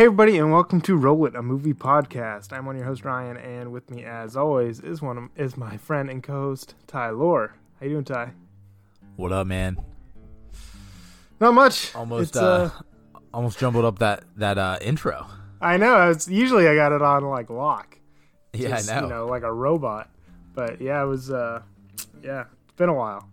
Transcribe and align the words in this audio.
Hey, 0.00 0.06
everybody, 0.06 0.38
and 0.38 0.50
welcome 0.50 0.80
to 0.80 0.96
Roll 0.96 1.26
It, 1.26 1.34
a 1.34 1.42
movie 1.42 1.74
podcast. 1.74 2.54
I'm 2.54 2.64
one 2.64 2.74
of 2.74 2.78
your 2.78 2.86
host 2.86 3.04
Ryan, 3.04 3.36
and 3.36 3.70
with 3.70 3.90
me, 3.90 4.02
as 4.02 4.34
always, 4.34 4.80
is 4.80 5.02
one 5.02 5.18
of, 5.18 5.24
is 5.36 5.58
my 5.58 5.76
friend 5.76 6.08
and 6.08 6.22
co-host 6.22 6.74
Ty 6.86 7.10
Lore. 7.10 7.54
How 7.78 7.84
you 7.84 7.92
doing, 7.92 8.04
Ty? 8.04 8.32
What 9.16 9.30
up, 9.30 9.46
man? 9.46 9.76
Not 11.38 11.52
much. 11.52 11.94
Almost, 11.94 12.30
It's, 12.30 12.38
uh, 12.38 12.70
almost 13.34 13.58
jumbled 13.58 13.84
up 13.84 13.98
that 13.98 14.24
that 14.36 14.56
uh, 14.56 14.78
intro. 14.80 15.26
I 15.60 15.76
know. 15.76 16.08
It's 16.08 16.26
usually 16.26 16.66
I 16.66 16.74
got 16.74 16.92
it 16.92 17.02
on 17.02 17.22
like 17.24 17.50
lock. 17.50 17.98
Yeah, 18.54 18.70
Just, 18.70 18.90
I 18.90 19.00
know. 19.00 19.02
You 19.02 19.08
know, 19.10 19.26
like 19.26 19.42
a 19.42 19.52
robot. 19.52 20.08
But 20.54 20.80
yeah, 20.80 21.02
it 21.02 21.06
was. 21.08 21.30
uh 21.30 21.60
Yeah, 22.22 22.44
it's 22.64 22.72
been 22.76 22.88
a 22.88 22.94
while. 22.94 23.28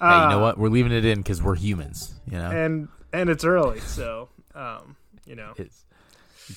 hey, 0.00 0.06
you 0.06 0.28
know 0.30 0.40
Uh, 0.40 0.42
what? 0.42 0.58
We're 0.58 0.68
leaving 0.68 0.90
it 0.90 1.04
in 1.04 1.18
because 1.18 1.40
we're 1.40 1.54
humans. 1.54 2.12
You 2.28 2.38
know, 2.38 2.50
And 2.50 2.88
and 3.12 3.30
it's 3.30 3.44
early, 3.44 3.78
so 3.78 4.30
um, 4.56 4.96
you 5.26 5.36
know, 5.36 5.52
it's 5.56 5.84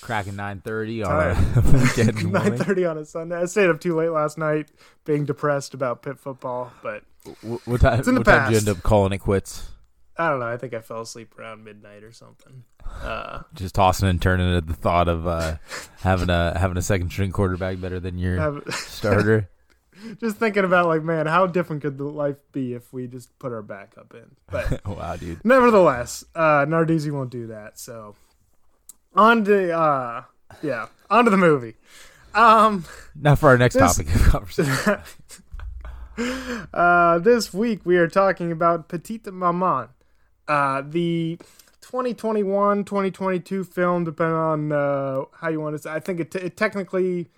cracking 0.02 0.36
nine 0.36 0.62
thirty 0.62 1.04
on 1.04 1.12
a 1.32 1.62
weekend 1.74 2.16
nine 2.32 2.58
morning. 2.58 2.86
on 2.86 2.98
a 2.98 3.06
Sunday. 3.06 3.36
I 3.38 3.46
stayed 3.46 3.70
up 3.70 3.80
too 3.80 3.96
late 3.96 4.10
last 4.10 4.38
night, 4.38 4.70
being 5.06 5.26
depressed 5.26 5.74
about 5.74 6.02
Pitt 6.02 6.20
football, 6.20 6.72
but. 6.84 7.04
Wh- 7.42 7.68
What 7.68 7.82
time? 7.82 8.00
It's 8.00 8.08
in 8.08 8.16
the 8.16 8.20
what 8.22 8.26
time 8.26 8.52
did 8.52 8.64
you 8.64 8.70
end 8.70 8.78
up 8.78 8.84
calling 8.84 9.12
it 9.14 9.18
quits? 9.20 9.70
I 10.18 10.30
don't 10.30 10.40
know. 10.40 10.48
I 10.48 10.56
think 10.58 10.74
I 10.74 10.80
fell 10.80 11.02
asleep 11.02 11.38
around 11.38 11.64
midnight 11.66 12.04
or 12.04 12.12
something. 12.14 12.64
Uh, 13.02 13.42
Just 13.54 13.76
tossing 13.76 14.08
and 14.08 14.22
turning 14.22 14.56
at 14.56 14.66
the 14.68 14.74
thought 14.74 15.08
of 15.10 15.28
uh, 15.28 15.58
having 16.02 16.30
a 16.30 16.58
having 16.58 16.78
a 16.78 16.82
second 16.82 17.10
string 17.12 17.32
quarterback 17.32 17.82
better 17.82 18.00
than 18.00 18.18
your 18.18 18.38
have- 18.38 18.64
starter. 18.70 19.50
just 20.22 20.38
thinking 20.38 20.64
about 20.64 20.88
like, 20.88 21.02
man, 21.04 21.26
how 21.26 21.48
different 21.48 21.82
could 21.82 21.98
the 21.98 22.04
life 22.06 22.38
be 22.52 22.74
if 22.74 22.94
we 22.94 23.08
just 23.08 23.38
put 23.40 23.52
our 23.52 23.62
backup 23.64 24.14
in? 24.14 24.36
But 24.52 24.86
wow, 24.86 25.16
dude. 25.18 25.44
nevertheless, 25.44 26.24
uh, 26.36 26.66
Narduzzi 26.66 27.12
won't 27.12 27.32
do 27.32 27.48
that. 27.48 27.78
So 27.80 28.16
on 29.16 29.44
to 29.46 29.72
uh, 29.78 30.24
yeah, 30.62 30.88
on 31.10 31.26
to 31.26 31.32
the 31.32 31.38
movie. 31.38 31.76
Um, 32.34 32.86
Now 33.16 33.36
for 33.36 33.50
our 33.50 33.58
next 33.58 33.76
This- 33.76 33.96
topic 33.96 34.14
of 34.16 34.22
conversation. 34.24 35.00
uh, 36.74 37.20
this 37.20 37.54
week 37.54 37.86
we 37.86 37.98
are 37.98 38.08
talking 38.08 38.52
about 38.52 38.88
Petite 38.90 39.32
Maman, 39.32 39.88
uh, 40.48 40.82
the 40.86 41.38
2021-2022 41.82 43.66
film, 43.68 44.04
depending 44.04 44.36
on 44.36 44.72
uh, 44.72 45.24
how 45.40 45.50
you 45.50 45.60
want 45.62 45.76
to 45.76 45.82
say. 45.82 45.92
I 45.92 46.00
think 46.00 46.20
it, 46.20 46.32
t- 46.32 46.40
it 46.40 46.58
technically 46.58 47.30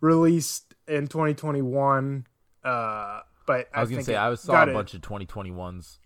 released 0.00 0.74
in 0.86 1.06
2021, 1.06 2.26
uh, 2.64 3.20
but 3.46 3.68
I 3.72 3.80
was 3.80 3.90
gonna 3.90 4.02
say 4.02 4.16
I 4.16 4.28
was 4.28 4.40
saw 4.40 4.62
a 4.64 4.68
it- 4.68 4.72
bunch 4.74 4.94
of 4.94 5.00
2021s. 5.00 5.98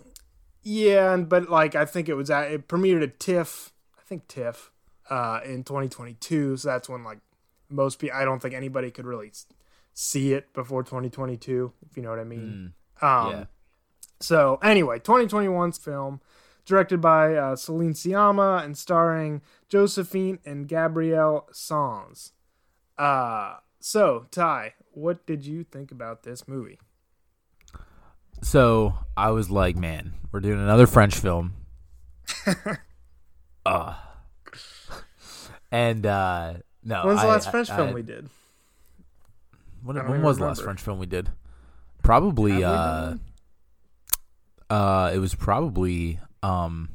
Yeah, 0.62 1.14
and 1.14 1.28
but 1.28 1.48
like 1.48 1.74
I 1.74 1.84
think 1.86 2.08
it 2.08 2.14
was 2.14 2.30
at 2.30 2.50
it 2.52 2.68
premiered 2.68 3.02
at 3.02 3.18
TIFF, 3.18 3.72
I 3.98 4.02
think 4.02 4.28
TIFF, 4.28 4.70
uh, 5.10 5.40
in 5.44 5.64
2022. 5.64 6.56
So 6.58 6.68
that's 6.68 6.88
when 6.88 7.04
like 7.04 7.18
most 7.68 7.98
people. 7.98 8.16
I 8.16 8.24
don't 8.24 8.40
think 8.40 8.54
anybody 8.54 8.90
could 8.90 9.06
really 9.06 9.32
see 9.94 10.32
it 10.32 10.52
before 10.52 10.82
2022, 10.82 11.72
if 11.90 11.96
you 11.96 12.02
know 12.02 12.10
what 12.10 12.18
I 12.18 12.24
mean. 12.24 12.72
Um, 13.00 13.30
yeah. 13.30 13.44
So 14.20 14.58
anyway, 14.62 14.98
2021's 14.98 15.78
film, 15.78 16.20
directed 16.64 17.00
by 17.00 17.34
uh, 17.34 17.56
Céline 17.56 17.94
Sciamma 17.94 18.64
and 18.64 18.76
starring 18.76 19.42
Josephine 19.68 20.38
and 20.44 20.68
Gabrielle 20.68 21.48
Sanz. 21.52 22.32
Uh, 22.96 23.56
so 23.80 24.26
Ty, 24.30 24.74
what 24.92 25.24
did 25.26 25.46
you 25.46 25.64
think 25.64 25.90
about 25.90 26.22
this 26.24 26.48
movie? 26.48 26.78
So 28.42 28.94
I 29.16 29.30
was 29.30 29.50
like, 29.50 29.76
man, 29.76 30.14
we're 30.30 30.40
doing 30.40 30.60
another 30.60 30.86
French 30.86 31.16
film. 31.16 31.54
uh 33.66 33.94
and 35.70 36.04
uh 36.06 36.54
no. 36.84 37.06
When's 37.06 37.20
the 37.20 37.26
I- 37.26 37.30
last 37.30 37.48
I- 37.48 37.50
French 37.50 37.70
I- 37.70 37.76
film 37.76 37.92
we 37.94 38.02
did? 38.02 38.28
When, 39.82 39.96
when 40.08 40.22
was 40.22 40.38
the 40.38 40.44
last. 40.46 40.62
French 40.62 40.80
film 40.80 40.98
we 40.98 41.06
did? 41.06 41.30
Probably 42.02 42.62
Have 42.62 42.62
uh 42.62 43.14
uh 44.70 45.10
it 45.14 45.18
was 45.18 45.34
probably 45.34 46.18
um 46.42 46.88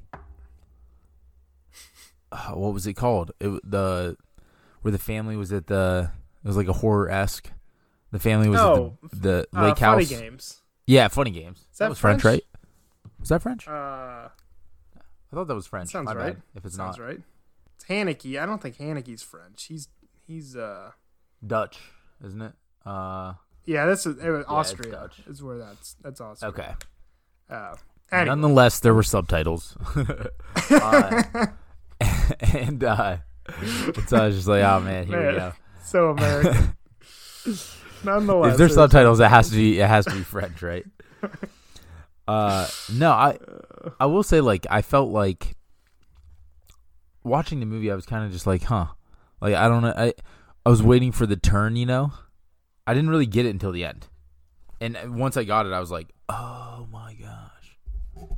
uh, 2.31 2.51
what 2.51 2.73
was 2.73 2.87
it 2.87 2.93
called? 2.93 3.31
It 3.39 3.49
the 3.69 4.17
where 4.81 4.91
the 4.91 4.97
family 4.97 5.35
was 5.37 5.51
at 5.53 5.67
the 5.67 6.11
it 6.43 6.47
was 6.47 6.57
like 6.57 6.67
a 6.67 6.73
horror 6.73 7.09
esque. 7.09 7.51
The 8.11 8.19
family 8.19 8.49
was 8.49 8.59
Oh, 8.59 8.97
at 9.03 9.11
the, 9.11 9.17
the 9.17 9.47
Uh, 9.59 9.63
lake 9.67 9.77
Funny 9.77 10.03
house. 10.03 10.09
Games. 10.09 10.61
Yeah, 10.85 11.07
funny 11.07 11.31
games. 11.31 11.63
that 11.77 11.89
was 11.89 11.97
French, 11.97 12.21
French? 12.21 12.43
right? 12.43 12.43
Was 13.19 13.29
that 13.29 13.41
French? 13.41 13.67
Uh, 13.67 13.71
I 13.71 14.29
thought 15.33 15.47
that 15.47 15.55
was 15.55 15.65
French. 15.65 15.89
sounds 15.91 16.05
My 16.07 16.13
right. 16.13 16.33
bad, 16.35 16.43
if 16.55 16.65
it's 16.65 16.75
sounds 16.75 16.97
not 16.97 17.05
right. 17.07 17.21
It's 17.83 17.89
Haneke. 17.89 18.41
I 18.41 18.45
don't 18.45 18.61
think 18.61 18.77
Haneke's 18.77 19.23
French. 19.23 19.65
He's 19.65 19.87
he's 20.25 20.55
uh 20.55 20.91
Dutch, 21.45 21.79
isn't 22.25 22.41
it? 22.41 22.53
Uh, 22.85 23.33
yeah. 23.65 23.85
That's 23.85 24.05
it 24.05 24.17
was 24.17 24.41
it's 24.41 24.49
Austria. 24.49 24.91
Dutch. 24.91 25.21
Is 25.27 25.43
where 25.43 25.57
that's 25.57 25.95
that's 26.01 26.21
Austria. 26.21 26.49
okay. 26.49 26.73
Uh, 27.49 27.75
anyway. 28.11 28.27
Nonetheless, 28.27 28.79
there 28.79 28.93
were 28.93 29.03
subtitles, 29.03 29.75
uh, 30.71 31.23
and 32.53 32.83
uh, 32.83 33.17
so 34.07 34.17
I 34.17 34.25
was 34.27 34.35
just 34.35 34.47
like, 34.47 34.63
"Oh 34.63 34.79
man, 34.79 35.07
here 35.07 35.31
we 35.31 35.37
go." 35.37 35.53
so 35.83 36.09
American. 36.11 36.75
Nonetheless, 38.03 38.53
if 38.53 38.57
there's 38.57 38.73
subtitles, 38.73 39.19
it 39.19 39.29
has 39.29 39.49
to 39.49 39.55
be 39.55 39.79
it 39.79 39.87
has 39.87 40.05
to 40.05 40.11
be 40.11 40.23
French, 40.23 40.61
right? 40.61 40.85
Uh, 42.27 42.67
no, 42.93 43.11
I 43.11 43.37
I 43.99 44.05
will 44.05 44.23
say 44.23 44.41
like 44.41 44.65
I 44.69 44.81
felt 44.81 45.11
like 45.11 45.55
watching 47.23 47.59
the 47.59 47.65
movie. 47.65 47.91
I 47.91 47.95
was 47.95 48.05
kind 48.05 48.25
of 48.25 48.31
just 48.31 48.47
like, 48.47 48.63
huh, 48.63 48.87
like 49.41 49.55
I 49.55 49.67
don't 49.67 49.81
know. 49.81 49.93
I 49.95 50.13
I 50.65 50.69
was 50.69 50.81
waiting 50.81 51.11
for 51.11 51.25
the 51.25 51.35
turn, 51.35 51.75
you 51.75 51.85
know. 51.85 52.13
I 52.85 52.93
didn't 52.93 53.09
really 53.09 53.25
get 53.25 53.45
it 53.45 53.49
until 53.49 53.71
the 53.71 53.85
end, 53.85 54.07
and 54.81 54.97
uh, 54.97 55.01
once 55.07 55.37
I 55.37 55.43
got 55.43 55.65
it, 55.65 55.73
I 55.73 55.79
was 55.79 55.91
like, 55.91 56.09
oh 56.29 56.87
my 56.91 57.13
gosh. 57.13 58.29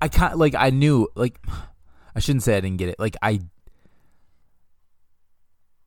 I 0.00 0.08
kind 0.08 0.36
like 0.36 0.54
I 0.54 0.70
knew 0.70 1.08
like 1.14 1.38
I 2.16 2.20
shouldn't 2.20 2.42
say 2.42 2.56
I 2.56 2.60
didn't 2.60 2.78
get 2.78 2.88
it. 2.88 2.98
Like 2.98 3.16
I 3.22 3.40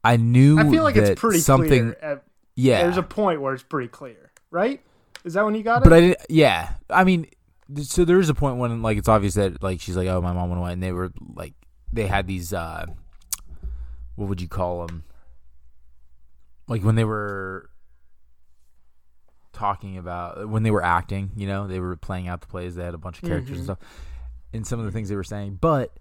I 0.04 0.18
knew 0.18 0.60
I 0.60 0.70
feel 0.70 0.84
like 0.84 0.96
it's 0.96 1.20
pretty 1.20 1.40
something 1.40 1.94
clear. 1.94 2.22
Yeah 2.56 2.84
There's 2.84 2.98
a 2.98 3.04
point 3.04 3.42
where 3.42 3.54
it's 3.54 3.64
pretty 3.64 3.90
clear, 3.90 4.32
right? 4.52 4.82
Is 5.26 5.34
that 5.34 5.44
when 5.44 5.56
you 5.56 5.64
got 5.64 5.82
it? 5.82 5.84
but 5.84 5.94
I 5.94 6.00
didn't. 6.02 6.20
Yeah, 6.30 6.74
I 6.90 7.04
mean, 7.04 7.28
so 7.82 8.06
there 8.06 8.20
is 8.20 8.30
a 8.30 8.36
point 8.36 8.58
when 8.58 8.82
like 8.84 8.98
it's 8.98 9.10
obvious 9.10 9.34
that 9.34 9.62
like 9.62 9.82
she's 9.82 9.98
like, 9.98 10.08
oh, 10.08 10.22
my 10.22 10.32
mom 10.32 10.50
went 10.50 10.62
away, 10.62 10.72
and 10.72 10.82
they 10.82 10.92
were 10.92 11.12
like, 11.34 11.54
they 11.96 12.08
had 12.08 12.28
these, 12.28 12.54
uh 12.54 12.86
what 14.16 14.30
would 14.30 14.40
you 14.42 14.48
call 14.48 14.86
them? 14.88 15.04
Like 16.68 16.84
when 16.84 16.96
they 16.96 17.04
were 17.04 17.70
talking 19.54 19.98
about 19.98 20.50
when 20.50 20.64
they 20.64 20.72
were 20.72 20.84
acting, 20.84 21.32
you 21.36 21.48
know, 21.48 21.68
they 21.68 21.80
were 21.80 21.96
playing 21.96 22.28
out 22.28 22.42
the 22.42 22.48
plays. 22.48 22.76
They 22.76 22.84
had 22.84 22.94
a 22.94 22.98
bunch 22.98 23.22
of 23.22 23.28
characters 23.30 23.56
Mhm. 23.56 23.60
and 23.60 23.64
stuff, 23.66 23.80
and 24.54 24.68
some 24.68 24.80
of 24.80 24.86
the 24.86 24.92
things 24.92 25.10
they 25.10 25.16
were 25.16 25.24
saying, 25.24 25.58
but. 25.62 25.98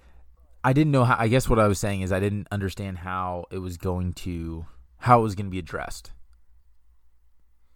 I 0.66 0.72
didn't 0.72 0.92
know 0.92 1.04
how. 1.04 1.16
I 1.18 1.28
guess 1.28 1.46
what 1.46 1.58
I 1.58 1.68
was 1.68 1.78
saying 1.78 2.00
is 2.00 2.10
I 2.10 2.20
didn't 2.20 2.48
understand 2.50 2.96
how 2.96 3.44
it 3.50 3.58
was 3.58 3.76
going 3.76 4.14
to, 4.14 4.64
how 4.96 5.20
it 5.20 5.22
was 5.22 5.34
going 5.34 5.44
to 5.44 5.50
be 5.50 5.58
addressed. 5.58 6.12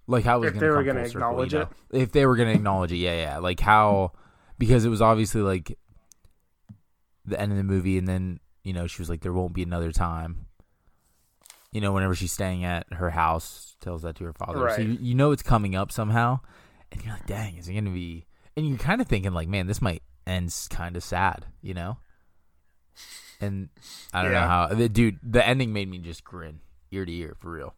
Like 0.06 0.24
how 0.24 0.38
it 0.38 0.40
was 0.40 0.46
If 0.46 0.54
going 0.54 0.60
they 0.60 0.66
to 0.68 0.72
were 0.72 0.94
full 0.94 1.04
circle, 1.04 1.18
acknowledge 1.28 1.52
you 1.52 1.58
it? 1.58 1.68
know? 1.92 2.00
If 2.00 2.12
they 2.12 2.24
were 2.24 2.34
going 2.34 2.48
to 2.48 2.54
acknowledge 2.54 2.90
it, 2.92 2.96
yeah, 2.96 3.14
yeah. 3.20 3.38
Like 3.40 3.60
how, 3.60 4.12
because 4.58 4.86
it 4.86 4.88
was 4.88 5.02
obviously 5.02 5.42
like 5.42 5.76
the 7.28 7.40
end 7.40 7.52
of 7.52 7.58
the 7.58 7.64
movie, 7.64 7.98
and 7.98 8.06
then 8.08 8.40
you 8.64 8.72
know 8.72 8.86
she 8.86 9.00
was 9.02 9.08
like, 9.08 9.20
"There 9.20 9.32
won't 9.32 9.52
be 9.54 9.62
another 9.62 9.92
time." 9.92 10.46
You 11.72 11.80
know, 11.82 11.92
whenever 11.92 12.14
she's 12.14 12.32
staying 12.32 12.64
at 12.64 12.90
her 12.94 13.10
house, 13.10 13.76
tells 13.80 14.02
that 14.02 14.16
to 14.16 14.24
her 14.24 14.32
father. 14.32 14.70
So 14.70 14.80
you, 14.82 14.98
you 15.00 15.14
know 15.14 15.32
it's 15.32 15.42
coming 15.42 15.74
up 15.76 15.92
somehow, 15.92 16.40
and 16.90 17.02
you're 17.04 17.12
like, 17.12 17.26
"Dang, 17.26 17.56
is 17.56 17.68
it 17.68 17.72
going 17.74 17.84
to 17.84 17.90
be?" 17.90 18.26
And 18.56 18.66
you're 18.68 18.78
kind 18.78 19.00
of 19.00 19.06
thinking 19.06 19.32
like, 19.32 19.48
"Man, 19.48 19.66
this 19.66 19.82
might 19.82 20.02
end 20.26 20.54
kind 20.70 20.96
of 20.96 21.02
sad," 21.04 21.46
you 21.62 21.74
know. 21.74 21.98
And 23.40 23.68
I 24.12 24.22
don't 24.22 24.32
Yeah. 24.32 24.40
know 24.40 24.48
how, 24.48 24.66
the, 24.68 24.88
dude. 24.88 25.18
The 25.22 25.46
ending 25.46 25.72
made 25.72 25.88
me 25.88 25.98
just 25.98 26.24
grin 26.24 26.60
ear 26.90 27.04
to 27.04 27.12
ear 27.12 27.36
for 27.38 27.50
real. 27.52 27.74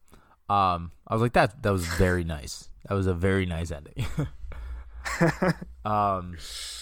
Um, 0.48 0.92
I 1.06 1.14
was 1.14 1.20
like, 1.22 1.34
that 1.34 1.62
that 1.62 1.70
was 1.72 1.84
very 1.84 2.24
nice. 2.24 2.68
That 2.88 2.94
was 2.94 3.06
a 3.06 3.14
very 3.14 3.44
nice 3.46 3.70
ending. 3.70 4.06
um, 5.84 6.36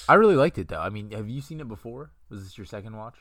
I 0.08 0.14
really 0.14 0.36
liked 0.36 0.58
it 0.58 0.68
though. 0.68 0.80
I 0.80 0.90
mean, 0.90 1.10
have 1.12 1.28
you 1.28 1.40
seen 1.40 1.60
it 1.60 1.68
before? 1.68 2.10
Was 2.30 2.44
this 2.44 2.58
your 2.58 2.66
second 2.66 2.96
watch? 2.96 3.16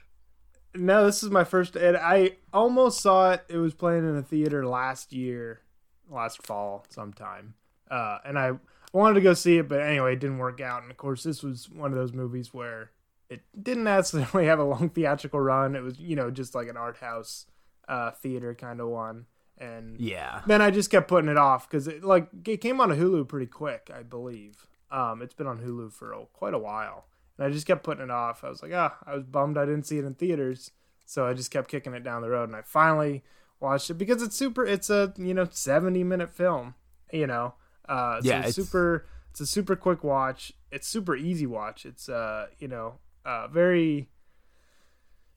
No, 0.76 1.06
this 1.06 1.24
is 1.24 1.30
my 1.30 1.44
first. 1.44 1.76
And 1.76 1.98
I 1.98 2.34
almost 2.54 3.02
saw 3.02 3.32
it. 3.32 3.46
It 3.50 3.58
was 3.58 3.74
playing 3.74 4.08
in 4.08 4.16
a 4.16 4.22
theater 4.22 4.66
last 4.68 5.14
year, 5.14 5.62
last 6.10 6.46
fall 6.46 6.86
sometime. 6.90 7.56
Uh, 7.90 8.20
and 8.26 8.38
I 8.38 8.52
wanted 8.94 9.16
to 9.16 9.22
go 9.22 9.34
see 9.34 9.58
it, 9.58 9.68
but 9.70 9.82
anyway, 9.82 10.14
it 10.14 10.20
didn't 10.20 10.38
work 10.40 10.60
out. 10.62 10.82
And 10.84 10.92
of 10.92 10.98
course, 10.98 11.24
this 11.24 11.42
was 11.42 11.70
one 11.70 11.92
of 11.92 11.98
those 11.98 12.14
movies 12.14 12.54
where 12.54 12.92
it 13.30 13.42
didn't 13.62 13.86
necessarily 13.86 14.46
have 14.50 14.60
a 14.60 14.64
long 14.64 14.90
theatrical 14.90 15.40
run. 15.40 15.76
It 15.76 15.82
was, 15.84 16.00
you 16.00 16.16
know, 16.16 16.30
just 16.30 16.54
like 16.54 16.68
an 16.68 16.78
art 16.78 16.98
house 16.98 17.46
uh, 17.88 18.12
theater 18.12 18.54
kind 18.54 18.82
of 18.82 18.90
one. 18.90 19.26
And 19.58 20.00
Yeah. 20.00 20.42
then 20.46 20.62
I 20.62 20.70
just 20.70 20.92
kept 20.92 21.08
putting 21.08 21.30
it 21.32 21.38
off 21.38 21.68
because 21.68 21.88
it 21.88 22.04
like 22.04 22.28
it 22.46 22.58
came 22.58 22.80
on 22.80 22.90
Hulu 22.90 23.28
pretty 23.28 23.48
quick, 23.48 23.90
I 23.92 24.04
believe. 24.04 24.68
Um, 24.92 25.22
it's 25.22 25.34
been 25.34 25.48
on 25.48 25.60
Hulu 25.60 25.92
for 25.92 26.14
a, 26.14 26.26
quite 26.32 26.54
a 26.54 26.60
while, 26.60 27.06
and 27.38 27.48
I 27.48 27.50
just 27.50 27.68
kept 27.68 27.84
putting 27.84 28.04
it 28.04 28.12
off. 28.12 28.44
I 28.44 28.50
was 28.50 28.62
like, 28.62 28.72
ah, 28.74 28.98
I 29.06 29.16
was 29.16 29.24
bummed 29.24 29.58
I 29.58 29.66
didn't 29.66 29.86
see 29.86 29.98
it 29.98 30.06
in 30.06 30.14
theaters, 30.16 30.72
So 31.06 31.26
I 31.28 31.34
just 31.34 31.52
kept 31.52 31.70
kicking 31.70 31.94
it 31.94 32.04
down 32.04 32.22
the 32.22 32.30
road, 32.30 32.50
and 32.50 32.56
I 32.56 32.62
finally 32.64 33.24
watched 33.60 33.90
it 33.90 33.96
because 33.96 34.22
it's 34.22 34.36
super. 34.36 34.66
It's 34.66 34.90
a 34.90 35.14
you 35.18 35.34
know 35.34 35.48
seventy 35.50 36.04
minute 36.04 36.30
film. 36.34 36.76
You 37.12 37.28
know, 37.28 37.54
uh, 37.88 38.22
so 38.22 38.28
Yeah, 38.28 38.40
it's 38.40 38.50
it's- 38.50 38.56
super. 38.68 39.06
It's 39.32 39.40
a 39.42 39.46
super 39.46 39.76
quick 39.76 40.04
watch. 40.04 40.52
It's 40.72 40.88
super 40.88 41.16
easy 41.16 41.46
watch. 41.46 41.86
It's 41.86 42.10
uh 42.10 42.48
you 42.60 42.68
know 42.68 43.00
uh 43.26 43.48
very. 43.48 44.10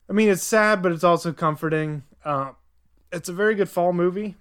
I 0.09 0.13
mean, 0.13 0.29
it's 0.29 0.43
sad, 0.43 0.83
but 0.83 0.91
it's 0.93 1.05
also 1.05 1.33
comforting. 1.33 2.03
Uh, 2.25 2.53
it's 3.13 3.29
a 3.29 3.33
very 3.33 3.55
good 3.55 3.69
fall 3.69 3.93
movie. 3.93 4.37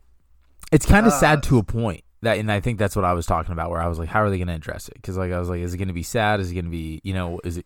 It's 0.71 0.85
kind 0.85 1.05
of 1.05 1.13
Uh, 1.13 1.19
sad 1.19 1.43
to 1.43 1.57
a 1.59 1.63
point 1.63 2.03
that, 2.21 2.37
and 2.37 2.51
I 2.51 2.59
think 2.59 2.79
that's 2.79 2.95
what 2.95 3.05
I 3.05 3.13
was 3.13 3.25
talking 3.25 3.53
about, 3.53 3.69
where 3.71 3.81
I 3.81 3.87
was 3.87 3.97
like, 3.99 4.09
how 4.09 4.21
are 4.21 4.29
they 4.29 4.37
going 4.37 4.47
to 4.49 4.53
address 4.55 4.87
it? 4.89 4.95
Because 4.95 5.17
like 5.17 5.31
I 5.31 5.39
was 5.39 5.49
like, 5.49 5.61
is 5.61 5.73
it 5.73 5.77
going 5.77 5.87
to 5.87 5.93
be 5.93 6.03
sad? 6.03 6.39
Is 6.39 6.51
it 6.51 6.53
going 6.53 6.65
to 6.65 6.71
be, 6.71 6.99
you 7.03 7.13
know, 7.13 7.39
is 7.43 7.57
it, 7.57 7.65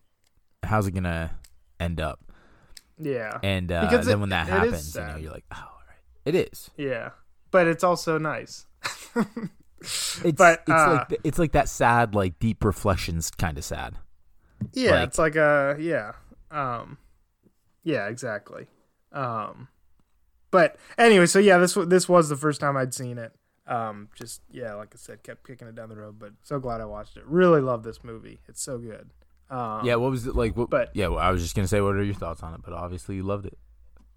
how's 0.63 0.88
it 0.88 0.91
going 0.91 1.03
to 1.05 1.31
end 1.79 2.00
up? 2.00 2.19
Yeah, 3.00 3.39
And 3.41 3.71
uh, 3.71 3.81
Because 3.89 4.05
then 4.05 4.17
it- 4.17 4.19
when 4.19 4.29
that 4.29 4.47
happens, 4.47 4.95
you 4.95 5.01
know 5.01 5.15
you're 5.17 5.31
like, 5.31 5.45
oh, 5.51 5.57
all 5.59 5.81
right, 5.88 5.97
it 6.25 6.35
is. 6.35 6.69
yeah, 6.77 7.09
but 7.51 7.67
it's 7.67 7.83
also 7.83 8.17
nice. 8.17 8.65
It's 9.85 10.21
But, 10.38 10.61
it's 10.61 10.69
uh, 10.71 11.05
like 11.09 11.19
it's 11.25 11.38
like 11.39 11.51
that 11.53 11.67
sad, 11.67 12.15
like 12.15 12.39
deep 12.39 12.63
reflections 12.63 13.29
kind 13.31 13.57
of 13.57 13.65
sad. 13.65 13.95
Yeah, 14.71 14.91
Like- 14.91 15.07
it's 15.09 15.17
like 15.17 15.35
a 15.35 15.75
yeah. 15.79 16.13
Um 16.51 16.97
yeah, 17.83 18.07
exactly. 18.07 18.67
Um 19.11 19.67
but 20.51 20.77
anyway, 20.97 21.25
so 21.25 21.38
yeah, 21.39 21.57
this 21.57 21.73
this 21.88 22.07
was 22.07 22.29
the 22.29 22.38
first 22.38 22.61
time 22.61 22.77
I'd 22.77 22.94
seen 22.94 23.17
it. 23.17 23.33
Um 23.68 24.10
just 24.15 24.42
yeah, 24.51 24.74
like 24.74 24.89
I 24.94 24.98
said, 24.98 25.24
kept 25.24 25.45
kicking 25.48 25.68
it 25.68 25.75
down 25.75 25.89
the 25.89 25.95
road, 25.95 26.19
but 26.19 26.33
so 26.44 26.60
glad 26.60 26.81
I 26.81 26.86
watched 26.86 27.15
it. 27.18 27.24
Really 27.25 27.62
love 27.62 27.83
this 27.83 28.04
movie. 28.04 28.39
It's 28.48 28.62
so 28.62 28.77
good. 28.77 29.10
Um 29.50 29.86
yeah, 29.86 29.95
what 29.95 30.12
was 30.12 30.27
it 30.27 30.36
like? 30.36 30.56
What, 30.57 30.69
but- 30.69 30.92
yeah, 30.94 31.07
well, 31.07 31.19
I 31.19 31.31
was 31.31 31.42
just 31.42 31.56
gonna 31.56 31.68
say, 31.68 31.80
what 31.81 31.95
are 31.95 32.04
your 32.04 32.13
thoughts 32.15 32.44
on 32.44 32.54
it? 32.54 32.62
But 32.63 32.74
obviously, 32.74 33.15
you 33.15 33.24
loved 33.24 33.45
it. 33.45 33.57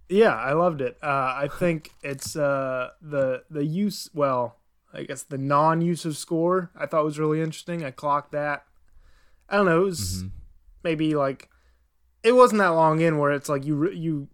Yeah, 0.09 0.35
I 0.37 0.53
loved 0.53 0.81
it. 0.83 0.97
Uh, 1.03 1.35
I 1.37 1.49
think 1.53 1.91
it's 2.03 2.37
uh, 2.37 2.91
the 3.03 3.43
the 3.51 3.65
use. 3.65 4.09
Well, 4.15 4.57
I 4.95 5.03
guess 5.03 5.25
the 5.25 5.37
non-use 5.37 6.05
of 6.05 6.17
score 6.17 6.71
I 6.77 6.87
thought 6.87 7.05
was 7.05 7.19
really 7.19 7.41
interesting. 7.41 7.85
I 7.85 7.91
clocked 7.91 8.31
that. 8.33 8.65
I 9.49 9.57
don't 9.57 9.67
know. 9.67 9.83
It 9.83 9.85
was 9.87 10.23
Mhm. 10.23 10.31
maybe 10.85 11.15
like 11.17 11.51
it 12.23 12.33
wasn't 12.33 12.59
that 12.61 12.69
long 12.69 13.01
in 13.01 13.19
where 13.19 13.33
it's 13.33 13.49
like 13.49 13.65
you 13.65 13.91
you. 13.91 14.29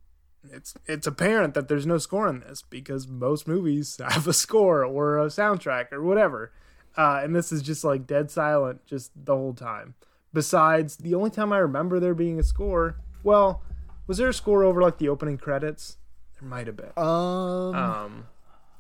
It's 0.51 0.75
it's 0.87 1.07
apparent 1.07 1.55
that 1.55 1.69
there's 1.69 1.87
no 1.87 1.99
score 1.99 2.29
in 2.29 2.41
this 2.41 2.63
because 2.63 3.07
most 3.07 3.47
movies 3.47 3.99
have 4.09 4.27
a 4.27 4.33
score 4.33 4.85
or 4.85 5.19
a 5.19 5.27
soundtrack 5.27 5.93
or 5.93 6.03
whatever, 6.03 6.53
uh, 6.97 7.21
and 7.23 7.35
this 7.35 7.53
is 7.53 7.63
just 7.63 7.85
like 7.85 8.07
dead 8.07 8.31
silent 8.31 8.85
just 8.87 9.13
the 9.15 9.35
whole 9.37 9.55
time. 9.55 9.95
Besides, 10.35 10.97
the 10.97 11.15
only 11.15 11.31
time 11.31 11.53
I 11.53 11.59
remember 11.59 12.01
there 12.01 12.15
being 12.15 12.39
a 12.41 12.43
score, 12.43 12.97
well, 13.23 13.63
was 14.07 14.19
there 14.19 14.29
a 14.31 14.35
score 14.35 14.65
over 14.65 14.81
like 14.83 14.99
the 14.99 15.09
opening 15.09 15.37
credits? 15.39 15.99
There 16.41 16.49
might 16.49 16.67
have 16.67 16.77
been. 16.77 16.91
Um, 16.97 17.75
Um, 17.75 18.27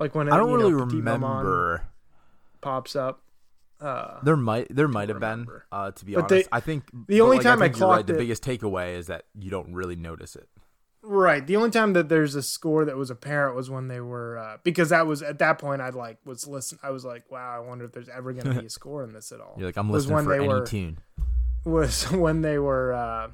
like 0.00 0.14
when 0.14 0.32
I 0.32 0.36
don't 0.38 0.50
you 0.50 0.58
know, 0.58 0.70
really 0.70 0.94
remember. 0.96 1.84
pops 2.60 2.96
up. 2.96 3.20
Uh, 3.80 4.20
There 4.22 4.36
might 4.36 4.68
there 4.74 4.88
might 4.88 5.08
have 5.10 5.20
been. 5.20 5.46
Uh, 5.70 5.90
to 5.90 6.04
be 6.04 6.14
But 6.14 6.24
honest, 6.30 6.50
they- 6.50 6.56
I 6.56 6.60
think 6.60 6.84
the 7.08 7.20
only 7.20 7.36
like, 7.38 7.44
time 7.44 7.60
I 7.62 7.66
think 7.66 7.78
you're 7.78 7.88
right. 7.88 7.94
clocked 7.96 8.06
The 8.08 8.14
biggest 8.14 8.42
takeaway 8.44 8.94
is 8.96 9.08
that 9.08 9.24
you 9.38 9.50
don't 9.50 9.74
really 9.74 9.96
notice 9.96 10.36
it. 10.36 10.48
Right. 11.02 11.46
The 11.46 11.56
only 11.56 11.70
time 11.70 11.92
that 11.94 12.08
there's 12.08 12.34
a 12.34 12.42
score 12.42 12.84
that 12.84 12.96
was 12.96 13.10
apparent 13.10 13.56
was 13.56 13.70
when 13.70 13.88
they 13.88 14.00
were 14.00 14.38
uh, 14.38 14.56
because 14.64 14.90
that 14.90 15.06
was 15.06 15.22
at 15.22 15.38
that 15.40 15.58
point 15.58 15.80
I 15.82 15.90
like 15.90 16.18
was 16.24 16.46
listen. 16.46 16.78
I 16.82 16.90
was 16.90 17.04
like, 17.04 17.30
wow, 17.30 17.54
I 17.56 17.60
wonder 17.60 17.84
if 17.84 17.92
there's 17.92 18.08
ever 18.08 18.32
going 18.32 18.54
to 18.54 18.60
be 18.60 18.66
a 18.66 18.70
score 18.80 19.04
in 19.04 19.12
this 19.12 19.32
at 19.32 19.40
all. 19.40 19.54
You're 19.56 19.66
like, 19.68 19.76
I'm 19.76 19.88
Was 19.88 20.06
listening 20.06 20.14
when 20.16 20.24
for 20.24 20.30
they 20.30 20.38
any 20.38 20.48
were- 20.48 20.66
tune. 20.66 20.98
Was 21.64 22.04
when 22.10 22.42
they 22.42 22.58
were 22.58 22.92
uh, 22.92 23.28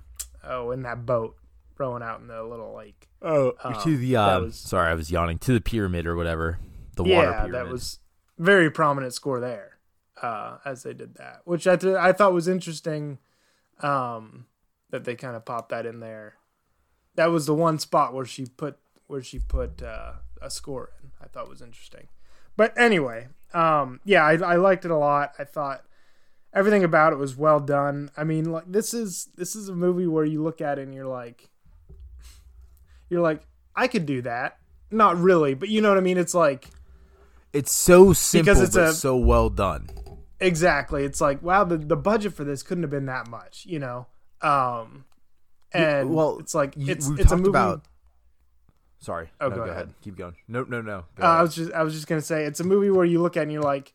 oh 0.44 0.70
in 0.73 0.82
that 0.82 1.06
boat 1.06 1.37
rowing 1.79 2.03
out 2.03 2.20
in 2.20 2.26
the 2.26 2.43
little 2.43 2.75
lake. 2.76 3.09
Oh, 3.23 3.53
Um, 3.62 3.75
to 3.82 3.97
the 3.97 4.17
uh, 4.17 4.41
was- 4.41 4.56
sorry, 4.56 4.91
I 4.91 4.94
was 4.94 5.11
yawning. 5.11 5.38
To 5.38 5.53
the 5.53 5.61
pyramid 5.61 6.06
or 6.06 6.17
whatever, 6.17 6.59
the 6.97 7.03
water 7.05 7.12
yeah, 7.31 7.32
pyramid. 7.43 7.55
that 7.55 7.69
was 7.69 7.99
very 8.38 8.71
prominent 8.71 9.12
score 9.14 9.41
there 9.41 9.79
uh, 10.23 10.59
as 10.64 10.82
they 10.82 10.93
did 10.94 11.14
that, 11.17 11.41
which 11.44 11.67
I 11.67 11.76
th- 11.76 11.97
I 11.97 12.12
thought 12.12 12.32
was 12.32 12.49
interesting. 12.49 13.19
Um, 13.81 14.47
that 14.91 15.05
they 15.05 15.14
kind 15.14 15.37
of 15.37 15.44
popped 15.44 15.69
that 15.69 15.87
in 15.87 16.00
there. 16.00 16.35
That 17.19 17.32
was 17.32 17.47
the 17.47 17.55
one 17.55 17.81
spot 17.81 18.15
where 18.15 18.25
she 18.25 18.47
put 18.47 18.79
where 19.09 19.23
she 19.23 19.41
put 19.41 19.82
uh, 19.82 20.12
a 20.41 20.50
score 20.50 20.91
in. 21.03 21.11
I 21.20 21.26
thought 21.26 21.49
was 21.49 21.61
interesting. 21.61 22.06
But 22.56 22.73
anyway, 22.79 23.26
um, 23.53 24.00
yeah, 24.05 24.25
I, 24.25 24.35
I 24.35 24.55
liked 24.56 24.85
it 24.85 24.91
a 24.93 24.97
lot. 24.97 25.32
I 25.38 25.43
thought 25.44 25.82
everything 26.55 26.85
about 26.85 27.12
it 27.12 27.17
was 27.17 27.37
well 27.37 27.59
done. 27.61 28.11
I 28.17 28.23
mean, 28.23 28.53
like 28.53 28.70
this 28.70 28.94
is 28.94 29.29
this 29.37 29.56
is 29.56 29.69
a 29.69 29.75
movie 29.75 30.06
where 30.06 30.25
you 30.25 30.43
look 30.44 30.61
at 30.61 30.79
it 30.79 30.82
and 30.82 30.94
you're 30.94 31.06
like, 31.09 31.49
you're 33.11 33.21
like, 33.23 33.43
I 33.75 33.88
could 33.88 34.06
do 34.06 34.23
that. 34.23 34.59
Not 34.91 35.19
really, 35.19 35.55
but 35.55 35.69
you 35.69 35.81
know 35.81 35.88
what 35.91 35.99
I 35.99 36.03
mean. 36.03 36.19
It's 36.19 36.35
like 36.35 36.69
It's 37.53 37.73
so 37.73 38.12
simple, 38.12 38.61
it's 38.62 38.75
but 38.75 38.91
a- 38.91 38.93
so 38.93 39.17
well 39.17 39.50
done. 39.50 39.88
exactly. 40.41 41.05
It's 41.05 41.21
like 41.21 41.43
wow, 41.43 41.64
the 41.64 41.79
the 41.79 41.97
budget 41.97 42.32
for 42.35 42.44
this 42.44 42.62
couldn't 42.62 42.85
have 42.85 42.91
been 42.91 43.06
that 43.06 43.29
much. 43.29 43.67
You 43.67 43.81
know, 43.81 44.06
um, 44.41 45.05
and 45.73 46.15
well, 46.15 46.38
it's 46.38 46.55
like 46.55 46.75
You- 46.76 46.93
it's 46.93 47.09
we've 47.09 47.20
it's 47.20 47.32
a 47.32 47.37
movie. 47.37 47.50
about. 47.50 47.85
Sorry. 49.00 49.31
Oh, 49.41 49.49
no, 49.49 49.50
go 49.50 49.56
go, 49.65 49.70
ahead. 49.70 49.75
ahead. 49.85 49.94
Keep 50.03 50.17
going. 50.17 50.35
No, 50.49 50.65
no, 50.65 50.81
no. 50.82 51.05
Uh, 51.20 51.25
I 51.25 51.43
was 51.43 51.55
just 51.55 51.73
I 51.73 51.82
was 51.85 51.94
just 51.94 52.06
gonna 52.09 52.20
say 52.20 52.44
it's 52.44 52.59
a 52.61 52.65
movie 52.65 52.91
where 52.91 53.05
you 53.05 53.23
look 53.23 53.37
at 53.37 53.44
and 53.44 53.53
you're 53.53 53.62
like, 53.62 53.93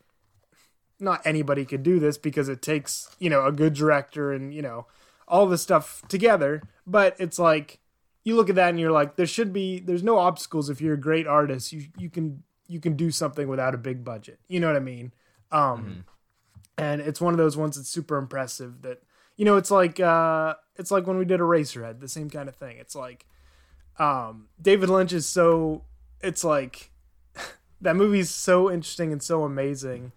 not 0.99 1.21
anybody 1.25 1.65
could 1.65 1.83
do 1.83 1.99
this 1.99 2.17
because 2.17 2.47
it 2.47 2.61
takes 2.61 3.13
you 3.19 3.29
know 3.29 3.45
a 3.45 3.51
good 3.51 3.73
director 3.73 4.31
and 4.31 4.53
you 4.53 4.61
know 4.61 4.87
all 5.27 5.45
this 5.47 5.61
stuff 5.61 6.01
together. 6.07 6.61
But 6.87 7.15
it's 7.19 7.37
like 7.37 7.79
you 8.23 8.35
look 8.37 8.49
at 8.49 8.55
that 8.55 8.69
and 8.69 8.79
you're 8.79 8.91
like, 8.91 9.17
there 9.17 9.25
should 9.25 9.51
be 9.51 9.79
there's 9.79 10.03
no 10.03 10.17
obstacles 10.19 10.69
if 10.69 10.79
you're 10.79 10.93
a 10.93 10.99
great 10.99 11.27
artist. 11.27 11.73
You 11.73 11.87
you 11.97 12.09
can 12.09 12.43
you 12.69 12.79
can 12.79 12.95
do 12.95 13.11
something 13.11 13.49
without 13.49 13.75
a 13.75 13.77
big 13.77 14.05
budget. 14.05 14.39
You 14.47 14.61
know 14.61 14.67
what 14.67 14.77
I 14.77 14.79
mean? 14.79 15.11
Um, 15.51 16.05
and 16.77 17.01
it's 17.01 17.19
one 17.19 17.33
of 17.33 17.37
those 17.37 17.57
ones 17.57 17.75
that's 17.75 17.89
super 17.89 18.17
impressive. 18.17 18.83
That 18.83 19.03
you 19.35 19.45
know, 19.45 19.57
it's 19.57 19.71
like 19.71 19.99
uh, 19.99 20.55
it's 20.75 20.91
like 20.91 21.07
when 21.07 21.17
we 21.17 21.25
did 21.25 21.39
Eraserhead, 21.39 21.99
the 21.99 22.07
same 22.09 22.29
kind 22.29 22.49
of 22.49 22.55
thing. 22.55 22.77
It's 22.77 22.95
like 22.95 23.25
um, 23.99 24.47
David 24.61 24.89
Lynch 24.89 25.13
is 25.13 25.27
so 25.27 25.83
it's 26.21 26.43
like 26.43 26.91
that 27.81 27.95
movie's 27.95 28.29
so 28.29 28.71
interesting 28.71 29.11
and 29.11 29.21
so 29.21 29.43
amazing. 29.43 30.11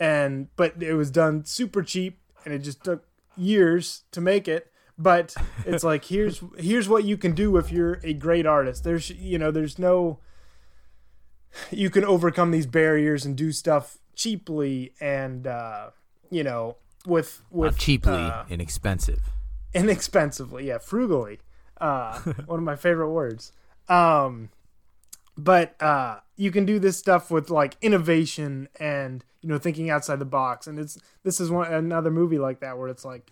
And 0.00 0.48
but 0.56 0.82
it 0.82 0.94
was 0.94 1.10
done 1.10 1.44
super 1.44 1.82
cheap 1.82 2.18
and 2.44 2.54
it 2.54 2.60
just 2.60 2.84
took 2.84 3.04
years 3.36 4.02
to 4.12 4.20
make 4.20 4.46
it. 4.48 4.70
But 4.96 5.34
it's 5.64 5.84
like 5.84 6.04
here's 6.06 6.42
here's 6.58 6.88
what 6.88 7.04
you 7.04 7.16
can 7.16 7.32
do 7.32 7.56
if 7.56 7.72
you're 7.72 8.00
a 8.02 8.12
great 8.12 8.46
artist. 8.46 8.84
There's 8.84 9.10
you 9.10 9.38
know 9.38 9.50
there's 9.50 9.78
no 9.78 10.18
you 11.70 11.88
can 11.88 12.04
overcome 12.04 12.50
these 12.50 12.66
barriers 12.66 13.24
and 13.24 13.34
do 13.36 13.50
stuff 13.52 13.98
cheaply 14.14 14.92
and 15.00 15.46
uh 15.46 15.90
you 16.30 16.42
know 16.44 16.76
with 17.06 17.42
with 17.50 17.72
Not 17.72 17.80
cheaply, 17.80 18.12
uh, 18.12 18.44
inexpensive. 18.48 19.20
inexpensively 19.74 20.66
yeah 20.66 20.78
frugally 20.78 21.38
uh 21.80 22.18
one 22.46 22.58
of 22.58 22.64
my 22.64 22.74
favorite 22.76 23.10
words 23.10 23.52
um 23.88 24.48
but 25.36 25.80
uh 25.80 26.18
you 26.36 26.50
can 26.50 26.64
do 26.66 26.78
this 26.78 26.96
stuff 26.96 27.30
with 27.30 27.50
like 27.50 27.76
innovation 27.80 28.68
and 28.80 29.24
you 29.40 29.48
know 29.48 29.58
thinking 29.58 29.88
outside 29.90 30.18
the 30.18 30.24
box 30.24 30.66
and 30.66 30.78
it's 30.78 30.98
this 31.22 31.38
is 31.40 31.50
one 31.50 31.72
another 31.72 32.10
movie 32.10 32.38
like 32.38 32.60
that 32.60 32.76
where 32.76 32.88
it's 32.88 33.04
like 33.04 33.30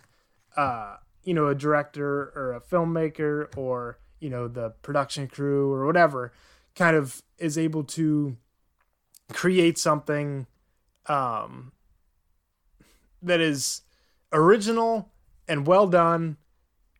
uh 0.55 0.95
you 1.23 1.33
know 1.33 1.47
a 1.47 1.55
director 1.55 2.31
or 2.35 2.53
a 2.53 2.61
filmmaker 2.61 3.55
or 3.57 3.99
you 4.21 4.29
know 4.29 4.47
the 4.47 4.69
production 4.81 5.27
crew 5.27 5.71
or 5.73 5.85
whatever 5.85 6.31
kind 6.75 6.95
of 6.95 7.21
is 7.37 7.57
able 7.57 7.83
to 7.83 8.37
create 9.33 9.77
something 9.77 10.47
um 11.07 11.73
that 13.21 13.39
is 13.41 13.81
original 14.31 15.11
and 15.47 15.65
well 15.65 15.87
done 15.87 16.37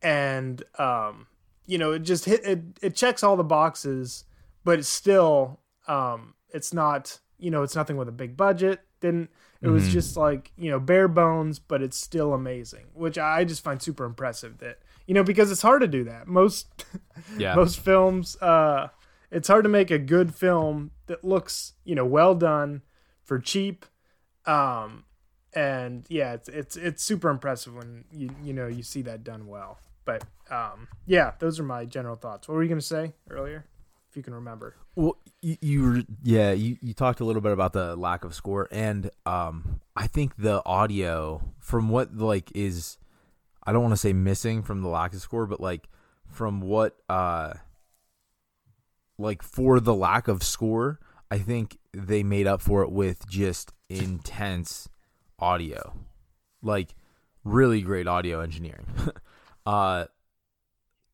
and 0.02 0.64
um 0.80 1.28
you 1.66 1.78
know 1.78 1.92
it 1.92 2.00
just 2.00 2.26
hit 2.26 2.46
it, 2.46 2.62
it 2.82 2.96
checks 2.96 3.24
all 3.24 3.36
the 3.36 3.44
boxes 3.44 4.26
but 4.64 4.80
it's 4.80 4.88
still 4.88 5.60
um 5.88 6.34
it's 6.54 6.74
not 6.74 7.20
you 7.38 7.52
know 7.52 7.64
it's 7.64 7.76
nothing 7.76 7.98
with 7.98 8.08
a 8.08 8.12
big 8.12 8.38
budget 8.38 8.82
didn't 9.02 9.30
it 9.62 9.68
was 9.70 9.88
Mhm. 9.90 9.92
just 9.92 10.16
like 10.18 10.52
you 10.58 10.70
know 10.70 10.80
bare 10.80 11.08
bones 11.08 11.60
but 11.60 11.82
it's 11.82 11.98
still 11.98 12.34
amazing 12.34 12.86
which 12.94 13.18
i 13.18 13.44
just 13.44 13.64
find 13.64 13.82
super 13.82 14.06
impressive 14.06 14.60
that 14.60 14.80
you 15.08 15.14
know 15.14 15.24
because 15.24 15.52
it's 15.52 15.62
hard 15.62 15.82
to 15.82 15.88
do 15.88 16.04
that 16.04 16.28
most 16.28 16.86
Yeah. 17.38 17.56
most 17.56 17.80
films 17.80 18.38
uh 18.42 18.88
it's 19.32 19.48
hard 19.48 19.64
to 19.64 19.70
make 19.70 19.92
a 19.92 20.00
good 20.00 20.34
film 20.34 20.92
that 21.08 21.24
looks 21.24 21.74
you 21.84 21.96
know 21.96 22.06
well 22.06 22.36
done 22.36 22.82
for 23.24 23.40
cheap 23.40 23.86
um 24.46 25.04
and 25.58 26.06
yeah 26.08 26.34
it's 26.34 26.48
it's 26.50 26.78
it's 26.78 27.04
super 27.04 27.30
impressive 27.30 27.74
when 27.74 28.06
you 28.12 28.30
you 28.44 28.54
know 28.54 28.68
you 28.68 28.84
see 28.84 29.02
that 29.02 29.24
done 29.24 29.48
well. 29.48 29.80
But 30.06 30.24
um 30.52 30.88
yeah 31.06 31.32
those 31.40 31.60
are 31.60 31.64
my 31.64 31.86
general 31.86 32.16
thoughts. 32.16 32.48
What 32.48 32.56
were 32.56 32.64
you 32.64 32.70
going 32.70 32.80
to 32.80 32.86
say 32.86 33.14
earlier 33.30 33.66
if 34.10 34.16
you 34.16 34.22
can 34.22 34.36
remember? 34.36 34.76
Well, 34.96 35.18
you, 35.42 35.58
you 35.62 35.82
were 35.84 36.02
yeah, 36.24 36.52
you, 36.52 36.78
you 36.82 36.94
talked 36.94 37.20
a 37.20 37.26
little 37.26 37.42
bit 37.42 37.52
about 37.52 37.74
the 37.74 37.96
lack 37.96 38.24
of 38.24 38.34
score, 38.34 38.68
and 38.72 39.10
um, 39.26 39.82
I 39.96 40.08
think 40.08 40.38
the 40.38 40.64
audio 40.66 41.42
from 41.60 41.90
what 41.90 42.16
like 42.16 42.52
is, 42.56 42.98
I 43.66 43.74
don't 43.74 43.82
want 43.82 43.94
to 43.94 43.98
say 43.98 44.14
missing 44.14 44.64
from 44.64 44.82
the 44.82 44.90
lack 44.90 45.14
of 45.14 45.22
score, 45.22 45.48
but 45.48 45.60
like 45.60 45.88
from 46.28 46.62
what 46.62 46.98
uh 47.10 47.54
like 49.18 49.42
for 49.42 49.80
the 49.80 49.96
lack 49.96 50.28
of 50.28 50.44
score, 50.44 51.00
I 51.32 51.40
think 51.40 51.78
they 51.94 52.22
made 52.22 52.46
up 52.46 52.62
for 52.62 52.84
it 52.84 52.92
with 52.92 53.28
just 53.28 53.74
intense 53.90 54.88
audio. 55.40 55.94
Like 56.62 56.96
really 57.44 57.82
great 57.82 58.08
audio 58.08 58.40
engineering. 58.42 58.88
uh 59.66 60.06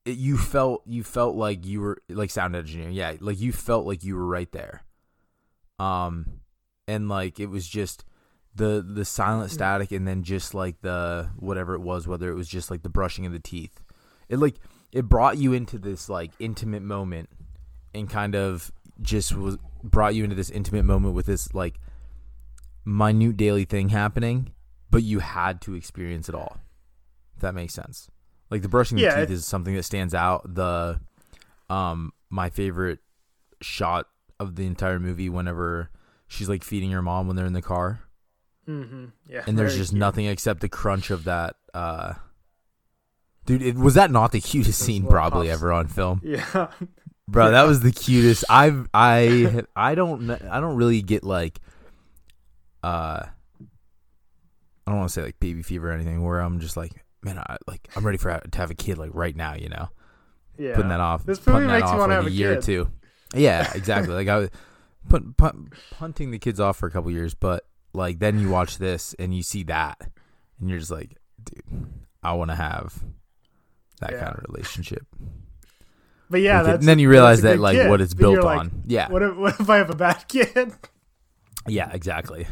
it, 0.05 0.17
you 0.17 0.37
felt 0.37 0.83
you 0.85 1.03
felt 1.03 1.35
like 1.35 1.65
you 1.65 1.81
were 1.81 1.97
like 2.09 2.29
sound 2.29 2.55
engineering. 2.55 2.93
Yeah, 2.93 3.15
like 3.19 3.39
you 3.39 3.51
felt 3.51 3.85
like 3.85 4.03
you 4.03 4.15
were 4.15 4.25
right 4.25 4.51
there. 4.51 4.83
Um 5.79 6.39
and 6.87 7.09
like 7.09 7.39
it 7.39 7.47
was 7.47 7.67
just 7.67 8.05
the 8.55 8.85
the 8.87 9.05
silent 9.05 9.51
static 9.51 9.91
and 9.91 10.07
then 10.07 10.23
just 10.23 10.53
like 10.53 10.81
the 10.81 11.29
whatever 11.37 11.73
it 11.73 11.81
was 11.81 12.07
whether 12.07 12.29
it 12.29 12.35
was 12.35 12.47
just 12.47 12.69
like 12.69 12.83
the 12.83 12.89
brushing 12.89 13.25
of 13.25 13.31
the 13.31 13.39
teeth. 13.39 13.81
It 14.29 14.37
like 14.37 14.55
it 14.91 15.09
brought 15.09 15.37
you 15.37 15.53
into 15.53 15.77
this 15.77 16.07
like 16.07 16.31
intimate 16.39 16.83
moment 16.83 17.29
and 17.93 18.09
kind 18.09 18.35
of 18.35 18.71
just 19.01 19.35
was 19.35 19.57
brought 19.83 20.15
you 20.15 20.23
into 20.23 20.35
this 20.35 20.49
intimate 20.49 20.83
moment 20.83 21.15
with 21.15 21.25
this 21.25 21.53
like 21.53 21.79
minute 22.85 23.37
daily 23.37 23.65
thing 23.65 23.89
happening, 23.89 24.53
but 24.89 25.03
you 25.03 25.19
had 25.19 25.61
to 25.61 25.73
experience 25.75 26.27
it 26.29 26.35
all. 26.35 26.57
If 27.35 27.41
that 27.41 27.55
makes 27.55 27.73
sense. 27.73 28.09
Like 28.49 28.61
the 28.61 28.69
brushing 28.69 28.97
Yeah, 28.97 29.15
the 29.19 29.25
teeth 29.25 29.33
is 29.35 29.45
something 29.45 29.73
that 29.75 29.83
stands 29.83 30.13
out. 30.13 30.53
The 30.55 30.99
um 31.69 32.11
my 32.29 32.49
favorite 32.49 32.99
shot 33.61 34.07
of 34.39 34.55
the 34.55 34.65
entire 34.65 34.99
movie 34.99 35.29
whenever 35.29 35.89
she's 36.27 36.49
like 36.49 36.63
feeding 36.63 36.91
her 36.91 37.01
mom 37.01 37.27
when 37.27 37.35
they're 37.35 37.45
in 37.45 37.53
the 37.53 37.61
car 37.61 38.01
Mm-hmm. 38.67 39.05
Yeah. 39.27 39.43
and 39.45 39.57
there's 39.59 39.75
just 39.75 39.91
cute. 39.91 39.99
nothing 39.99 40.25
except 40.25 40.61
the 40.61 40.69
crunch 40.69 41.09
of 41.11 41.25
that 41.25 41.55
uh 41.73 42.13
dude 43.45 43.61
it, 43.61 43.75
was 43.75 43.95
that 43.95 44.09
not 44.09 44.31
the 44.31 44.39
cutest 44.39 44.79
Those 44.79 44.85
scene 44.85 45.05
probably 45.05 45.47
puffs. 45.47 45.57
ever 45.59 45.73
on 45.73 45.87
film 45.87 46.21
Yeah. 46.23 46.67
bro 47.27 47.51
that 47.51 47.63
was 47.63 47.81
the 47.81 47.91
cutest 47.91 48.45
i've 48.49 48.87
i 48.93 49.63
i 49.75 49.95
don't 49.95 50.29
i 50.31 50.59
don't 50.61 50.77
really 50.77 51.01
get 51.01 51.23
like 51.25 51.59
uh 52.83 53.25
i 54.85 54.91
don't 54.91 54.97
want 54.97 55.09
to 55.09 55.13
say 55.13 55.23
like 55.23 55.39
baby 55.39 55.61
fever 55.63 55.89
or 55.89 55.93
anything 55.93 56.21
where 56.23 56.39
i'm 56.39 56.59
just 56.59 56.75
like 56.77 56.91
man 57.23 57.37
i 57.39 57.57
like 57.67 57.87
i'm 57.95 58.05
ready 58.05 58.17
for 58.17 58.37
to 58.51 58.57
have 58.57 58.69
a 58.71 58.75
kid 58.75 58.97
like 58.97 59.11
right 59.13 59.35
now 59.35 59.53
you 59.55 59.69
know 59.69 59.87
Yeah. 60.57 60.75
putting 60.75 60.89
that 60.89 60.99
off 60.99 61.25
This 61.25 61.39
putting 61.39 61.53
movie 61.61 61.67
that 61.67 61.73
makes 61.79 61.83
you 61.89 61.93
off 61.93 61.99
wanna 61.99 62.13
like 62.15 62.23
have 62.23 62.31
a 62.31 62.35
year 62.35 62.51
or 62.51 62.55
kid. 62.55 62.63
two 62.63 62.91
yeah 63.33 63.71
exactly 63.73 64.13
like 64.13 64.27
i 64.27 64.37
was 64.37 64.49
put, 65.09 65.37
put, 65.37 65.55
punting 65.91 66.31
the 66.31 66.39
kids 66.39 66.59
off 66.59 66.77
for 66.77 66.87
a 66.87 66.91
couple 66.91 67.09
years 67.11 67.33
but 67.33 67.65
like 67.93 68.19
then 68.19 68.39
you 68.39 68.49
watch 68.49 68.77
this 68.77 69.13
and 69.19 69.33
you 69.35 69.41
see 69.43 69.63
that 69.63 69.99
and 70.59 70.69
you're 70.69 70.79
just 70.79 70.91
like 70.91 71.15
dude 71.43 71.87
i 72.21 72.33
want 72.33 72.51
to 72.51 72.55
have 72.55 72.93
that 74.01 74.11
Yeah. 74.11 74.23
kind 74.25 74.35
of 74.37 74.43
relationship 74.49 75.05
But 76.29 76.41
yeah, 76.41 76.63
that's 76.63 76.79
and 76.79 76.87
then 76.87 76.99
you 76.99 77.09
realize 77.09 77.41
that 77.43 77.59
like 77.59 77.77
kid. 77.77 77.89
what 77.89 78.01
it's 78.01 78.13
built 78.13 78.43
like, 78.43 78.59
on 78.59 78.83
yeah 78.85 79.09
What 79.09 79.21
if 79.23 79.35
what 79.35 79.59
if 79.59 79.69
I 79.69 79.77
have 79.77 79.89
a 79.89 79.95
bad 79.95 80.25
kid? 80.27 80.73
yeah 81.67 81.89
exactly 81.93 82.45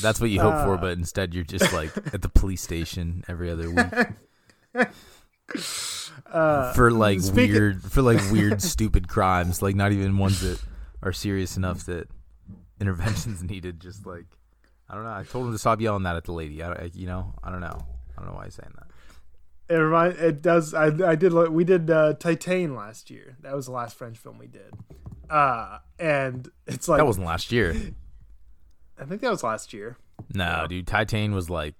that's 0.00 0.20
what 0.20 0.30
you 0.30 0.40
hope 0.40 0.54
for 0.64 0.74
Uh. 0.74 0.80
but 0.80 0.92
instead 0.98 1.34
you're 1.34 1.44
just 1.44 1.72
like 1.72 1.96
at 2.14 2.22
the 2.22 2.28
police 2.28 2.62
station 2.62 3.24
every 3.28 3.50
other 3.50 3.70
week 3.70 4.86
Uh, 6.32 6.72
for 6.74 6.90
like 6.90 7.20
weird 7.32 7.82
for 7.82 8.02
like 8.02 8.20
weird 8.30 8.60
stupid 8.74 9.08
crimes 9.08 9.62
like 9.62 9.74
not 9.74 9.92
even 9.92 10.18
ones 10.18 10.40
that 10.40 10.60
are 11.02 11.12
serious 11.12 11.56
enough 11.56 11.86
that 11.86 12.06
interventions 12.80 13.42
needed 13.50 13.80
just 13.80 14.04
like 14.04 14.26
i 14.90 14.94
don't 14.94 15.04
know 15.04 15.10
i 15.12 15.22
told 15.22 15.46
him 15.46 15.52
to 15.52 15.58
stop 15.58 15.80
yelling 15.80 16.02
that 16.02 16.16
at 16.16 16.24
the 16.24 16.32
lady 16.32 16.62
i, 16.62 16.70
I 16.70 16.90
you 16.92 17.06
know 17.06 17.32
i 17.42 17.50
don't 17.50 17.60
know 17.62 17.78
i 18.16 18.20
don't 18.20 18.28
know 18.30 18.36
why 18.36 18.44
he's 18.44 18.54
saying 18.56 18.72
that 18.76 19.74
It 19.74 19.78
remind 19.78 20.18
it 20.18 20.42
does. 20.42 20.74
I 20.74 20.86
I 20.86 21.14
did 21.14 21.32
like 21.32 21.48
we 21.50 21.64
did 21.64 21.90
uh, 21.90 22.14
Titane 22.14 22.76
last 22.76 23.10
year. 23.10 23.36
That 23.40 23.54
was 23.54 23.66
the 23.66 23.72
last 23.72 23.96
French 23.96 24.16
film 24.18 24.38
we 24.38 24.46
did. 24.48 24.72
Uh, 25.30 25.78
and 25.98 26.48
it's 26.66 26.88
like 26.88 26.98
that 26.98 27.04
wasn't 27.06 27.26
last 27.26 27.52
year 27.52 27.74
I 29.00 29.04
think 29.04 29.20
that 29.22 29.30
was 29.30 29.42
last 29.42 29.72
year. 29.72 29.96
no 30.34 30.66
dude 30.68 30.86
Titane 30.86 31.32
was 31.32 31.48
like 31.50 31.74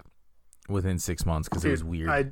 within 0.68 0.98
six 0.98 1.25
months 1.26 1.48
because 1.48 1.64
it 1.64 1.70
was 1.70 1.84
weird 1.84 2.08
I 2.08 2.26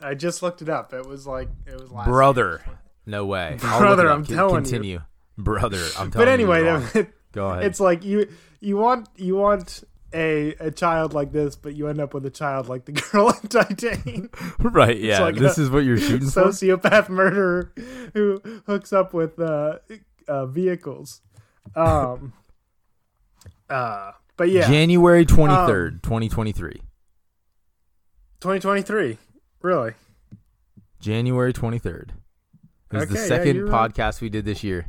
I 0.00 0.14
just 0.14 0.42
looked 0.42 0.62
it 0.62 0.68
up. 0.68 0.92
It 0.92 1.06
was 1.06 1.26
like 1.26 1.48
it 1.66 1.80
was 1.80 1.90
last 1.90 2.06
brother 2.08 2.62
no 3.06 3.26
way 3.26 3.56
Brother. 3.60 4.10
I'm 4.10 4.24
Con- 4.24 4.36
telling 4.36 4.54
you. 4.54 4.60
continue 4.62 5.02
brother 5.38 5.82
i'm 5.98 6.10
telling 6.10 6.12
you. 6.12 6.26
But 6.26 6.28
anyway, 6.28 6.58
you 6.58 6.64
you're 6.64 6.74
wrong. 6.78 6.88
it- 6.94 7.14
go 7.32 7.48
ahead 7.48 7.64
it's 7.64 7.80
like 7.80 8.04
you 8.04 8.28
you 8.60 8.76
want 8.76 9.08
you 9.16 9.36
want 9.36 9.82
a 10.12 10.54
a 10.54 10.70
child 10.70 11.14
like 11.14 11.32
this, 11.32 11.54
but 11.54 11.74
you 11.74 11.86
end 11.86 12.00
up 12.00 12.14
with 12.14 12.26
a 12.26 12.30
child 12.30 12.68
like 12.68 12.84
the 12.84 12.92
girl 13.12 13.28
in 13.28 13.48
Titane, 13.48 14.28
right 14.74 14.98
yeah 14.98 15.20
like 15.20 15.36
this 15.36 15.56
is 15.56 15.70
what 15.70 15.84
you're 15.84 15.96
shooting 15.96 16.28
for 16.28 16.46
sociopath 16.46 17.08
murderer 17.08 17.72
who 18.12 18.40
hooks 18.66 18.92
up 18.92 19.14
with 19.14 19.38
uh, 19.38 19.78
uh 20.28 20.46
vehicles. 20.46 21.22
Um. 21.76 22.32
Uh. 23.70 24.12
But 24.36 24.48
yeah, 24.50 24.66
january 24.66 25.26
23rd 25.26 26.02
2023 26.02 26.80
2023. 28.40 29.18
Really? 29.60 29.92
January 30.98 31.52
23rd. 31.52 32.08
It 32.08 32.12
was 32.92 33.02
Okay, 33.04 33.12
the 33.12 33.18
second 33.18 33.68
right. 33.68 33.90
podcast 33.92 34.20
we 34.22 34.30
did 34.30 34.44
this 34.46 34.64
year. 34.64 34.86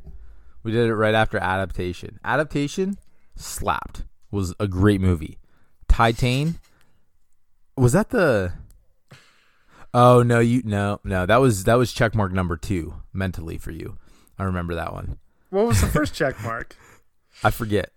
We 0.63 0.71
did 0.71 0.87
it 0.87 0.95
right 0.95 1.13
after 1.13 1.37
Adaptation. 1.37 2.19
Adaptation 2.23 2.97
slapped. 3.35 4.05
Was 4.31 4.53
a 4.59 4.67
great 4.67 5.01
movie. 5.01 5.37
Titane 5.89 6.55
was 7.75 7.91
that 7.91 8.09
the 8.11 8.53
Oh 9.93 10.23
no, 10.23 10.39
you 10.39 10.61
no, 10.63 11.01
no. 11.03 11.25
That 11.25 11.37
was 11.41 11.65
that 11.65 11.75
was 11.75 11.93
checkmark 11.93 12.31
number 12.31 12.55
2 12.55 12.93
mentally 13.11 13.57
for 13.57 13.71
you. 13.71 13.97
I 14.39 14.43
remember 14.45 14.75
that 14.75 14.93
one. 14.93 15.17
What 15.49 15.67
was 15.67 15.81
the 15.81 15.87
first 15.87 16.13
check 16.15 16.41
mark? 16.41 16.77
I 17.43 17.51
forget. 17.51 17.91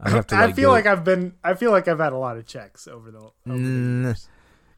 I 0.00 0.10
have 0.10 0.26
to 0.28 0.36
I 0.36 0.52
feel 0.52 0.70
like 0.70 0.86
I've 0.86 1.04
been. 1.04 1.34
I 1.42 1.54
feel 1.54 1.70
like 1.70 1.88
I've 1.88 2.00
had 2.00 2.12
a 2.12 2.18
lot 2.18 2.36
of 2.36 2.46
checks 2.46 2.86
over 2.88 3.10
the. 3.10 3.18
Over 3.18 3.32
the 3.46 3.52
Mm, 3.52 4.02
years. 4.04 4.28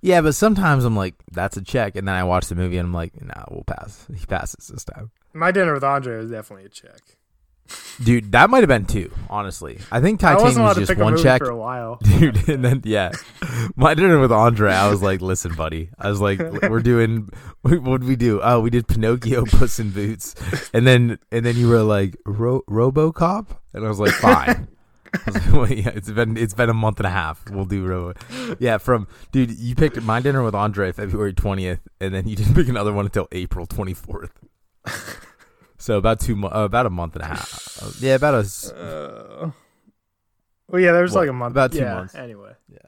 Yeah, 0.02 0.20
but 0.20 0.34
sometimes 0.34 0.84
I'm 0.84 0.94
like 0.96 1.14
that's 1.32 1.56
a 1.56 1.62
check 1.62 1.96
and 1.96 2.06
then 2.06 2.14
I 2.14 2.22
watch 2.24 2.46
the 2.46 2.54
movie 2.54 2.76
and 2.76 2.86
I'm 2.86 2.94
like, 2.94 3.20
"Nah, 3.20 3.44
we'll 3.50 3.64
pass." 3.64 4.06
He 4.14 4.24
passes 4.26 4.68
this 4.68 4.84
time. 4.84 5.10
My 5.32 5.50
dinner 5.50 5.72
with 5.74 5.84
Andre 5.84 6.18
was 6.18 6.30
definitely 6.30 6.66
a 6.66 6.68
check. 6.68 7.00
Dude, 8.04 8.30
that 8.30 8.48
might 8.48 8.60
have 8.60 8.68
been 8.68 8.84
two, 8.84 9.10
honestly. 9.28 9.80
I 9.90 10.00
think 10.00 10.22
I 10.22 10.36
wasn't 10.36 10.72
to 10.74 10.84
just 10.86 10.96
one 11.00 11.16
check. 11.16 11.40
for 11.42 11.50
a 11.50 11.56
while. 11.56 11.96
Dude, 12.02 12.48
and 12.48 12.64
then 12.64 12.82
yeah. 12.84 13.10
My 13.74 13.94
dinner 13.94 14.20
with 14.20 14.30
Andre, 14.30 14.72
I 14.72 14.88
was 14.88 15.02
like, 15.02 15.20
listen, 15.20 15.54
buddy. 15.54 15.90
I 15.98 16.08
was 16.08 16.20
like, 16.20 16.38
we're 16.38 16.80
doing 16.82 17.28
what 17.62 18.00
did 18.00 18.04
we 18.04 18.14
do? 18.14 18.40
Oh, 18.42 18.60
we 18.60 18.70
did 18.70 18.86
Pinocchio 18.86 19.44
Puss 19.46 19.80
in 19.80 19.90
Boots. 19.90 20.36
And 20.72 20.86
then 20.86 21.18
and 21.32 21.44
then 21.44 21.56
you 21.56 21.68
were 21.68 21.82
like, 21.82 22.16
Ro- 22.24 22.62
Robocop? 22.70 23.48
And 23.72 23.84
I 23.84 23.88
was 23.88 23.98
like, 23.98 24.12
fine. 24.12 24.68
Like, 25.26 25.52
well, 25.52 25.72
yeah, 25.72 25.90
it's 25.94 26.10
been 26.10 26.36
it's 26.36 26.54
been 26.54 26.68
a 26.70 26.74
month 26.74 26.98
and 27.00 27.06
a 27.06 27.10
half. 27.10 27.48
We'll 27.50 27.64
do 27.64 27.84
Robo. 27.86 28.14
Yeah, 28.58 28.78
from 28.78 29.06
dude, 29.32 29.50
you 29.58 29.74
picked 29.74 30.00
my 30.02 30.20
dinner 30.20 30.42
with 30.42 30.54
Andre 30.54 30.92
February 30.92 31.32
twentieth, 31.32 31.80
and 32.00 32.14
then 32.14 32.28
you 32.28 32.36
didn't 32.36 32.54
pick 32.54 32.68
another 32.68 32.92
one 32.92 33.04
until 33.06 33.28
April 33.32 33.66
twenty 33.66 33.94
fourth. 33.94 34.32
so 35.78 35.96
about 35.98 36.20
two 36.20 36.36
mo- 36.36 36.48
uh, 36.48 36.64
about 36.64 36.86
a 36.86 36.90
month 36.90 37.14
and 37.16 37.22
a 37.24 37.26
half. 37.26 37.78
Uh, 37.82 37.90
yeah, 38.00 38.14
about 38.14 38.34
a 38.34 38.38
s- 38.38 38.70
Uh, 38.70 39.50
well, 40.68 40.80
yeah, 40.80 40.92
there 40.92 41.02
was 41.02 41.12
What, 41.12 41.20
like 41.22 41.30
a 41.30 41.32
month. 41.32 41.52
about 41.52 41.72
two 41.72 41.78
yeah, 41.78 41.94
months. 41.94 42.14
Anyway. 42.14 42.52
Yeah. 42.68 42.78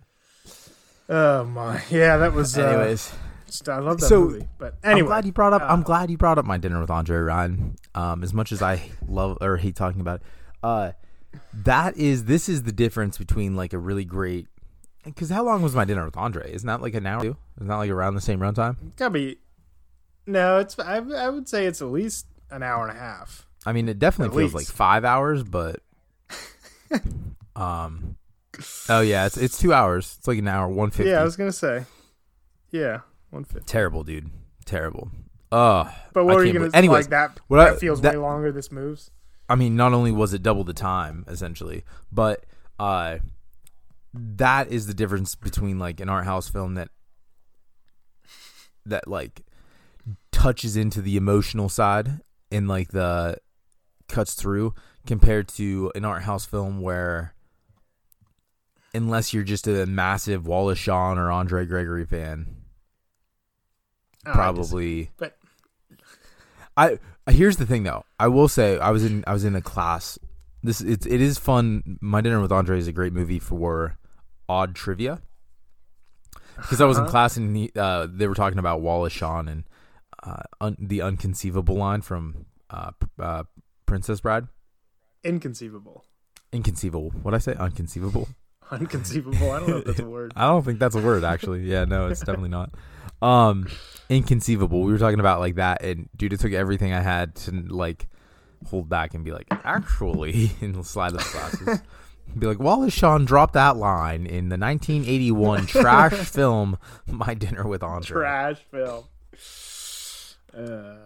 Oh 1.08 1.44
my. 1.44 1.82
Yeah, 1.90 2.18
that 2.18 2.32
was. 2.34 2.56
Uh, 2.58 2.62
Anyways, 2.62 3.12
just- 3.46 3.68
I 3.68 3.78
love 3.78 4.00
that 4.00 4.06
So, 4.06 4.20
movie. 4.24 4.48
But 4.58 4.74
anyway, 4.82 5.00
I'm 5.00 5.06
glad 5.06 5.24
you 5.26 5.32
brought 5.32 5.52
up. 5.52 5.62
I'm 5.62 5.80
uh, 5.80 5.84
glad 5.84 6.10
you 6.10 6.16
brought 6.18 6.38
up 6.38 6.44
my 6.44 6.58
dinner 6.58 6.80
with 6.80 6.90
Andre 6.90 7.18
Ryan. 7.18 7.76
Um, 7.94 8.22
as 8.22 8.34
much 8.34 8.52
as 8.52 8.62
I 8.62 8.90
love 9.06 9.38
or 9.40 9.56
hate 9.56 9.74
talking 9.76 10.00
about 10.00 10.20
it, 10.20 10.26
uh, 10.62 10.92
that 11.52 11.96
is 11.96 12.24
this 12.24 12.48
is 12.48 12.62
the 12.64 12.72
difference 12.72 13.18
between 13.18 13.56
like 13.56 13.72
a 13.72 13.78
really 13.78 14.04
great. 14.04 14.46
Because 15.04 15.30
how 15.30 15.42
long 15.44 15.62
was 15.62 15.74
my 15.74 15.84
dinner 15.84 16.04
with 16.04 16.16
Andre? 16.16 16.52
Isn't 16.52 16.66
that 16.66 16.82
like 16.82 16.94
an 16.94 17.06
hour? 17.06 17.22
Too? 17.22 17.36
Isn't 17.56 17.68
that 17.68 17.76
like 17.76 17.90
around 17.90 18.14
the 18.14 18.20
same 18.20 18.40
runtime? 18.40 18.76
gotta 18.96 19.10
be. 19.10 19.38
No, 20.26 20.58
it's. 20.58 20.78
I, 20.78 20.96
I 20.98 21.28
would 21.30 21.48
say 21.48 21.66
it's 21.66 21.80
at 21.80 21.88
least 21.88 22.26
an 22.50 22.62
hour 22.62 22.86
and 22.86 22.96
a 22.96 23.00
half. 23.00 23.46
I 23.64 23.72
mean, 23.72 23.88
it 23.88 23.98
definitely 23.98 24.34
At 24.36 24.38
feels 24.50 24.54
least. 24.54 24.70
like 24.70 24.76
five 24.76 25.04
hours, 25.04 25.42
but 25.44 25.80
um, 27.56 28.16
oh 28.88 29.00
yeah, 29.00 29.26
it's 29.26 29.36
it's 29.36 29.58
two 29.58 29.72
hours. 29.72 30.16
It's 30.18 30.28
like 30.28 30.38
an 30.38 30.48
hour 30.48 30.68
one 30.68 30.90
fifty. 30.90 31.10
Yeah, 31.10 31.20
I 31.20 31.24
was 31.24 31.36
gonna 31.36 31.52
say. 31.52 31.84
Yeah, 32.70 33.00
one 33.30 33.44
fifty. 33.44 33.64
terrible, 33.66 34.04
dude. 34.04 34.30
Terrible. 34.64 35.10
Uh 35.50 35.90
But 36.12 36.20
I 36.20 36.22
what 36.24 36.36
were 36.36 36.44
you 36.44 36.52
gonna? 36.52 36.70
anyways, 36.74 37.04
like 37.06 37.10
that. 37.10 37.40
what 37.48 37.60
I- 37.60 37.70
that 37.70 37.80
feels 37.80 38.00
that- 38.02 38.12
way 38.12 38.18
longer. 38.18 38.52
This 38.52 38.70
moves. 38.70 39.10
I 39.48 39.54
mean, 39.54 39.76
not 39.76 39.92
only 39.94 40.12
was 40.12 40.34
it 40.34 40.42
double 40.42 40.64
the 40.64 40.74
time 40.74 41.24
essentially, 41.28 41.84
but 42.12 42.44
uh, 42.78 43.18
that 44.12 44.70
is 44.70 44.86
the 44.86 44.94
difference 44.94 45.34
between 45.34 45.78
like 45.78 46.00
an 46.00 46.08
art 46.08 46.24
house 46.24 46.48
film 46.48 46.74
that 46.74 46.88
that 48.86 49.08
like 49.08 49.42
touches 50.32 50.76
into 50.76 51.02
the 51.02 51.16
emotional 51.16 51.68
side 51.68 52.20
and 52.50 52.68
like 52.68 52.88
the 52.88 53.36
cuts 54.08 54.34
through 54.34 54.74
compared 55.06 55.48
to 55.48 55.92
an 55.94 56.04
art 56.04 56.22
house 56.22 56.44
film 56.46 56.80
where 56.80 57.34
unless 58.94 59.34
you're 59.34 59.42
just 59.44 59.66
a 59.66 59.86
massive 59.86 60.46
Wallace 60.46 60.78
Shawn 60.78 61.18
or 61.18 61.30
Andre 61.30 61.66
Gregory 61.66 62.06
fan, 62.06 62.54
Oh, 64.26 64.32
probably 64.32 65.10
but 65.16 65.37
I 66.78 66.98
here's 67.30 67.56
the 67.58 67.66
thing 67.66 67.82
though. 67.82 68.04
I 68.18 68.28
will 68.28 68.48
say 68.48 68.78
I 68.78 68.90
was 68.90 69.04
in 69.04 69.24
I 69.26 69.32
was 69.32 69.44
in 69.44 69.54
a 69.56 69.60
class. 69.62 70.18
This 70.62 70.80
it's 70.80 71.06
it 71.06 71.20
is 71.20 71.36
fun. 71.38 71.98
My 72.00 72.20
dinner 72.20 72.40
with 72.40 72.52
Andre 72.52 72.78
is 72.78 72.88
a 72.88 72.92
great 72.92 73.12
movie 73.12 73.38
for 73.38 73.98
odd 74.48 74.74
trivia. 74.74 75.20
Because 76.56 76.80
I 76.80 76.86
was 76.86 76.96
in 76.96 77.02
Uh-huh. 77.04 77.10
class 77.10 77.36
and 77.36 77.56
he, 77.56 77.70
uh, 77.76 78.08
they 78.10 78.26
were 78.26 78.34
talking 78.34 78.58
about 78.58 78.80
Wallace 78.80 79.12
Shawn 79.12 79.46
and 79.46 79.64
uh, 80.24 80.42
un, 80.60 80.76
the 80.80 81.02
unconceivable 81.02 81.76
line 81.76 82.00
from 82.02 82.46
uh, 82.70 82.90
P- 82.92 83.06
uh, 83.20 83.44
Princess 83.86 84.20
Bride. 84.20 84.48
Inconceivable. 85.22 86.04
Inconceivable. 86.52 87.10
What 87.22 87.32
I 87.34 87.38
say? 87.38 87.54
Unconceivable. 87.54 88.28
Unconceivable. 88.72 89.50
I 89.52 89.58
don't 89.60 89.68
know 89.68 89.76
if 89.78 89.84
that's 89.84 90.00
a 90.00 90.06
word. 90.08 90.32
I 90.36 90.46
don't 90.48 90.64
think 90.64 90.78
that's 90.80 90.96
a 90.96 91.00
word 91.00 91.22
actually. 91.24 91.60
Yeah, 91.62 91.84
no, 91.84 92.08
it's 92.08 92.20
definitely 92.20 92.48
not. 92.50 92.70
Um, 93.22 93.68
inconceivable. 94.08 94.82
We 94.82 94.92
were 94.92 94.98
talking 94.98 95.20
about 95.20 95.40
like 95.40 95.56
that, 95.56 95.82
and 95.82 96.08
dude, 96.16 96.32
it 96.32 96.40
took 96.40 96.52
everything 96.52 96.92
I 96.92 97.00
had 97.00 97.34
to 97.36 97.52
like 97.52 98.08
hold 98.68 98.88
back 98.88 99.14
and 99.14 99.24
be 99.24 99.32
like, 99.32 99.46
actually, 99.50 100.50
and 100.60 100.84
slide 100.86 101.12
those 101.12 101.30
glasses. 101.30 101.80
Be 102.38 102.46
like, 102.46 102.58
Wallace 102.58 102.92
Shawn 102.92 103.24
dropped 103.24 103.54
that 103.54 103.76
line 103.76 104.26
in 104.26 104.50
the 104.50 104.58
1981 104.58 105.66
trash 105.66 106.12
film 106.12 106.76
My 107.06 107.32
Dinner 107.34 107.66
with 107.66 107.82
Andre. 107.82 108.14
Trash 108.20 108.58
film. 108.70 109.04
Uh, 110.54 110.96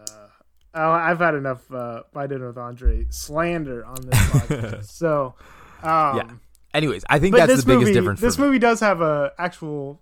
oh, 0.74 0.90
I've 0.90 1.18
had 1.18 1.34
enough. 1.34 1.70
Uh, 1.72 2.02
my 2.14 2.26
dinner 2.26 2.48
with 2.48 2.58
Andre 2.58 3.06
slander 3.10 3.84
on 3.84 3.96
this 4.02 4.18
podcast. 4.18 4.84
so, 4.90 5.34
um, 5.82 6.16
Yeah. 6.16 6.30
Anyways, 6.74 7.04
I 7.08 7.18
think 7.18 7.36
that's 7.36 7.48
the 7.48 7.66
biggest 7.66 7.66
movie, 7.66 7.92
difference. 7.92 8.20
this 8.20 8.38
movie 8.38 8.58
does 8.58 8.80
have 8.80 9.02
a 9.02 9.32
actual, 9.38 10.00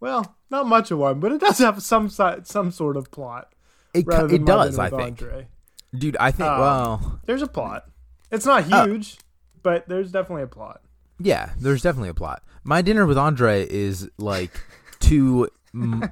well, 0.00 0.36
not 0.50 0.66
much 0.66 0.90
of 0.90 0.98
one, 0.98 1.20
but 1.20 1.32
it 1.32 1.40
does 1.40 1.58
have 1.58 1.82
some 1.82 2.08
some 2.08 2.70
sort 2.70 2.96
of 2.96 3.10
plot. 3.10 3.52
It, 3.94 4.06
it 4.08 4.44
does, 4.44 4.78
I 4.78 4.90
think, 4.90 5.22
Andre. 5.22 5.48
dude. 5.96 6.16
I 6.18 6.30
think. 6.30 6.48
Um, 6.50 6.60
well, 6.60 7.20
There's 7.24 7.42
a 7.42 7.46
plot. 7.46 7.84
It's 8.30 8.44
not 8.44 8.64
Oh. 8.70 8.86
huge, 8.86 9.16
but 9.62 9.88
there's 9.88 10.12
definitely 10.12 10.42
a 10.42 10.46
plot. 10.48 10.82
Yeah, 11.18 11.50
there's 11.58 11.82
definitely 11.82 12.10
a 12.10 12.14
plot. 12.14 12.42
My 12.62 12.82
dinner 12.82 13.06
with 13.06 13.16
Andre 13.16 13.66
is 13.66 14.10
like 14.18 14.52
to 15.00 15.48
mm, 15.74 16.10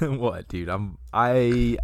what, 0.18 0.46
dude? 0.48 0.68
I'm 0.68 0.98
I 1.12 1.78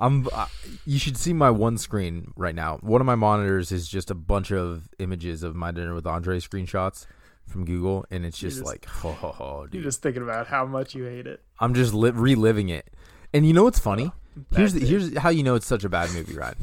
I'm 0.00 0.28
uh, 0.32 0.46
you 0.84 0.98
should 0.98 1.16
see 1.16 1.32
my 1.32 1.50
one 1.50 1.78
screen 1.78 2.32
right 2.36 2.54
now. 2.54 2.78
One 2.82 3.00
of 3.00 3.06
my 3.06 3.14
monitors 3.14 3.72
is 3.72 3.88
just 3.88 4.10
a 4.10 4.14
bunch 4.14 4.52
of 4.52 4.88
images 4.98 5.42
of 5.42 5.54
my 5.56 5.70
dinner 5.70 5.94
with 5.94 6.06
Andre 6.06 6.40
screenshots 6.40 7.06
from 7.46 7.64
Google 7.64 8.04
and 8.10 8.24
it's 8.24 8.38
just, 8.38 8.58
just- 8.58 8.66
like 8.66 8.84
ho 8.86 9.12
ho 9.12 9.28
ho, 9.32 9.66
You're 9.72 9.82
just 9.82 10.02
thinking 10.02 10.22
about 10.22 10.46
how 10.48 10.64
much 10.66 10.94
you 10.94 11.04
hate 11.04 11.26
it. 11.26 11.42
I'm 11.60 11.74
just 11.74 11.94
li- 11.94 12.10
reliving 12.10 12.68
it. 12.68 12.88
And 13.32 13.46
you 13.46 13.52
know 13.52 13.64
what's 13.64 13.78
funny? 13.78 14.12
Here's 14.54 14.72
the, 14.74 14.84
here's 14.84 15.16
how 15.18 15.28
you 15.30 15.42
know 15.42 15.54
it's 15.54 15.66
such 15.66 15.84
a 15.84 15.88
bad 15.88 16.10
movie, 16.12 16.34
right? 16.36 16.54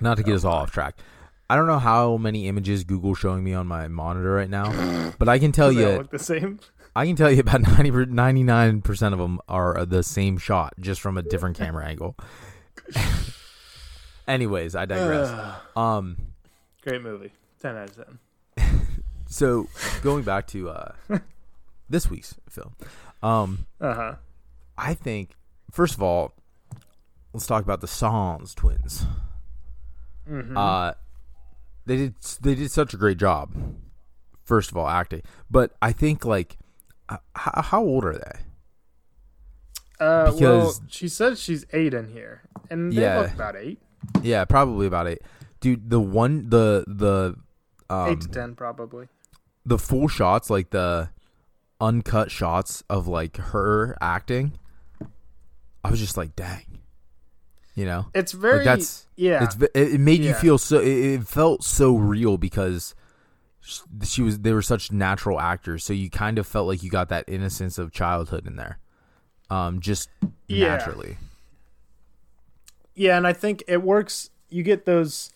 Not 0.00 0.16
to 0.16 0.22
get 0.22 0.34
us 0.34 0.44
all 0.44 0.54
off 0.56 0.72
track. 0.72 0.96
I 1.48 1.56
don't 1.56 1.66
know 1.66 1.78
how 1.78 2.16
many 2.16 2.46
images 2.48 2.84
Google's 2.84 3.18
showing 3.18 3.42
me 3.44 3.54
on 3.54 3.66
my 3.66 3.86
monitor 3.88 4.32
right 4.32 4.50
now, 4.50 5.12
but 5.18 5.28
I 5.28 5.38
can 5.38 5.52
tell 5.52 5.70
you 5.72 5.88
look 5.88 6.10
the 6.10 6.18
same. 6.18 6.58
I 6.96 7.06
can 7.06 7.14
tell 7.16 7.30
you 7.30 7.40
about 7.40 7.60
90, 7.78 7.90
99% 7.90 9.12
of 9.12 9.18
them 9.18 9.38
are 9.48 9.84
the 9.86 10.02
same 10.02 10.38
shot, 10.38 10.74
just 10.80 11.00
from 11.00 11.16
a 11.16 11.22
different 11.22 11.56
camera 11.58 11.86
angle. 11.86 12.16
Anyways, 14.28 14.74
I 14.74 14.86
digress. 14.86 15.30
Um, 15.76 16.16
Great 16.82 17.02
movie. 17.02 17.32
Ten 17.60 17.76
out 17.76 17.90
of 17.90 17.96
ten. 17.96 18.18
So 19.32 19.68
going 20.02 20.24
back 20.24 20.46
to 20.48 20.70
uh, 20.70 20.92
this 21.88 22.10
week's 22.10 22.34
film, 22.48 22.74
um, 23.22 23.66
Uh 23.80 23.94
huh. 23.94 24.14
I 24.76 24.94
think 24.94 25.30
first 25.70 25.94
of 25.94 26.02
all, 26.02 26.34
let's 27.32 27.46
talk 27.46 27.62
about 27.62 27.80
the 27.80 27.86
Sanz 27.86 28.54
twins. 28.54 29.06
Mm-hmm. 30.28 30.56
Uh, 30.56 30.92
they 31.86 31.96
did 31.96 32.14
they 32.42 32.54
did 32.56 32.70
such 32.72 32.92
a 32.92 32.96
great 32.96 33.18
job. 33.18 33.54
First 34.42 34.72
of 34.72 34.76
all, 34.76 34.88
acting, 34.88 35.22
but 35.48 35.72
I 35.80 35.92
think 35.92 36.24
like, 36.24 36.58
how, 37.36 37.62
how 37.62 37.82
old 37.84 38.04
are 38.04 38.14
they? 38.14 38.40
Uh, 40.04 40.32
well, 40.32 40.34
because- 40.34 40.80
she 40.88 41.08
says 41.08 41.38
she's 41.40 41.64
eight 41.72 41.94
in 41.94 42.08
here, 42.08 42.42
and 42.68 42.92
they 42.92 43.02
Yeah. 43.02 43.20
look 43.20 43.32
about 43.34 43.54
eight, 43.54 43.78
Yeah, 44.22 44.44
probably 44.44 44.86
about 44.88 45.06
eight. 45.06 45.20
Dude, 45.60 45.88
the 45.88 46.00
one 46.00 46.48
the 46.50 46.84
the 46.88 47.36
um, 47.88 48.08
eight 48.08 48.20
to 48.22 48.28
ten 48.28 48.54
probably. 48.56 49.06
The 49.64 49.78
full 49.78 50.08
shots, 50.08 50.50
like 50.50 50.70
the 50.70 51.10
uncut 51.80 52.30
shots 52.30 52.82
of 52.90 53.06
like 53.06 53.36
her 53.36 53.96
acting, 54.00 54.52
I 55.84 55.90
was 55.90 55.98
just 56.00 56.16
like, 56.16 56.36
dang, 56.36 56.80
you 57.74 57.84
know, 57.86 58.06
It's 58.14 58.32
very 58.32 58.56
like 58.58 58.64
that's 58.64 59.06
yeah. 59.16 59.44
It's 59.44 59.56
it, 59.56 59.70
it 59.94 60.00
made 60.00 60.22
you 60.22 60.34
feel 60.34 60.58
so. 60.58 60.78
It, 60.80 60.88
it 60.88 61.26
felt 61.26 61.62
so 61.64 61.96
real 61.96 62.36
because 62.38 62.94
she 64.04 64.22
was. 64.22 64.40
They 64.40 64.52
were 64.52 64.62
such 64.62 64.90
natural 64.92 65.38
actors, 65.40 65.84
so 65.84 65.92
you 65.92 66.10
kind 66.10 66.38
of 66.38 66.46
felt 66.46 66.66
like 66.66 66.82
you 66.82 66.90
got 66.90 67.08
that 67.10 67.24
innocence 67.28 67.78
of 67.78 67.92
childhood 67.92 68.46
in 68.46 68.56
there, 68.56 68.78
um, 69.50 69.80
just 69.80 70.08
Yeah. 70.48 70.68
naturally. 70.68 71.16
Yeah, 72.94 73.16
and 73.16 73.26
I 73.26 73.32
think 73.32 73.62
it 73.68 73.82
works. 73.82 74.30
You 74.50 74.62
get 74.62 74.84
those, 74.84 75.30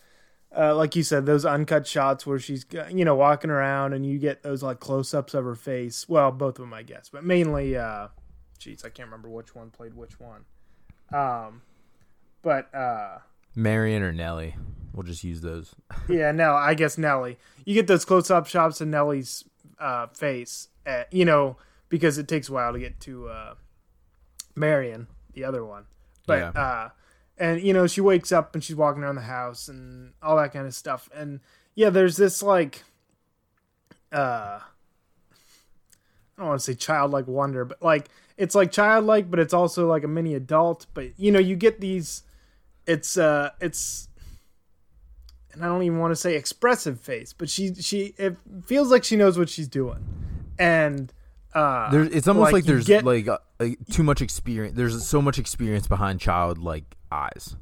uh, 0.57 0.75
like 0.75 0.95
you 0.97 1.03
said, 1.03 1.27
those 1.27 1.45
uncut 1.45 1.87
shots 1.87 2.27
where 2.27 2.39
she's, 2.39 2.65
you 2.91 3.05
know, 3.05 3.15
walking 3.15 3.51
around, 3.51 3.93
and 3.93 4.05
you 4.07 4.19
get 4.19 4.43
those 4.43 4.63
like 4.63 4.81
close-ups 4.81 5.35
of 5.35 5.45
her 5.45 5.55
face. 5.55 6.09
Well, 6.09 6.31
both 6.31 6.59
of 6.59 6.65
them, 6.65 6.75
I 6.75 6.83
guess, 6.83 7.09
but 7.09 7.25
mainly, 7.25 7.77
uh, 7.77 8.09
geez, 8.59 8.85
I 8.85 8.89
can't 8.89 9.09
remember 9.09 9.29
which 9.29 9.55
one 9.55 9.71
played 9.71 9.95
which 9.95 10.19
one. 10.21 10.45
Um, 11.13 11.63
but 12.43 12.75
uh, 12.75 13.19
Marion 13.55 14.03
or 14.03 14.13
Nellie, 14.13 14.57
we'll 14.93 15.03
just 15.03 15.25
use 15.25 15.41
those. 15.41 15.75
yeah, 16.09 16.33
no, 16.33 16.55
I 16.55 16.75
guess 16.75 16.97
Nellie. 16.99 17.39
You 17.65 17.75
get 17.75 17.87
those 17.87 18.05
close-up 18.05 18.47
shots 18.47 18.81
of 18.81 18.89
Nellie's 18.89 19.45
uh, 19.79 20.07
face, 20.09 20.69
uh, 20.87 21.05
you 21.11 21.25
know, 21.25 21.57
because 21.89 22.19
it 22.19 22.29
takes 22.29 22.49
a 22.49 22.53
while 22.53 22.73
to 22.73 22.79
get 22.79 23.01
to 23.01 23.29
uh, 23.29 23.55
Marion, 24.55 25.07
the 25.33 25.45
other 25.45 25.65
one. 25.65 25.85
But 26.27 26.39
Yeah. 26.39 26.49
uh, 26.61 26.89
and 27.39 27.61
you 27.63 27.73
know, 27.73 27.87
she 27.87 28.01
wakes 28.01 28.33
up 28.33 28.55
and 28.55 28.63
she's 28.63 28.77
walking 28.77 29.03
around 29.03 29.17
the 29.17 29.23
house 29.23 29.69
and 29.69 30.13
all 30.23 30.37
that 30.37 30.53
kind 30.53 30.67
of 30.67 30.75
stuff. 30.75 31.09
And 31.15 31.41
yeah, 31.75 31.91
there's 31.91 32.17
this 32.17 32.43
like, 32.43 32.83
uh, 34.13 34.61
I 34.61 34.63
don't 36.39 36.47
want 36.49 36.61
to 36.61 36.65
say 36.65 36.75
childlike 36.75 37.27
wonder, 37.27 37.65
but 37.65 37.83
like 37.83 38.09
it's 38.37 38.55
like 38.55 38.73
childlike, 38.73 39.31
but 39.31 39.39
it's 39.41 39.55
also 39.55 39.87
like 39.87 40.05
a 40.05 40.09
mini 40.09 40.35
adult. 40.35 40.87
But 40.95 41.19
you 41.19 41.31
know, 41.33 41.39
you 41.41 41.57
get 41.57 41.81
these. 41.81 42.23
It's 42.87 43.17
uh, 43.17 43.51
it's 43.61 44.09
and 45.53 45.65
I 45.65 45.69
don't 45.69 45.83
even 45.85 45.99
want 45.99 46.11
to 46.13 46.17
say 46.17 46.37
expressive 46.37 47.01
face, 47.01 47.33
but 47.33 47.49
she 47.49 47.75
she 47.75 48.15
it 48.19 48.37
feels 48.67 48.91
like 48.91 49.05
she 49.05 49.17
knows 49.17 49.39
what 49.39 49.49
she's 49.49 49.69
doing, 49.69 50.05
and 50.59 51.13
uh, 51.55 51.91
There's, 51.91 52.09
it's 52.09 52.29
almost 52.29 52.53
like, 52.53 52.65
you 52.67 52.73
there's 52.73 52.87
get- 52.87 53.05
like, 53.05 53.29
uh, 53.29 53.39
like 53.61 53.79
too 53.91 54.03
much 54.03 54.21
experience. 54.21 54.77
There's 54.77 55.07
so 55.07 55.23
much 55.23 55.39
experience 55.39 55.87
behind 55.87 56.21
child 56.21 56.59
like 56.59 56.94
eyes. 57.15 57.57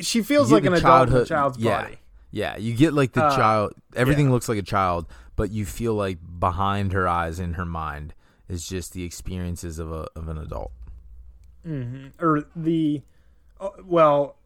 she 0.00 0.22
feels 0.22 0.50
like 0.50 0.64
an 0.64 0.74
adult 0.74 1.08
in 1.08 1.16
a 1.16 1.24
child's 1.24 1.58
yeah. 1.58 1.82
body. 1.82 1.96
Yeah, 2.30 2.56
you 2.56 2.74
get 2.74 2.94
like 2.94 3.12
the 3.12 3.24
Uh, 3.24 3.36
child. 3.36 3.74
Everything 3.94 4.26
yeah. 4.26 4.32
looks 4.32 4.48
like 4.48 4.58
a 4.58 4.62
child, 4.62 5.06
but 5.36 5.50
you 5.50 5.64
feel 5.64 5.94
like 5.94 6.18
behind 6.40 6.92
her 6.92 7.06
eyes 7.06 7.38
in 7.38 7.54
her 7.54 7.64
mind 7.64 8.12
is 8.48 8.66
just 8.68 8.92
the 8.92 9.04
experiences 9.04 9.78
of 9.78 9.92
a 9.92 10.08
of 10.16 10.28
an 10.28 10.38
adult. 10.38 10.72
hmm 11.64 12.08
Or 12.20 12.44
the, 12.56 13.02
uh, 13.60 13.70
well, 13.84 14.36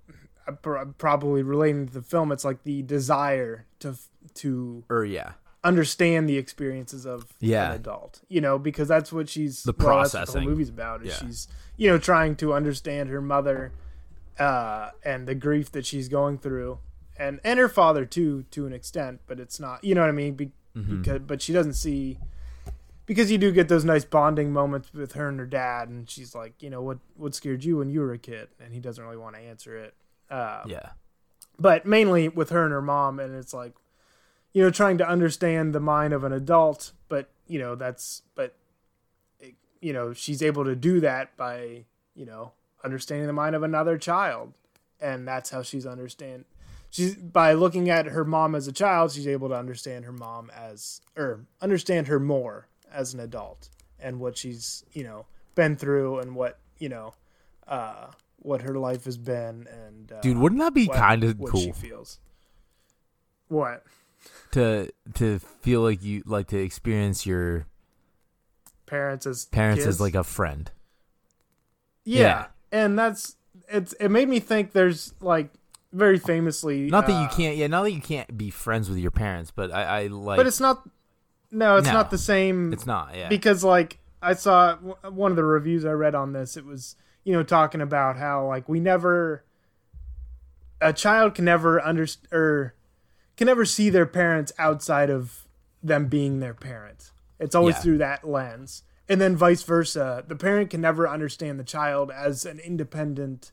uh, 0.47 0.53
probably 0.99 1.42
relating 1.42 1.87
to 1.88 1.92
the 1.94 2.03
film, 2.03 2.31
it's 2.31 2.44
like 2.44 2.62
the 2.64 2.83
desire 2.83 3.64
to 3.81 3.94
to 4.35 4.85
Or 4.90 5.05
yeah, 5.05 5.33
understand 5.64 6.29
the 6.29 6.37
experiences 6.37 7.07
of 7.07 7.27
Yeah. 7.40 7.71
an 7.71 7.77
adult. 7.77 8.21
You 8.29 8.40
know, 8.42 8.59
because 8.59 8.87
that's 8.88 9.12
what 9.12 9.29
she's 9.31 9.62
The 9.62 9.73
well, 9.79 9.87
processing. 9.87 10.35
the 10.35 10.40
whole 10.42 10.51
movie's 10.51 10.68
about. 10.68 11.03
Is 11.03 11.09
Yeah. 11.09 11.27
she's 11.27 11.49
you 11.79 11.88
know 11.90 11.99
trying 11.99 12.37
to 12.37 12.53
understand 12.53 13.09
her 13.09 13.21
mother, 13.23 13.73
uh, 14.38 14.90
and 15.05 15.27
the 15.27 15.35
grief 15.35 15.70
that 15.72 15.85
she's 15.87 16.09
going 16.09 16.38
through, 16.38 16.79
and 17.18 17.40
and 17.44 17.59
her 17.59 17.68
father 17.68 18.05
too 18.05 18.44
to 18.53 18.66
an 18.66 18.72
extent, 18.72 19.20
but 19.27 19.38
it's 19.40 19.59
not. 19.61 19.83
You 19.85 19.94
know 19.94 20.03
what 20.03 20.09
I 20.11 20.12
mean? 20.12 20.35
Be, 20.35 20.53
Mm-hmm. 20.77 21.01
Because 21.03 21.20
but 21.27 21.42
she 21.42 21.53
doesn't 21.53 21.72
see. 21.74 22.18
Because 23.07 23.33
you 23.33 23.38
do 23.38 23.51
get 23.51 23.68
those 23.68 23.85
nice 23.87 24.05
bonding 24.05 24.53
moments 24.53 24.92
with 24.92 25.12
her 25.12 25.29
and 25.29 25.38
her 25.40 25.46
dad, 25.46 25.88
and 25.88 26.09
she's 26.09 26.35
like, 26.35 26.62
you 26.62 26.70
know, 26.70 26.83
what 26.83 26.98
what 27.16 27.35
scared 27.35 27.64
you 27.64 27.79
when 27.79 27.88
you 27.88 28.01
were 28.01 28.12
a 28.12 28.18
kid, 28.18 28.48
and 28.61 28.72
he 28.72 28.79
doesn't 28.79 29.03
really 29.03 29.16
want 29.16 29.35
to 29.35 29.40
answer 29.40 29.77
it. 29.77 29.94
Uh, 30.31 30.62
yeah, 30.66 30.90
but 31.59 31.85
mainly 31.87 32.29
with 32.29 32.51
her 32.51 32.62
and 32.64 32.72
her 32.72 32.83
mom 32.83 33.18
and 33.18 33.35
it's 33.35 33.55
like 33.55 33.72
you 34.53 34.62
know 34.62 34.70
trying 34.70 34.98
to 34.98 35.09
understand 35.09 35.74
the 35.74 35.81
mind 35.81 36.12
of 36.12 36.22
an 36.22 36.33
adult 36.33 36.92
but 37.09 37.31
you 37.46 37.59
know 37.59 37.74
that's 37.74 38.22
but 38.35 38.55
it- 39.40 39.55
you 39.81 39.92
know 39.92 40.12
she's 40.12 40.42
able 40.42 40.64
to 40.66 40.77
do 40.77 41.01
that 41.01 41.35
by 41.37 41.85
you 42.14 42.27
know 42.27 42.53
understanding 42.85 43.27
the 43.27 43.33
mind 43.33 43.55
of 43.55 43.62
another 43.62 43.99
child 43.99 44.53
and 45.01 45.27
that's 45.27 45.51
how 45.51 45.62
she's 45.62 45.87
understand 45.87 46.45
she's 46.91 47.14
by 47.14 47.53
looking 47.53 47.91
at 47.91 48.07
her 48.07 48.25
mom 48.25 48.55
as 48.55 48.67
a 48.69 48.73
child 48.73 49.12
she's 49.12 49.27
able 49.27 49.49
to 49.49 49.55
understand 49.55 50.05
her 50.05 50.12
mom 50.12 50.51
as 50.57 51.01
or 51.17 51.45
understand 51.61 52.07
her 52.09 52.21
more 52.21 52.67
as 52.93 53.14
an 53.14 53.21
adult 53.21 53.69
and 54.01 54.21
what 54.21 54.37
she's 54.37 54.85
you 54.93 55.03
know 55.05 55.27
been 55.55 55.77
through 55.77 56.19
and 56.21 56.35
what 56.35 56.59
you 56.79 56.88
know 56.88 57.12
uh 57.67 58.07
what 58.41 58.62
her 58.62 58.79
life 58.79 59.05
has 59.05 59.19
been 59.19 59.67
and 59.71 60.12
uh, 60.12 60.21
Dude, 60.21 60.38
wouldn't 60.38 60.61
that 60.61 60.73
be 60.73 60.87
kind 60.87 61.25
of 61.25 61.38
what 61.41 61.57
she 61.57 61.64
cool 61.67 61.73
feels. 61.75 62.21
What? 63.49 63.83
to 64.53 64.91
to 65.14 65.38
feel 65.38 65.81
like 65.81 66.03
you 66.03 66.23
like 66.27 66.47
to 66.49 66.59
experience 66.59 67.27
your 67.27 67.67
Parents 68.87 69.27
as 69.27 69.45
parents 69.47 69.81
kids? 69.85 69.97
as 69.97 70.01
like 70.01 70.14
a 70.14 70.25
friend? 70.25 70.71
yeah. 72.05 72.47
And 72.72 72.98
that's 72.98 73.37
it's. 73.68 73.92
It 73.94 74.09
made 74.11 74.28
me 74.28 74.40
think. 74.40 74.72
There's 74.72 75.14
like 75.20 75.50
very 75.92 76.18
famously 76.18 76.88
Not 76.90 77.07
that 77.07 77.12
you 77.12 77.26
uh, 77.26 77.35
can't, 77.35 77.57
yeah, 77.57 77.66
not 77.66 77.83
that 77.85 77.92
you 77.92 78.00
can't 78.00 78.37
be 78.37 78.50
friends 78.50 78.88
with 78.90 78.98
your 78.98 79.11
parents, 79.11 79.50
but 79.50 79.72
I, 79.72 79.83
I 80.02 80.07
like. 80.09 80.37
but 80.37 80.46
it's 80.46 80.61
not. 80.61 80.88
No, 81.50 81.76
it's 81.76 81.87
No. 81.87 81.94
not 81.94 82.11
the 82.11 82.18
same. 82.18 82.72
it's 82.74 82.85
not, 82.87 83.14
yeah. 83.16 83.28
because 83.31 83.64
like 83.64 83.98
I 84.20 84.35
saw 84.35 84.74
w- 84.74 84.94
one 85.11 85.31
of 85.33 85.37
the 85.37 85.44
reviews 85.44 85.85
I 85.87 85.92
read 85.92 86.14
on 86.14 86.33
this. 86.33 86.57
It 86.59 86.64
was 86.66 86.94
you 87.24 87.33
know 87.33 87.42
talking 87.42 87.81
about 87.81 88.16
how 88.18 88.46
like 88.46 88.68
we 88.68 88.81
never 88.81 89.44
a 90.81 90.92
child 90.92 91.35
can 91.35 91.44
never 91.44 91.83
understand 91.83 92.33
or 92.33 92.74
can 93.37 93.46
never 93.46 93.64
see 93.64 93.88
their 93.90 94.07
parents 94.07 94.52
outside 94.59 95.11
of 95.11 95.46
them 95.83 96.07
being 96.09 96.40
their 96.40 96.54
parent. 96.54 97.11
It's 97.40 97.54
always 97.54 97.76
Yeah. 97.76 97.81
through 97.83 97.98
that 97.98 98.28
lens. 98.28 98.83
And 99.09 99.21
then 99.21 99.37
vice 99.37 99.62
versa. 99.62 100.25
The 100.27 100.37
parent 100.37 100.71
can 100.71 100.81
never 100.81 101.09
understand 101.09 101.59
the 101.59 101.64
child 101.64 102.11
as 102.11 102.44
an 102.44 102.59
independent 102.59 103.53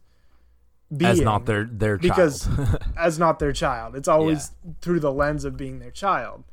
being 0.95 1.11
as 1.11 1.21
not 1.21 1.45
their 1.45 1.63
their 1.63 1.97
because 1.97 2.47
as 2.97 3.17
not 3.17 3.39
their 3.39 3.53
child. 3.53 3.95
It's 3.95 4.07
always 4.07 4.51
through 4.81 4.99
the 4.99 5.11
lens 5.11 5.45
of 5.45 5.57
being 5.57 5.79
their 5.79 5.91
child. 5.91 6.43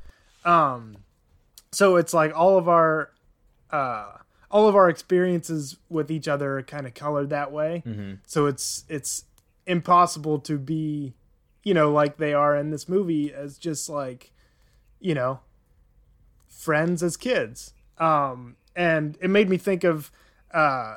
Um, 0.45 0.99
so 1.71 1.97
it's 1.97 2.15
like 2.15 2.37
all 2.37 2.57
of 2.59 2.69
our 2.69 3.11
uh, 3.71 4.19
all 4.51 4.69
of 4.69 4.77
our 4.77 4.88
experiences 4.88 5.77
with 5.88 6.11
each 6.11 6.29
other 6.29 6.59
are 6.59 6.62
kind 6.62 6.87
of 6.87 6.95
colored 6.95 7.31
that 7.31 7.51
way. 7.53 7.83
So 8.27 8.47
it's 8.47 8.85
it's 8.88 9.25
impossible 9.67 10.38
to 10.41 10.59
be, 10.59 11.15
you 11.65 11.75
know, 11.75 11.91
like 11.93 12.17
they 12.19 12.35
are 12.35 12.57
in 12.57 12.71
this 12.71 12.88
movie 12.88 13.33
as 13.33 13.59
just 13.59 13.88
like, 13.88 14.33
you 15.01 15.15
know, 15.15 15.41
friends 16.49 17.03
as 17.03 17.17
kids. 17.17 17.75
Um, 17.99 18.57
and 18.75 19.17
it 19.21 19.31
made 19.31 19.49
me 19.49 19.57
think 19.57 19.85
of 19.85 20.11
uh, 20.53 20.97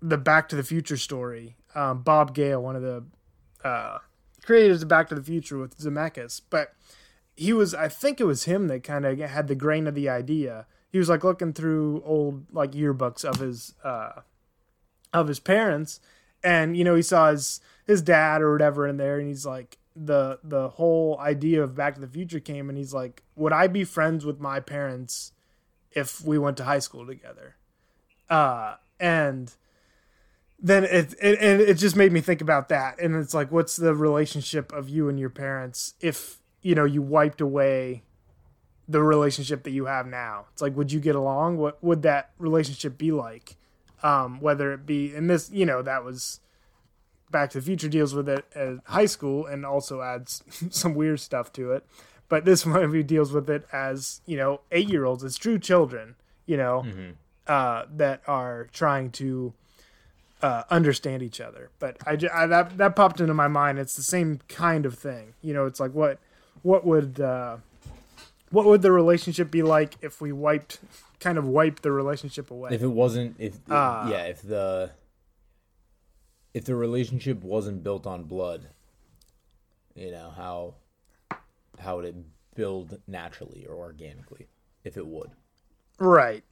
the 0.00 0.18
Back 0.18 0.48
to 0.50 0.56
the 0.56 0.62
Future 0.62 0.96
story. 0.96 1.56
Um, 1.74 2.02
Bob 2.02 2.34
Gale, 2.34 2.62
one 2.62 2.76
of 2.76 2.82
the 2.82 3.04
uh, 3.64 3.98
creators 4.44 4.82
of 4.82 4.88
Back 4.88 5.08
to 5.08 5.14
the 5.14 5.22
Future 5.22 5.58
with 5.58 5.78
Zemeckis, 5.78 6.40
but 6.50 6.74
he 7.36 7.52
was, 7.52 7.74
I 7.74 7.88
think 7.88 8.20
it 8.20 8.24
was 8.24 8.44
him 8.44 8.68
that 8.68 8.82
kind 8.82 9.06
of 9.06 9.18
had 9.18 9.48
the 9.48 9.54
grain 9.54 9.86
of 9.86 9.94
the 9.94 10.08
idea. 10.08 10.66
He 10.90 10.98
was 10.98 11.08
like 11.08 11.24
looking 11.24 11.52
through 11.52 12.02
old 12.04 12.46
like 12.52 12.72
yearbooks 12.72 13.24
of 13.24 13.40
his 13.40 13.74
uh, 13.84 14.22
of 15.12 15.28
his 15.28 15.38
parents, 15.38 16.00
and 16.42 16.76
you 16.76 16.84
know 16.84 16.94
he 16.94 17.02
saw 17.02 17.30
his 17.30 17.60
his 17.86 18.00
dad 18.00 18.40
or 18.40 18.52
whatever 18.52 18.86
in 18.86 18.96
there, 18.96 19.18
and 19.18 19.28
he's 19.28 19.44
like 19.44 19.76
the 19.94 20.38
the 20.42 20.70
whole 20.70 21.18
idea 21.20 21.62
of 21.62 21.74
Back 21.74 21.94
to 21.96 22.00
the 22.00 22.08
Future 22.08 22.40
came, 22.40 22.68
and 22.70 22.78
he's 22.78 22.94
like, 22.94 23.22
would 23.36 23.52
I 23.52 23.66
be 23.66 23.84
friends 23.84 24.24
with 24.24 24.40
my 24.40 24.60
parents 24.60 25.32
if 25.98 26.24
we 26.24 26.38
went 26.38 26.56
to 26.58 26.64
high 26.64 26.78
school 26.78 27.06
together? 27.06 27.56
Uh, 28.30 28.76
and 29.00 29.52
then 30.58 30.84
it, 30.84 31.14
it 31.20 31.38
and 31.40 31.60
it 31.60 31.74
just 31.74 31.96
made 31.96 32.12
me 32.12 32.20
think 32.20 32.40
about 32.40 32.68
that. 32.68 33.00
And 33.00 33.14
it's 33.16 33.34
like 33.34 33.52
what's 33.52 33.76
the 33.76 33.94
relationship 33.94 34.72
of 34.72 34.88
you 34.88 35.08
and 35.08 35.18
your 35.18 35.30
parents 35.30 35.94
if 36.00 36.38
you 36.62 36.74
know 36.74 36.84
you 36.84 37.02
wiped 37.02 37.40
away 37.40 38.02
the 38.88 39.02
relationship 39.02 39.62
that 39.64 39.70
you 39.70 39.86
have 39.86 40.06
now? 40.06 40.46
It's 40.52 40.62
like 40.62 40.76
would 40.76 40.92
you 40.92 41.00
get 41.00 41.14
along? 41.14 41.58
What 41.58 41.82
would 41.82 42.02
that 42.02 42.30
relationship 42.38 42.98
be 42.98 43.12
like? 43.12 43.56
Um 44.02 44.40
whether 44.40 44.72
it 44.72 44.84
be 44.84 45.14
and 45.14 45.30
this 45.30 45.50
you 45.50 45.64
know 45.64 45.82
that 45.82 46.04
was 46.04 46.40
back 47.30 47.50
to 47.50 47.58
the 47.58 47.64
future 47.64 47.88
deals 47.88 48.14
with 48.14 48.28
it 48.28 48.44
at 48.54 48.78
high 48.86 49.06
school 49.06 49.46
and 49.46 49.64
also 49.64 50.00
adds 50.00 50.42
some 50.70 50.94
weird 50.94 51.20
stuff 51.20 51.52
to 51.52 51.72
it 51.72 51.86
but 52.28 52.44
this 52.44 52.64
movie 52.78 53.02
deals 53.02 53.32
with 53.32 53.48
it 53.50 53.66
as 53.72 54.20
you 54.26 54.36
know 54.36 54.60
eight 54.72 54.88
year 54.88 55.04
olds 55.04 55.24
as 55.24 55.36
true 55.36 55.58
children 55.58 56.14
you 56.46 56.56
know 56.56 56.84
uh 57.46 57.84
that 57.94 58.22
are 58.26 58.68
trying 58.72 59.10
to 59.10 59.52
uh, 60.40 60.62
understand 60.70 61.20
each 61.20 61.40
other. 61.40 61.68
But 61.80 61.96
I, 62.06 62.16
I 62.32 62.46
that 62.46 62.76
that 62.78 62.94
popped 62.94 63.20
into 63.20 63.34
my 63.34 63.48
mind. 63.48 63.78
It's 63.80 63.96
the 63.96 64.04
same 64.04 64.38
kind 64.48 64.86
of 64.86 64.96
thing. 64.96 65.34
You 65.42 65.52
know, 65.52 65.66
it's 65.66 65.80
like 65.80 65.92
what 65.92 66.20
what 66.62 66.86
would 66.86 67.20
uh, 67.20 67.56
what 68.50 68.64
would 68.66 68.82
the 68.82 68.92
relationship 68.92 69.50
be 69.50 69.62
like 69.62 69.96
if 70.00 70.20
we 70.20 70.30
wiped 70.30 70.78
kind 71.18 71.38
of 71.38 71.44
wiped 71.48 71.82
the 71.82 71.90
relationship 71.90 72.52
away? 72.52 72.70
If 72.72 72.82
it 72.82 72.86
wasn't, 72.88 73.34
if 73.40 73.58
Ah. 73.68 74.08
yeah, 74.08 74.22
if 74.26 74.42
the 74.42 74.92
if 76.54 76.64
the 76.64 76.76
relationship 76.76 77.42
wasn't 77.42 77.82
built 77.82 78.06
on 78.06 78.22
blood, 78.22 78.68
you 79.96 80.12
know 80.12 80.30
how 80.36 80.74
how 81.80 81.96
would 81.96 82.04
it 82.04 82.16
build 82.54 82.98
naturally 83.06 83.66
or 83.68 83.74
organically? 83.76 84.48
If 84.84 84.96
it 84.96 85.06
would, 85.06 85.30
Right. 85.98 86.44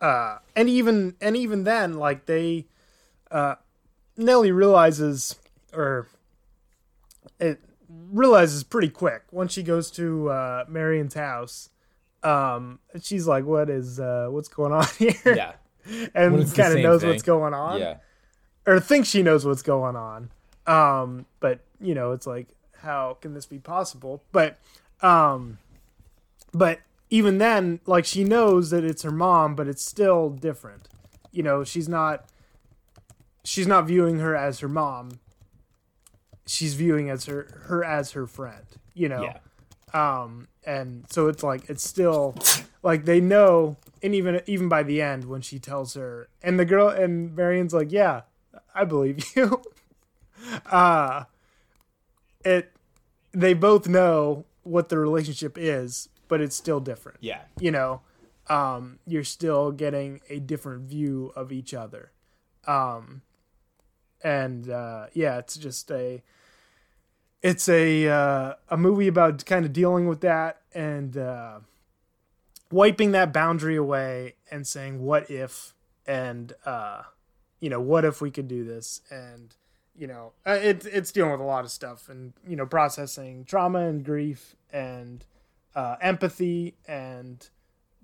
Uh, 0.00 0.38
and 0.54 0.68
even 0.68 1.14
and 1.20 1.36
even 1.36 1.64
then, 1.64 1.94
like 1.94 2.26
they, 2.26 2.66
uh, 3.30 3.54
Nellie 4.16 4.52
realizes, 4.52 5.36
or 5.72 6.06
it 7.40 7.60
realizes 7.88 8.62
pretty 8.62 8.90
quick 8.90 9.22
once 9.32 9.52
she 9.52 9.62
goes 9.62 9.90
to 9.92 10.28
uh, 10.30 10.64
Marion's 10.68 11.14
house. 11.14 11.70
Um, 12.22 12.78
she's 13.00 13.26
like, 13.26 13.44
"What 13.46 13.70
is 13.70 13.98
uh, 13.98 14.28
what's 14.30 14.48
going 14.48 14.72
on 14.72 14.86
here?" 14.98 15.14
yeah, 15.24 15.52
and 16.14 16.34
When 16.34 16.42
it's 16.42 16.52
the 16.52 16.62
kind 16.62 16.74
of 16.76 16.80
knows 16.82 17.00
thing. 17.00 17.10
what's 17.10 17.22
going 17.22 17.54
on. 17.54 17.80
yeah, 17.80 17.96
or 18.66 18.78
thinks 18.80 19.08
she 19.08 19.22
knows 19.22 19.46
what's 19.46 19.62
going 19.62 19.96
on. 19.96 20.30
Um, 20.66 21.24
but 21.40 21.60
you 21.80 21.94
know, 21.94 22.12
it's 22.12 22.26
like, 22.26 22.48
how 22.82 23.18
can 23.20 23.34
this 23.34 23.46
be 23.46 23.58
possible? 23.58 24.22
But, 24.32 24.58
um, 25.02 25.58
but 26.52 26.80
even 27.10 27.38
then, 27.38 27.80
like 27.86 28.04
she 28.04 28.24
knows 28.24 28.70
that 28.70 28.84
it's 28.84 29.02
her 29.02 29.10
mom, 29.10 29.54
but 29.54 29.68
it's 29.68 29.84
still 29.84 30.30
different. 30.30 30.88
You 31.32 31.42
know, 31.42 31.64
she's 31.64 31.88
not, 31.88 32.26
she's 33.44 33.66
not 33.66 33.86
viewing 33.86 34.18
her 34.18 34.34
as 34.34 34.60
her 34.60 34.68
mom. 34.68 35.20
She's 36.46 36.74
viewing 36.74 37.10
as 37.10 37.26
her 37.26 37.62
her 37.66 37.84
as 37.84 38.12
her 38.12 38.26
friend. 38.26 38.64
You 38.94 39.08
know, 39.08 39.22
yeah. 39.94 40.20
um 40.20 40.48
and 40.64 41.04
so 41.10 41.28
it's 41.28 41.42
like 41.42 41.68
it's 41.70 41.86
still 41.86 42.34
like 42.82 43.04
they 43.04 43.20
know 43.20 43.76
and 44.02 44.14
even 44.14 44.40
even 44.46 44.68
by 44.68 44.82
the 44.82 45.00
end 45.00 45.24
when 45.24 45.40
she 45.40 45.58
tells 45.58 45.94
her 45.94 46.28
and 46.42 46.58
the 46.58 46.64
girl 46.64 46.88
and 46.88 47.34
Marion's 47.34 47.72
like 47.72 47.92
yeah 47.92 48.22
I 48.74 48.84
believe 48.84 49.24
you 49.36 49.62
uh 50.70 51.24
it 52.46 52.72
they 53.32 53.52
both 53.52 53.86
know 53.88 54.46
what 54.62 54.88
the 54.88 54.98
relationship 54.98 55.58
is 55.58 56.08
but 56.28 56.40
it's 56.40 56.56
still 56.56 56.80
different. 56.80 57.18
Yeah, 57.20 57.42
you 57.60 57.70
know 57.70 58.00
um 58.48 59.00
you're 59.06 59.24
still 59.24 59.72
getting 59.72 60.20
a 60.30 60.38
different 60.38 60.82
view 60.82 61.32
of 61.34 61.52
each 61.52 61.74
other. 61.74 62.12
Um 62.66 63.22
and 64.22 64.70
uh 64.70 65.06
yeah 65.12 65.38
it's 65.38 65.56
just 65.56 65.90
a 65.90 66.22
it's 67.42 67.68
a 67.68 68.08
uh, 68.08 68.54
a 68.70 68.76
movie 68.76 69.08
about 69.08 69.44
kind 69.44 69.64
of 69.64 69.72
dealing 69.72 70.08
with 70.08 70.20
that 70.22 70.62
and 70.74 71.16
uh 71.16 71.60
wiping 72.72 73.12
that 73.12 73.32
boundary 73.32 73.76
away 73.76 74.34
and 74.50 74.66
saying 74.66 75.02
what 75.02 75.30
if? 75.30 75.74
and 76.06 76.52
uh 76.64 77.02
you 77.58 77.68
know 77.68 77.80
what 77.80 78.04
if 78.04 78.20
we 78.20 78.30
could 78.30 78.48
do 78.48 78.64
this? 78.64 79.00
and 79.10 79.56
you 79.98 80.06
know 80.06 80.32
uh, 80.46 80.58
it, 80.60 80.86
it's 80.86 81.12
dealing 81.12 81.32
with 81.32 81.40
a 81.40 81.44
lot 81.44 81.64
of 81.64 81.70
stuff 81.70 82.08
and 82.08 82.32
you 82.46 82.56
know 82.56 82.66
processing 82.66 83.44
trauma 83.44 83.80
and 83.80 84.04
grief 84.04 84.56
and 84.72 85.24
uh, 85.74 85.96
empathy 86.00 86.74
and 86.86 87.48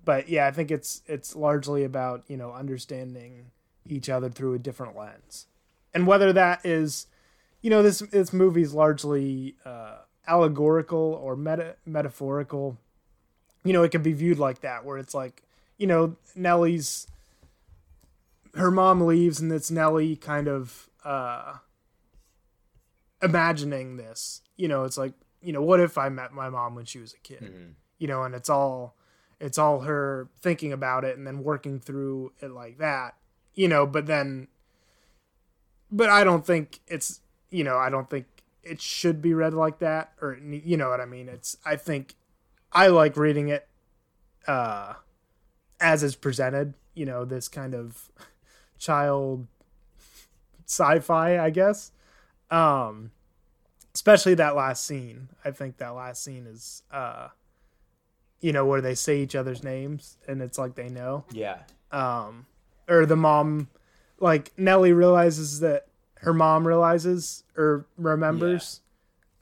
but 0.05 0.29
yeah 0.29 0.47
i 0.47 0.51
think 0.51 0.71
it's 0.71 1.03
it's 1.07 1.37
largely 1.37 1.85
about 1.85 2.23
you 2.29 2.37
know 2.37 2.53
understanding 2.53 3.51
each 3.89 4.09
other 4.09 4.29
through 4.29 4.55
a 4.55 4.59
different 4.59 4.97
lens. 4.97 5.47
And 5.95 6.07
whether 6.07 6.33
that 6.33 6.65
is 6.65 7.07
you 7.61 7.71
know 7.71 7.83
this 7.83 8.01
this 8.01 8.33
movie 8.33 8.63
is 8.63 8.75
largely 8.75 9.57
uh, 9.65 9.99
allegorical 10.27 11.21
or 11.23 11.37
meta 11.37 11.77
metaphorical 11.85 12.79
you 13.65 13.73
know 13.73 13.83
it 13.83 13.91
can 13.91 14.03
be 14.03 14.13
viewed 14.13 14.39
like 14.39 14.61
that 14.61 14.85
where 14.85 14.99
it's 14.99 15.15
like 15.15 15.43
you 15.79 15.87
know 15.87 16.17
nellie's 16.35 17.07
her 18.55 18.71
mom 18.71 19.01
leaves 19.03 19.41
and 19.41 19.53
it's 19.53 19.71
nellie 19.71 20.17
kind 20.17 20.49
of 20.49 20.89
uh 21.05 21.55
imagining 23.23 23.97
this. 23.97 24.43
You 24.57 24.69
know 24.69 24.85
it's 24.85 24.99
like 24.99 25.15
you 25.41 25.53
know 25.53 25.63
what 25.63 25.81
if 25.81 25.99
i 25.99 26.09
met 26.09 26.33
my 26.33 26.49
mom 26.49 26.75
when 26.75 26.85
she 26.85 26.99
was 26.99 27.15
a 27.15 27.19
kid? 27.19 27.43
You 27.99 28.09
know 28.09 28.23
and 28.23 28.35
it's 28.35 28.49
all 28.51 28.97
it's 29.41 29.59
all 29.59 29.81
her 29.81 30.29
thinking 30.41 30.73
about 30.73 31.05
it 31.05 31.17
and 31.17 31.27
then 31.27 31.43
working 31.43 31.81
through 31.81 32.33
it 32.41 32.51
like 32.51 32.79
that 32.79 33.17
you 33.55 33.67
know 33.67 33.87
but 33.87 34.07
then 34.07 34.47
but 35.91 36.09
i 36.09 36.23
don't 36.23 36.47
think 36.47 36.81
it's 36.87 37.21
you 37.51 37.65
know 37.65 37.77
i 37.77 37.91
don't 37.91 38.09
think 38.09 38.27
it 38.63 38.81
should 38.81 39.21
be 39.21 39.35
read 39.35 39.53
like 39.53 39.81
that 39.81 40.13
or 40.21 40.39
you 40.41 40.77
know 40.77 40.89
what 40.91 41.01
i 41.01 41.05
mean? 41.05 41.29
It's 41.29 41.57
i 41.65 41.75
think 41.75 42.15
i 42.73 42.87
like 42.87 43.17
reading 43.17 43.49
it 43.49 43.67
uh 44.47 44.95
as 45.81 46.05
is 46.05 46.15
presented 46.15 46.75
you 46.95 47.05
know 47.05 47.25
this 47.25 47.49
kind 47.49 47.75
of 47.75 48.11
child 48.79 49.47
sci-fi, 50.67 51.39
I 51.39 51.51
guess. 51.51 51.93
Um, 52.53 53.11
especially 53.95 54.35
that 54.35 54.55
last 54.57 54.85
scene. 54.87 55.29
I 55.45 55.51
think 55.51 55.79
that 55.79 55.91
last 55.91 56.23
scene 56.23 56.47
is, 56.47 56.83
uh, 56.93 57.29
you 58.41 58.53
know, 58.53 58.67
where 58.67 58.81
they 58.81 58.95
say 58.95 59.21
each 59.21 59.35
other's 59.35 59.63
names 59.63 60.17
and 60.29 60.41
it's 60.43 60.59
like 60.59 60.75
they 60.75 60.89
know. 60.89 61.25
Yeah. 61.33 61.59
Um, 61.91 62.47
or 62.89 63.07
the 63.07 63.17
mom, 63.17 63.69
like 64.21 64.53
Nellie 64.57 64.93
realizes 64.93 65.61
that 65.61 65.87
her 66.17 66.33
mom 66.33 66.67
realizes 66.67 67.45
or 67.57 67.87
remembers. 67.97 68.81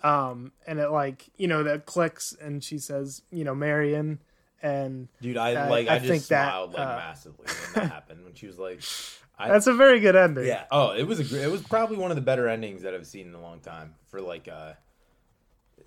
Um, 0.03 0.53
and 0.66 0.79
it 0.79 0.90
like 0.90 1.27
you 1.37 1.46
know 1.46 1.62
that 1.64 1.85
clicks 1.85 2.35
and 2.40 2.64
she 2.64 2.79
says, 2.79 3.23
you 3.31 3.44
know, 3.44 3.55
Marion 3.55 4.18
and 4.62 5.09
Dude, 5.20 5.37
I 5.37 5.51
I- 5.51 5.68
like 5.68 5.88
I 5.88 5.99
think 5.99 6.27
that, 6.29 6.55
like 6.70 6.79
uh, 6.79 6.96
massively 6.96 7.46
when 7.46 7.85
that 7.85 7.92
happened 7.92 8.25
when 8.25 8.35
she 8.35 8.46
was 8.46 8.59
like 8.59 8.81
I, 9.40 9.48
that's 9.48 9.66
a 9.66 9.74
very 9.74 10.00
good 10.00 10.16
ending. 10.16 10.46
Yeah. 10.46 10.64
Oh, 10.70 10.90
it 10.92 11.05
was 11.05 11.18
a 11.33 11.42
it 11.44 11.50
was 11.50 11.62
probably 11.62 11.96
one 11.96 12.11
of 12.11 12.16
the 12.16 12.20
better 12.22 12.48
endings 12.48 12.83
that 12.83 12.94
I've 12.94 13.07
seen 13.07 13.29
in 13.29 13.35
a 13.35 13.40
long 13.40 13.61
time 13.61 13.94
for 14.09 14.20
like 14.20 14.48
uh 14.48 14.72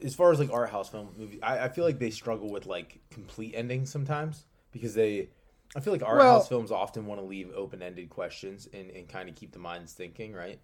as 0.03 0.15
far 0.15 0.31
as 0.31 0.39
like 0.39 0.51
art 0.51 0.69
house 0.69 0.89
film 0.89 1.09
movies. 1.17 1.39
I, 1.43 1.59
I 1.65 1.69
feel 1.69 1.85
like 1.85 1.99
they 1.99 2.09
struggle 2.09 2.49
with 2.51 2.65
like 2.65 2.99
complete 3.09 3.53
endings 3.55 3.89
sometimes 3.91 4.45
because 4.71 4.93
they 4.95 5.29
I 5.75 5.79
feel 5.79 5.93
like 5.93 6.03
art 6.03 6.17
Well- 6.19 6.33
house 6.39 6.47
films 6.49 6.71
often 6.71 7.05
want 7.05 7.21
to 7.21 7.25
leave 7.25 7.51
open 7.55 7.81
ended 7.81 8.09
questions 8.09 8.67
and, 8.73 8.89
and 8.91 9.07
kind 9.07 9.29
of 9.29 9.35
keep 9.35 9.51
the 9.53 9.59
minds 9.59 9.93
thinking, 9.93 10.33
right? 10.33 10.59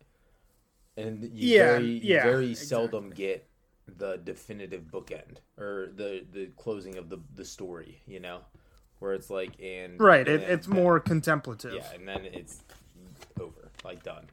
And 0.97 1.23
you 1.23 1.29
Yeah, 1.57 1.63
very 1.73 1.85
you 1.85 1.99
yeah, 2.15 2.23
very 2.23 2.49
exactly. 2.51 2.67
seldom 2.67 3.09
get 3.11 3.47
the 3.97 4.17
definitive 4.17 4.83
bookend 4.83 5.37
or 5.57 5.87
the 5.95 6.25
the 6.31 6.47
closing 6.57 6.97
of 6.97 7.09
the 7.09 7.17
the 7.35 7.45
story, 7.45 8.01
you 8.05 8.19
know, 8.19 8.41
where 8.99 9.13
it's 9.13 9.29
like 9.29 9.51
and 9.63 9.99
Right. 9.99 10.27
and 10.27 10.35
It, 10.37 10.41
then- 10.41 10.51
it's 10.51 10.67
more 10.67 10.99
contemplative. 10.99 11.73
yeah, 11.73 11.91
and 11.95 12.07
then 12.07 12.25
it's 12.25 12.61
like 13.83 14.03
done. 14.03 14.25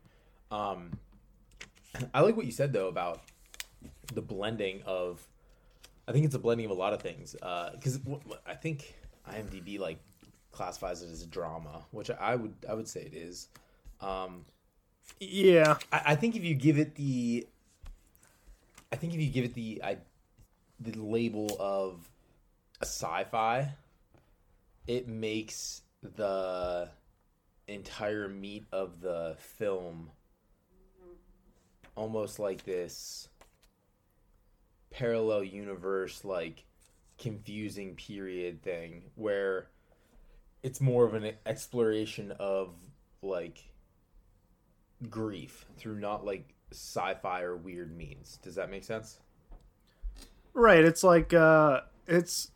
Um, 0.50 0.92
I 2.14 2.20
like 2.20 2.36
what 2.36 2.46
you 2.46 2.52
said 2.52 2.72
though 2.72 2.88
about 2.88 3.22
the 4.12 4.22
blending 4.22 4.82
of. 4.86 5.26
I 6.08 6.12
think 6.12 6.24
it's 6.24 6.34
a 6.34 6.38
blending 6.38 6.66
of 6.66 6.70
a 6.70 6.74
lot 6.74 6.92
of 6.92 7.02
things 7.02 7.32
because 7.32 7.98
I 8.46 8.54
think 8.54 8.94
IMDb 9.28 9.78
like 9.78 9.98
classifies 10.52 11.02
it 11.02 11.10
as 11.10 11.22
a 11.22 11.26
drama, 11.26 11.84
which 11.90 12.10
I 12.10 12.36
would 12.36 12.54
I 12.68 12.74
would 12.74 12.88
say 12.88 13.00
it 13.00 13.14
is. 13.14 13.48
Um, 14.00 14.44
Yeah. 15.20 15.78
I, 15.92 16.02
I 16.06 16.14
think 16.16 16.36
if 16.36 16.44
you 16.44 16.54
give 16.54 16.78
it 16.78 16.94
the, 16.94 17.46
I 18.92 18.96
think 18.96 19.14
if 19.14 19.20
you 19.20 19.30
give 19.30 19.44
it 19.44 19.54
the 19.54 19.80
I, 19.82 19.98
the 20.80 20.92
label 21.00 21.56
of 21.58 22.08
a 22.80 22.84
sci-fi, 22.84 23.72
it 24.86 25.08
makes 25.08 25.82
the 26.02 26.88
entire 27.68 28.28
meat 28.28 28.64
of 28.72 29.00
the 29.00 29.36
film 29.38 30.10
almost 31.96 32.38
like 32.38 32.64
this 32.64 33.28
parallel 34.90 35.42
universe, 35.44 36.24
like 36.24 36.64
confusing 37.18 37.94
period 37.96 38.62
thing 38.62 39.02
where 39.14 39.68
it's 40.62 40.80
more 40.80 41.04
of 41.04 41.14
an 41.14 41.32
exploration 41.46 42.32
of 42.38 42.74
like 43.22 43.64
grief 45.08 45.66
through 45.78 45.98
not 45.98 46.24
like 46.24 46.54
sci-fi 46.72 47.42
or 47.42 47.56
weird 47.56 47.96
means. 47.96 48.38
Does 48.42 48.54
that 48.56 48.70
make 48.70 48.84
sense? 48.84 49.20
Right. 50.52 50.84
It's 50.84 51.04
like 51.04 51.32
uh 51.34 51.80
it's 52.06 52.50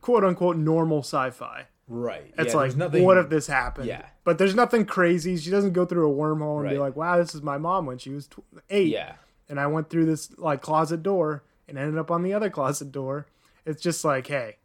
quote 0.00 0.24
unquote 0.24 0.56
normal 0.56 1.00
sci-fi. 1.00 1.66
Right. 1.92 2.32
It's 2.38 2.54
Yeah, 2.54 2.60
like 2.60 2.76
nothing. 2.76 3.04
what 3.04 3.18
if 3.18 3.28
this 3.28 3.46
happened? 3.48 3.88
Yeah. 3.88 4.06
But 4.24 4.38
there's 4.38 4.54
nothing 4.54 4.86
crazy. 4.86 5.36
She 5.36 5.50
doesn't 5.50 5.72
go 5.72 5.84
through 5.84 6.10
a 6.10 6.14
wormhole 6.14 6.60
and 6.60 6.70
be 6.70 6.78
like, 6.78 6.94
"Wow, 6.94 7.18
this 7.18 7.34
is 7.34 7.42
my 7.42 7.58
mom 7.58 7.84
when 7.84 7.98
she 7.98 8.10
was 8.10 8.28
tw- 8.28 8.44
8." 8.70 8.86
Yeah. 8.88 9.14
And 9.48 9.58
I 9.58 9.66
went 9.66 9.90
through 9.90 10.06
this 10.06 10.30
like 10.38 10.62
closet 10.62 11.02
door 11.02 11.42
and 11.68 11.76
ended 11.76 11.98
up 11.98 12.10
on 12.12 12.22
the 12.22 12.32
other 12.32 12.48
closet 12.48 12.92
door. 12.92 13.26
It's 13.66 13.82
just 13.82 14.04
like, 14.04 14.28
"Hey, 14.28 14.56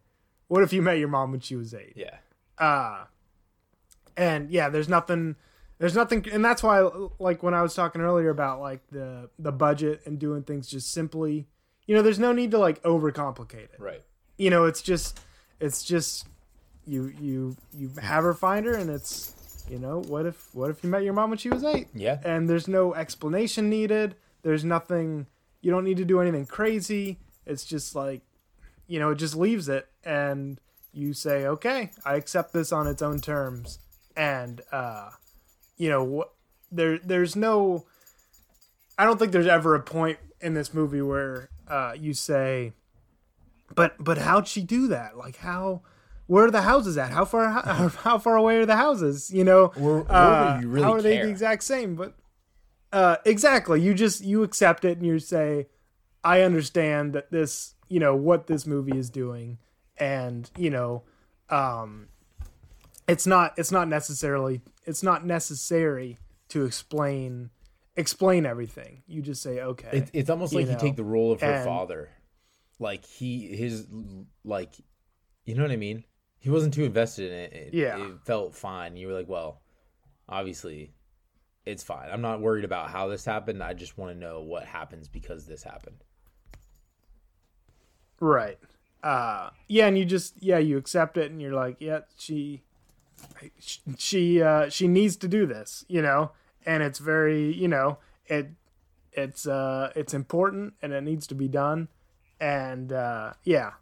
what 0.46 0.62
if 0.62 0.72
you 0.72 0.80
met 0.82 0.98
your 0.98 1.08
mom 1.08 1.32
when 1.32 1.40
she 1.40 1.56
was 1.56 1.74
8?" 1.74 1.94
Yeah. 1.96 2.16
uh 2.58 3.04
and 4.16 4.50
yeah 4.50 4.68
there's 4.70 4.88
nothing 4.88 5.36
there's 5.78 5.94
nothing 5.94 6.24
and 6.32 6.42
that's 6.44 6.62
why 6.62 6.80
like 7.18 7.42
when 7.42 7.52
i 7.52 7.60
was 7.60 7.74
talking 7.74 8.00
earlier 8.00 8.30
about 8.30 8.60
like 8.60 8.80
the 8.90 9.28
the 9.38 9.52
budget 9.52 10.00
and 10.06 10.18
doing 10.18 10.42
things 10.42 10.66
just 10.68 10.90
simply 10.90 11.46
you 11.86 11.94
know 11.94 12.00
there's 12.00 12.18
no 12.18 12.32
need 12.32 12.50
to 12.50 12.58
like 12.58 12.82
overcomplicate 12.82 13.54
it 13.74 13.76
Right. 13.78 14.02
you 14.38 14.48
know 14.48 14.64
it's 14.64 14.80
just 14.80 15.20
it's 15.60 15.84
just 15.84 16.26
you 16.86 17.12
you 17.20 17.56
you 17.76 17.90
have 18.00 18.24
her 18.24 18.34
find 18.34 18.66
her 18.66 18.74
and 18.74 18.90
it's 18.90 19.32
you 19.68 19.78
know 19.78 20.00
what 20.02 20.26
if 20.26 20.54
what 20.54 20.70
if 20.70 20.82
you 20.84 20.90
met 20.90 21.02
your 21.02 21.12
mom 21.12 21.30
when 21.30 21.38
she 21.38 21.48
was 21.48 21.64
eight? 21.64 21.88
Yeah. 21.94 22.18
and 22.24 22.48
there's 22.48 22.68
no 22.68 22.94
explanation 22.94 23.68
needed. 23.68 24.14
There's 24.42 24.64
nothing 24.64 25.26
you 25.60 25.70
don't 25.72 25.84
need 25.84 25.96
to 25.96 26.04
do 26.04 26.20
anything 26.20 26.46
crazy. 26.46 27.18
It's 27.44 27.64
just 27.64 27.94
like 27.94 28.22
you 28.86 28.98
know 29.00 29.10
it 29.10 29.16
just 29.16 29.34
leaves 29.34 29.68
it 29.68 29.88
and 30.04 30.60
you 30.92 31.12
say 31.12 31.44
okay 31.46 31.90
i 32.06 32.14
accept 32.14 32.52
this 32.54 32.72
on 32.72 32.86
its 32.86 33.02
own 33.02 33.20
terms. 33.20 33.78
And 34.16 34.60
uh 34.72 35.10
you 35.76 35.90
know 35.90 36.24
there 36.72 36.98
there's 36.98 37.36
no 37.36 37.84
i 38.98 39.04
don't 39.04 39.18
think 39.18 39.32
there's 39.32 39.46
ever 39.46 39.74
a 39.74 39.82
point 39.82 40.18
in 40.40 40.54
this 40.54 40.72
movie 40.72 41.02
where 41.02 41.50
uh 41.68 41.94
you 41.98 42.14
say 42.14 42.72
but 43.74 43.96
but 43.98 44.18
how'd 44.18 44.46
she 44.46 44.62
do 44.62 44.86
that? 44.88 45.16
Like 45.16 45.38
how 45.38 45.82
where 46.26 46.44
are 46.46 46.50
the 46.50 46.62
houses 46.62 46.96
at 46.98 47.10
how 47.10 47.24
far 47.24 47.48
how, 47.50 47.88
how 48.02 48.18
far 48.18 48.36
away 48.36 48.56
are 48.56 48.66
the 48.66 48.76
houses 48.76 49.30
you 49.32 49.44
know 49.44 49.72
Or, 49.80 50.00
or 50.00 50.12
uh, 50.12 50.60
you 50.60 50.68
really 50.68 50.84
how 50.84 50.92
are 50.94 51.02
they 51.02 51.18
the 51.18 51.28
exact 51.28 51.62
same? 51.64 51.94
But 51.96 52.14
uh, 52.92 53.16
exactly, 53.24 53.80
you 53.80 53.94
just 53.94 54.24
you 54.24 54.42
accept 54.42 54.84
it 54.84 54.96
and 54.98 55.06
you 55.06 55.18
say, 55.18 55.66
I 56.24 56.42
understand 56.42 57.12
that 57.14 57.30
this, 57.30 57.74
you 57.88 58.00
know, 58.00 58.14
what 58.16 58.46
this 58.46 58.66
movie 58.66 58.96
is 58.96 59.10
doing, 59.10 59.58
and 59.98 60.50
you 60.56 60.70
know, 60.70 61.02
um, 61.50 62.08
it's 63.08 63.26
not 63.26 63.54
it's 63.56 63.72
not 63.72 63.88
necessarily 63.88 64.62
it's 64.84 65.02
not 65.02 65.26
necessary 65.26 66.18
to 66.48 66.64
explain 66.64 67.50
explain 67.96 68.46
everything. 68.46 69.02
You 69.06 69.20
just 69.20 69.42
say, 69.42 69.60
okay, 69.60 69.88
It, 69.92 70.10
it's 70.12 70.30
almost 70.30 70.52
You 70.52 70.60
like 70.60 70.66
you 70.68 70.72
know, 70.74 70.78
take 70.78 70.96
the 70.96 71.04
role 71.04 71.32
of 71.32 71.40
her 71.40 71.52
and- 71.52 71.64
father. 71.64 72.10
Like 72.78 73.04
he 73.04 73.48
his 73.56 73.86
like 74.44 74.74
you 75.44 75.54
know 75.54 75.62
what 75.62 75.70
I 75.72 75.76
mean? 75.76 76.04
He 76.46 76.50
wasn't 76.50 76.74
too 76.74 76.84
invested 76.84 77.32
in 77.32 77.38
it. 77.38 77.52
it 77.52 77.74
Yeah. 77.74 78.06
It 78.06 78.20
felt 78.24 78.54
fine. 78.54 78.96
You 78.96 79.08
were 79.08 79.14
like, 79.14 79.28
well, 79.28 79.62
obviously 80.28 80.92
it's 81.64 81.82
fine. 81.82 82.08
I'm 82.08 82.20
not 82.20 82.40
worried 82.40 82.64
about 82.64 82.88
how 82.88 83.08
this 83.08 83.24
happened. 83.24 83.64
I 83.64 83.74
just 83.74 83.98
want 83.98 84.12
to 84.12 84.16
know 84.16 84.42
what 84.42 84.64
happens 84.64 85.08
because 85.08 85.46
this 85.46 85.64
happened. 85.64 86.04
Right. 88.20 88.60
Uh 89.02 89.50
yeah, 89.66 89.88
and 89.88 89.98
you 89.98 90.04
just 90.04 90.40
yeah, 90.40 90.58
you 90.58 90.78
accept 90.78 91.16
it 91.16 91.32
and 91.32 91.42
you're 91.42 91.52
like, 91.52 91.78
yeah, 91.80 92.02
she 92.16 92.62
she 93.98 94.40
uh 94.40 94.68
she 94.68 94.86
needs 94.86 95.16
to 95.16 95.26
do 95.26 95.46
this, 95.46 95.84
you 95.88 96.00
know? 96.00 96.30
And 96.64 96.80
it's 96.80 97.00
very, 97.00 97.52
you 97.52 97.66
know, 97.66 97.98
it 98.26 98.50
it's 99.10 99.48
uh 99.48 99.90
it's 99.96 100.14
important 100.14 100.74
and 100.80 100.92
it 100.92 101.00
needs 101.00 101.26
to 101.26 101.34
be 101.34 101.48
done. 101.48 101.88
And 102.40 102.92
uh 102.92 103.32
yeah. 103.42 103.72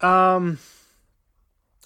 Um 0.00 0.58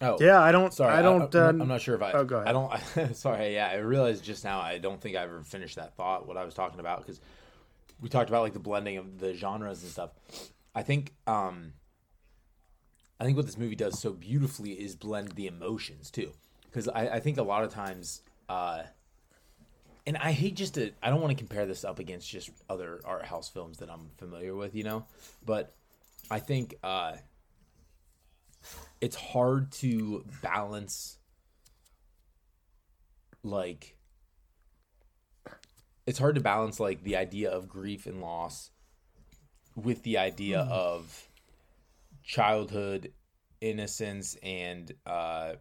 Oh, 0.01 0.17
yeah, 0.21 0.41
I 0.41 0.51
don't 0.51 0.73
Sorry, 0.75 0.93
I 0.93 1.03
don't 1.03 1.35
I, 1.35 1.39
uh, 1.39 1.49
am 1.51 1.69
not 1.69 1.81
sure 1.81 1.95
if 1.95 2.03
I. 2.03 2.13
oh, 2.13 2.25
go 2.25 2.37
ahead. 2.39 2.49
I 2.49 2.53
don't. 2.53 3.15
sorry. 3.17 3.55
Yeah, 3.55 3.69
I 3.69 3.77
realized 3.77 4.25
just 4.25 4.43
now. 4.43 4.61
I 4.61 4.79
don't 4.79 5.01
think 5.01 5.17
I 5.17 5.23
ever 5.23 5.43
finished 5.43 5.77
that 5.77 5.95
thought. 5.95 6.27
What 6.27 6.37
I 6.37 6.45
was 6.45 6.55
talking 6.55 6.81
about 6.81 6.99
because 6.99 7.21
we 8.01 8.09
talked 8.09 8.29
about 8.29 8.43
like 8.43 8.53
the 8.53 8.59
blending 8.59 8.97
of 8.97 9.19
the 9.21 9.33
genres 9.35 9.83
and 9.83 9.93
stuff. 9.93 10.11
I 10.75 10.83
think. 10.83 11.13
um 11.27 11.75
I 13.21 13.25
think 13.25 13.37
what 13.37 13.47
this 13.47 13.57
movie 13.59 13.77
does 13.77 14.01
so 14.01 14.13
beautifully 14.13 14.73
is 14.73 14.97
blend 14.97 15.33
the 15.33 15.47
emotions 15.47 16.11
too, 16.11 16.33
because 16.65 16.89
I, 16.89 17.07
I 17.09 17.21
think 17.21 17.39
a 17.39 17.43
lot 17.43 17.63
of 17.63 17.73
times. 17.73 18.23
uh 18.49 18.83
and 20.05 20.17
I 20.17 20.33
hate 20.33 20.57
just 20.57 20.75
to 20.75 20.91
I 21.01 21.11
don't 21.11 21.21
want 21.21 21.31
to 21.31 21.37
compare 21.39 21.65
this 21.65 21.85
up 21.85 22.01
against 22.01 22.29
just 22.29 22.51
other 22.69 23.01
art 23.05 23.25
house 23.25 23.49
films 23.49 23.79
that 23.79 23.89
I'm 23.89 24.11
familiar 24.19 24.57
with, 24.57 24.75
you 24.75 24.83
know, 24.83 25.05
but 25.47 25.77
I 26.29 26.41
think 26.41 26.75
uh 26.83 27.13
it's 29.01 29.17
hard 29.17 29.73
to 29.73 30.25
balance 30.43 31.19
like 33.43 33.97
it's 36.07 36.19
hard 36.19 36.35
to 36.35 36.41
balance 36.41 36.79
like 36.79 37.03
the 37.03 37.17
idea 37.17 37.51
of 37.51 37.69
grief 37.69 38.07
and 38.07 38.21
loss 38.21 38.71
with 39.75 40.03
the 40.03 40.19
idea 40.19 40.61
of 40.61 41.29
childhood 42.23 43.13
innocence 43.61 44.37
and 44.43 44.93
uh 45.07 45.55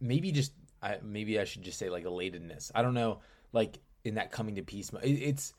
maybe 0.00 0.32
just 0.32 0.52
I 0.82 0.98
maybe 1.02 1.40
I 1.40 1.44
should 1.44 1.62
just 1.62 1.78
say 1.78 1.88
like 1.88 2.04
elatedness. 2.04 2.70
I 2.74 2.82
don't 2.82 2.94
know, 2.94 3.20
like 3.52 3.78
in 4.04 4.14
that 4.16 4.30
coming 4.30 4.56
to 4.56 4.62
peace. 4.62 4.90
It, 5.02 5.08
it's 5.08 5.54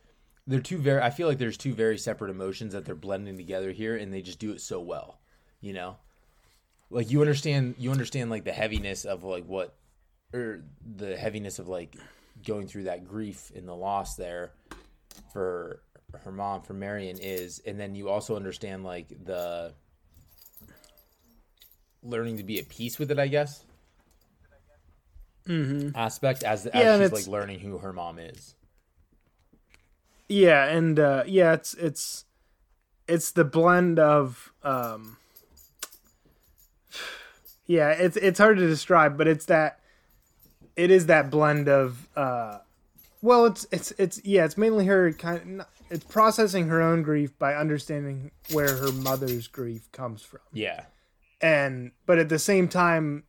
they're 0.47 0.59
two 0.59 0.77
very. 0.77 1.01
I 1.01 1.09
feel 1.09 1.27
like 1.27 1.37
there's 1.37 1.57
two 1.57 1.73
very 1.73 1.97
separate 1.97 2.29
emotions 2.29 2.73
that 2.73 2.85
they're 2.85 2.95
blending 2.95 3.37
together 3.37 3.71
here, 3.71 3.95
and 3.95 4.13
they 4.13 4.21
just 4.21 4.39
do 4.39 4.51
it 4.51 4.61
so 4.61 4.79
well. 4.79 5.19
You 5.61 5.73
know, 5.73 5.97
like 6.89 7.11
you 7.11 7.21
understand 7.21 7.75
you 7.77 7.91
understand 7.91 8.29
like 8.29 8.43
the 8.43 8.51
heaviness 8.51 9.05
of 9.05 9.23
like 9.23 9.45
what 9.45 9.75
or 10.33 10.63
the 10.95 11.17
heaviness 11.17 11.59
of 11.59 11.67
like 11.67 11.95
going 12.45 12.67
through 12.67 12.83
that 12.83 13.07
grief 13.07 13.51
in 13.55 13.65
the 13.65 13.75
loss 13.75 14.15
there 14.15 14.51
for 15.33 15.81
her 16.23 16.31
mom 16.31 16.61
for 16.61 16.73
Marion 16.73 17.17
is 17.19 17.61
and 17.65 17.79
then 17.79 17.95
you 17.95 18.09
also 18.09 18.35
understand 18.35 18.83
like 18.83 19.07
the 19.25 19.73
learning 22.03 22.37
to 22.37 22.43
be 22.43 22.59
at 22.59 22.69
peace 22.69 22.99
with 22.99 23.11
it 23.11 23.19
I 23.19 23.27
guess 23.27 23.63
mm-hmm. 25.47 25.95
aspect 25.95 26.43
as, 26.43 26.65
as 26.67 26.83
Yeah, 26.83 26.99
she's 26.99 27.11
like 27.11 27.27
learning 27.27 27.59
who 27.59 27.77
her 27.79 27.93
mom 27.93 28.19
is 28.19 28.55
Yeah, 30.27 30.65
and 30.65 30.99
uh, 30.99 31.23
yeah, 31.27 31.53
it's 31.53 31.73
it's 31.75 32.25
it's 33.07 33.31
the 33.31 33.43
blend 33.43 33.99
of 33.99 34.51
um, 34.63 35.17
yeah, 37.67 37.89
it's 37.89 38.17
it's 38.17 38.39
hard 38.39 38.57
to 38.57 38.67
describe, 38.67 39.17
but 39.17 39.27
it's 39.27 39.45
that 39.45 39.79
it 40.75 40.91
is 40.91 41.05
that 41.07 41.29
blend 41.29 41.67
of 41.69 42.07
uh, 42.15 42.59
well, 43.21 43.45
it's 43.45 43.67
it's 43.71 43.91
it's 43.97 44.23
yeah, 44.25 44.45
it's 44.45 44.57
mainly 44.57 44.85
her 44.85 45.11
kind 45.13 45.61
of 45.61 45.67
it's 45.89 46.03
processing 46.03 46.67
her 46.67 46.81
own 46.81 47.03
grief 47.03 47.37
by 47.37 47.53
understanding 47.55 48.31
where 48.51 48.75
her 48.77 48.91
mother's 48.91 49.47
grief 49.47 49.91
comes 49.91 50.21
from, 50.21 50.41
yeah. 50.53 50.85
And 51.41 51.91
but 52.05 52.17
at 52.17 52.29
the 52.29 52.39
same 52.39 52.67
time, 52.67 53.23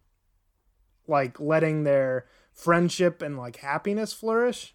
like 1.07 1.39
letting 1.39 1.85
their 1.85 2.27
friendship 2.53 3.21
and 3.21 3.37
like 3.37 3.57
happiness 3.57 4.13
flourish. 4.13 4.75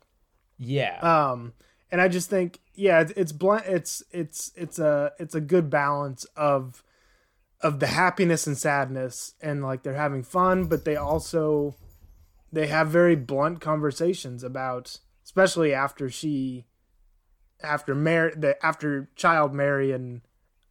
Yeah. 0.60 1.00
Um 1.00 1.54
and 1.92 2.02
i 2.02 2.08
just 2.08 2.30
think 2.30 2.60
yeah 2.74 3.02
it's 3.02 3.12
it's 3.16 3.32
blunt 3.32 3.64
it's 3.66 4.04
it's 4.12 4.52
it's 4.56 4.80
a 4.80 5.12
it's 5.20 5.36
a 5.36 5.42
good 5.42 5.70
balance 5.70 6.26
of 6.36 6.84
of 7.62 7.80
the 7.80 7.88
happiness 7.88 8.48
and 8.48 8.58
sadness 8.58 9.34
and 9.42 9.62
like 9.62 9.84
they're 9.84 9.94
having 9.94 10.24
fun 10.24 10.66
but 10.66 10.86
they 10.86 10.96
also 10.96 11.76
they 12.52 12.68
have 12.68 12.88
very 12.90 13.16
blunt 13.16 13.62
conversations 13.62 14.44
about 14.44 14.98
especially 15.24 15.74
after 15.74 16.10
she 16.10 16.66
after 17.64 17.94
Mar- 17.94 18.34
the 18.36 18.64
after 18.66 19.10
child 19.16 19.54
marion 19.54 20.22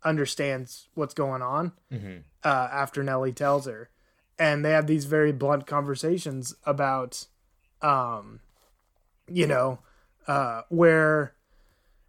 understands 0.02 0.88
what's 0.94 1.14
going 1.14 1.42
on 1.42 1.72
uh, 2.42 2.68
after 2.72 3.02
nellie 3.04 3.33
tells 3.33 3.66
her. 3.66 3.90
And 4.38 4.64
they 4.64 4.70
have 4.70 4.87
these 4.87 5.04
very 5.04 5.33
blunt 5.33 5.66
conversations 5.66 6.54
about 6.64 7.26
um 7.83 8.40
you 9.28 9.46
know 9.46 9.80
uh 10.31 10.62
where 10.69 11.35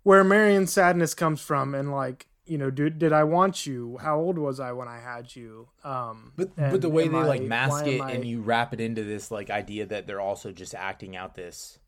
where 0.03 0.23
Marion's 0.23 0.71
sadness 0.73 1.13
comes 1.13 1.41
from 1.41 1.73
and 1.75 1.91
like 1.91 2.27
you 2.45 2.57
know 2.57 2.69
did, 2.71 2.99
did 2.99 3.13
I 3.13 3.23
want 3.23 3.65
you 3.65 3.97
how 4.01 4.19
old 4.19 4.37
was 4.37 4.59
I 4.59 4.71
when 4.73 4.87
I 4.87 4.99
had 4.99 5.35
you 5.35 5.69
um 5.83 6.33
But 6.35 6.49
and 6.57 6.71
but 6.71 6.81
the 6.81 6.89
way 6.89 7.07
they 7.07 7.17
I- 7.17 7.25
like 7.33 7.41
mask 7.41 7.85
it 7.87 8.01
I- 8.01 8.11
and 8.11 8.25
you 8.25 8.41
wrap 8.41 8.73
it 8.73 8.81
into 8.81 9.03
this 9.03 9.31
like 9.31 9.49
idea 9.49 9.85
that 9.87 10.07
they're 10.07 10.21
also 10.31 10.51
just 10.51 10.73
acting 10.75 11.15
out 11.15 11.35
this 11.35 11.79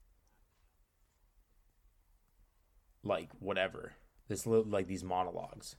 like 3.04 3.30
whatever 3.40 3.94
this 4.30 4.48
li- 4.48 4.64
like 4.66 4.88
these 4.88 5.04
monologues. 5.04 5.76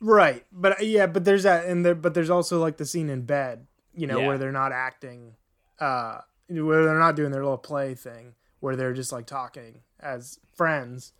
right 0.00 0.44
but 0.50 0.80
uh, 0.80 0.84
yeah 0.84 1.06
but 1.06 1.24
there's 1.24 1.42
that 1.42 1.66
and 1.66 1.84
there 1.84 1.94
but 1.94 2.14
there's 2.14 2.30
also 2.30 2.58
like 2.58 2.76
the 2.78 2.86
scene 2.86 3.10
in 3.10 3.22
bed 3.22 3.66
you 3.94 4.06
know 4.06 4.18
Yeah. 4.20 4.26
where 4.28 4.38
they're 4.38 4.52
not 4.52 4.72
acting 4.72 5.36
uh 5.78 6.20
where 6.48 6.84
they're 6.84 6.98
not 6.98 7.16
doing 7.16 7.30
their 7.32 7.42
little 7.42 7.58
play 7.58 7.94
thing 7.94 8.34
where 8.60 8.76
they're 8.76 8.92
just 8.94 9.12
like 9.12 9.26
talking 9.26 9.80
as 9.98 10.38
friends 10.54 11.12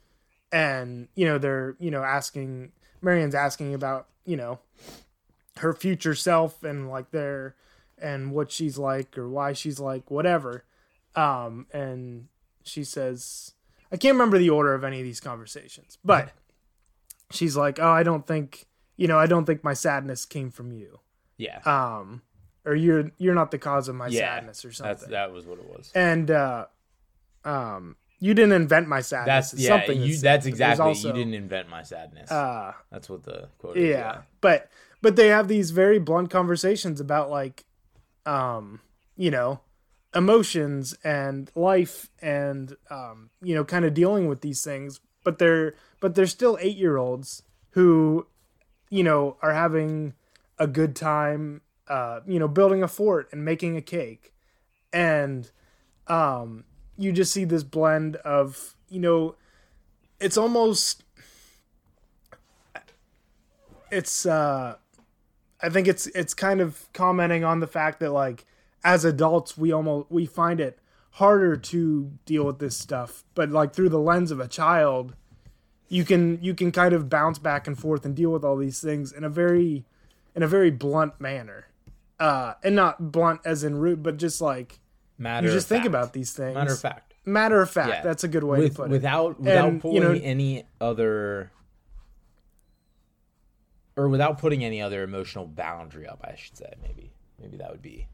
and 0.52 1.08
you 1.14 1.24
know 1.26 1.38
they're 1.38 1.76
you 1.78 1.90
know 1.90 2.02
asking 2.02 2.72
Marion's 3.02 3.34
asking 3.34 3.74
about 3.74 4.06
you 4.24 4.36
know 4.36 4.58
her 5.58 5.72
future 5.74 6.14
self 6.14 6.62
and 6.64 6.88
like 6.90 7.10
their 7.10 7.54
and 8.00 8.32
what 8.32 8.50
she's 8.50 8.78
like 8.78 9.16
or 9.18 9.28
why 9.28 9.52
she's 9.52 9.78
like 9.78 10.10
whatever 10.10 10.64
um 11.16 11.66
and 11.72 12.28
she 12.62 12.82
says 12.84 13.52
I 13.92 13.96
can't 13.96 14.14
remember 14.14 14.38
the 14.38 14.50
order 14.50 14.74
of 14.74 14.84
any 14.84 14.98
of 15.00 15.04
these 15.04 15.20
conversations 15.20 15.98
but 16.04 16.30
she's 17.30 17.56
like 17.56 17.78
oh 17.78 17.90
I 17.90 18.02
don't 18.02 18.26
think 18.26 18.66
you 18.96 19.06
know 19.08 19.18
I 19.18 19.26
don't 19.26 19.44
think 19.44 19.62
my 19.64 19.74
sadness 19.74 20.24
came 20.24 20.50
from 20.50 20.72
you 20.72 21.00
Yeah. 21.36 21.58
um 21.64 22.22
or 22.64 22.74
you're 22.74 23.10
you're 23.18 23.34
not 23.34 23.50
the 23.50 23.58
cause 23.58 23.88
of 23.88 23.94
my 23.94 24.08
yeah. 24.08 24.20
sadness 24.36 24.64
or 24.64 24.72
something 24.72 24.94
That's 24.96 25.06
that 25.10 25.32
was 25.32 25.46
what 25.46 25.58
it 25.58 25.68
was. 25.68 25.90
and 25.94 26.30
uh 26.30 26.66
um 27.44 27.96
you 28.22 28.34
didn't 28.34 28.52
invent 28.52 28.86
my 28.86 29.00
sadness 29.00 29.50
That's 29.52 29.62
yeah, 29.62 29.68
something 29.68 30.02
you 30.02 30.16
that's 30.18 30.46
exactly 30.46 30.84
also, 30.88 31.08
you 31.08 31.14
didn't 31.14 31.34
invent 31.34 31.68
my 31.68 31.82
sadness. 31.82 32.30
uh 32.30 32.72
that's 32.90 33.08
what 33.08 33.22
the 33.24 33.48
quote 33.58 33.76
is. 33.76 33.88
yeah 33.88 34.22
but 34.40 34.68
but 35.02 35.16
they 35.16 35.28
have 35.28 35.48
these 35.48 35.70
very 35.70 35.98
blunt 35.98 36.30
conversations 36.30 37.00
about 37.00 37.30
like 37.30 37.64
um 38.26 38.80
you 39.16 39.30
know 39.30 39.60
emotions 40.14 40.94
and 41.04 41.50
life 41.54 42.10
and 42.20 42.76
um 42.90 43.30
you 43.42 43.54
know 43.54 43.64
kind 43.64 43.84
of 43.84 43.94
dealing 43.94 44.28
with 44.28 44.40
these 44.42 44.62
things 44.62 45.00
but 45.24 45.38
they're 45.38 45.74
but 46.00 46.14
they're 46.14 46.26
still 46.26 46.58
8 46.60 46.76
year 46.76 46.96
olds 46.96 47.42
who 47.70 48.26
you 48.90 49.02
know 49.04 49.36
are 49.40 49.54
having 49.54 50.14
a 50.58 50.66
good 50.66 50.94
time 50.96 51.62
uh 51.88 52.20
you 52.26 52.38
know 52.38 52.48
building 52.48 52.82
a 52.82 52.88
fort 52.88 53.28
and 53.32 53.44
making 53.44 53.76
a 53.76 53.80
cake 53.80 54.34
and 54.92 55.50
um 56.08 56.64
you 57.00 57.12
just 57.12 57.32
see 57.32 57.44
this 57.44 57.62
blend 57.62 58.16
of 58.16 58.74
you 58.88 59.00
know 59.00 59.34
it's 60.20 60.36
almost 60.36 61.02
it's 63.90 64.26
uh 64.26 64.76
I 65.62 65.68
think 65.68 65.88
it's 65.88 66.06
it's 66.08 66.34
kind 66.34 66.60
of 66.60 66.88
commenting 66.92 67.42
on 67.44 67.60
the 67.60 67.66
fact 67.66 68.00
that 68.00 68.12
like 68.12 68.44
as 68.84 69.04
adults 69.04 69.56
we 69.56 69.72
almost 69.72 70.10
we 70.10 70.26
find 70.26 70.60
it 70.60 70.78
harder 71.14 71.56
to 71.56 72.12
deal 72.24 72.44
with 72.44 72.60
this 72.60 72.76
stuff. 72.76 73.24
But 73.34 73.50
like 73.50 73.74
through 73.74 73.88
the 73.88 73.98
lens 73.98 74.30
of 74.30 74.38
a 74.38 74.48
child 74.48 75.14
you 75.88 76.04
can 76.04 76.38
you 76.42 76.54
can 76.54 76.70
kind 76.70 76.92
of 76.92 77.08
bounce 77.08 77.38
back 77.38 77.66
and 77.66 77.78
forth 77.78 78.04
and 78.04 78.14
deal 78.14 78.30
with 78.30 78.44
all 78.44 78.56
these 78.56 78.80
things 78.80 79.10
in 79.10 79.24
a 79.24 79.30
very 79.30 79.86
in 80.34 80.42
a 80.42 80.48
very 80.48 80.70
blunt 80.70 81.18
manner. 81.18 81.66
Uh 82.18 82.54
and 82.62 82.76
not 82.76 83.10
blunt 83.10 83.40
as 83.44 83.64
in 83.64 83.78
rude 83.78 84.02
but 84.02 84.18
just 84.18 84.42
like 84.42 84.79
Matter 85.20 85.46
you 85.46 85.52
just 85.52 85.68
think 85.68 85.82
fact. 85.84 85.88
about 85.88 86.12
these 86.14 86.32
things 86.32 86.54
matter 86.54 86.72
of 86.72 86.80
fact. 86.80 87.14
matter 87.24 87.60
of 87.60 87.70
fact 87.70 87.88
Yeah. 87.90 88.02
that's 88.02 88.24
a 88.24 88.28
good 88.28 88.42
way 88.42 88.58
With, 88.60 88.72
to 88.72 88.76
put 88.76 88.84
it 88.86 88.90
without 88.90 89.38
without 89.38 89.68
And, 89.68 89.84
you 89.84 90.00
know- 90.00 90.12
any 90.12 90.64
other 90.80 91.52
or 93.96 94.08
without 94.08 94.38
putting 94.38 94.64
any 94.64 94.80
other 94.80 95.02
emotional 95.02 95.46
boundary 95.46 96.06
up, 96.06 96.20
I 96.24 96.34
should 96.36 96.56
say, 96.56 96.72
maybe. 96.82 97.12
Maybe 97.38 97.56
that 97.58 97.70
would 97.70 97.82
be 97.82 98.06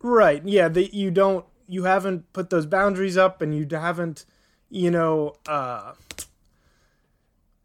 Right. 0.00 0.42
Yeah. 0.44 0.68
That 0.68 0.92
you 0.94 1.10
don't. 1.10 1.44
You 1.66 1.84
haven't 1.84 2.30
put 2.34 2.50
those 2.50 2.66
boundaries 2.66 3.16
up, 3.16 3.40
and 3.40 3.54
you 3.56 3.66
haven't. 3.70 4.26
You 4.70 4.90
know. 4.90 5.36
uh 5.46 5.92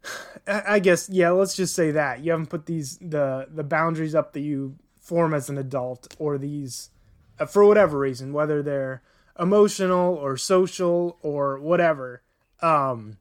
I 0.46 0.62
I 0.74 0.78
guess. 0.78 1.08
Yeah. 1.10 1.30
Let's 1.30 1.54
just 1.54 1.74
say 1.74 1.90
that 1.90 2.20
you 2.20 2.30
haven't 2.32 2.46
put 2.48 2.64
these 2.66 2.96
the 2.98 3.46
the 3.50 3.64
boundaries 3.64 4.14
up 4.14 4.32
that 4.32 4.40
you 4.40 4.76
form 5.00 5.34
as 5.34 5.50
an 5.50 5.58
adult, 5.58 6.14
or 6.18 6.38
these 6.38 6.90
for 7.46 7.64
whatever 7.64 7.98
reason, 7.98 8.32
whether 8.32 8.62
they're 8.62 9.02
emotional 9.38 10.14
or 10.14 10.36
social 10.36 11.18
or 11.22 11.58
whatever. 11.58 12.22
Um. 12.60 13.18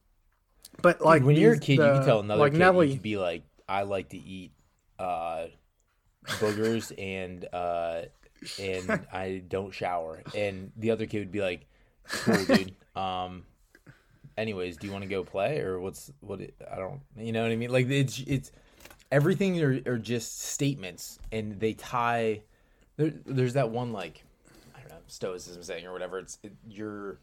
But 0.81 1.01
like 1.01 1.23
when 1.23 1.35
you're 1.35 1.53
a 1.53 1.59
kid, 1.59 1.73
you 1.73 1.79
can 1.79 2.05
tell 2.05 2.19
another 2.21 2.39
like 2.39 2.53
kid 2.53 2.59
Nelly. 2.59 2.93
you 2.93 2.99
be 2.99 3.17
like, 3.17 3.43
I 3.67 3.83
like 3.83 4.09
to 4.09 4.17
eat 4.17 4.51
uh, 4.97 5.47
boogers 6.25 6.93
and 6.97 7.45
uh, 7.51 8.03
and 8.57 9.05
I 9.13 9.43
don't 9.45 9.73
shower, 9.73 10.23
and 10.35 10.71
the 10.77 10.91
other 10.91 11.05
kid 11.05 11.19
would 11.19 11.31
be 11.31 11.41
like, 11.41 11.65
Cool, 12.09 12.45
dude. 12.45 12.75
Um, 12.95 13.43
anyways, 14.37 14.77
do 14.77 14.87
you 14.87 14.93
want 14.93 15.03
to 15.03 15.09
go 15.09 15.23
play 15.23 15.59
or 15.59 15.79
what's 15.79 16.11
what? 16.21 16.41
It, 16.41 16.55
I 16.71 16.77
don't, 16.77 17.01
you 17.17 17.31
know 17.31 17.43
what 17.43 17.51
I 17.51 17.55
mean? 17.55 17.71
Like 17.71 17.89
it's 17.89 18.19
it's 18.25 18.51
everything 19.11 19.61
are, 19.61 19.79
are 19.85 19.97
just 19.97 20.41
statements, 20.41 21.19
and 21.31 21.59
they 21.59 21.73
tie. 21.73 22.41
There, 22.99 23.13
there's 23.25 23.53
that 23.53 23.69
one 23.69 23.93
like 23.93 24.25
I 24.75 24.81
don't 24.81 24.89
know 24.89 24.97
stoicism 25.07 25.63
saying 25.63 25.85
or 25.85 25.93
whatever. 25.93 26.19
It's 26.19 26.37
it, 26.43 26.51
you're 26.67 27.21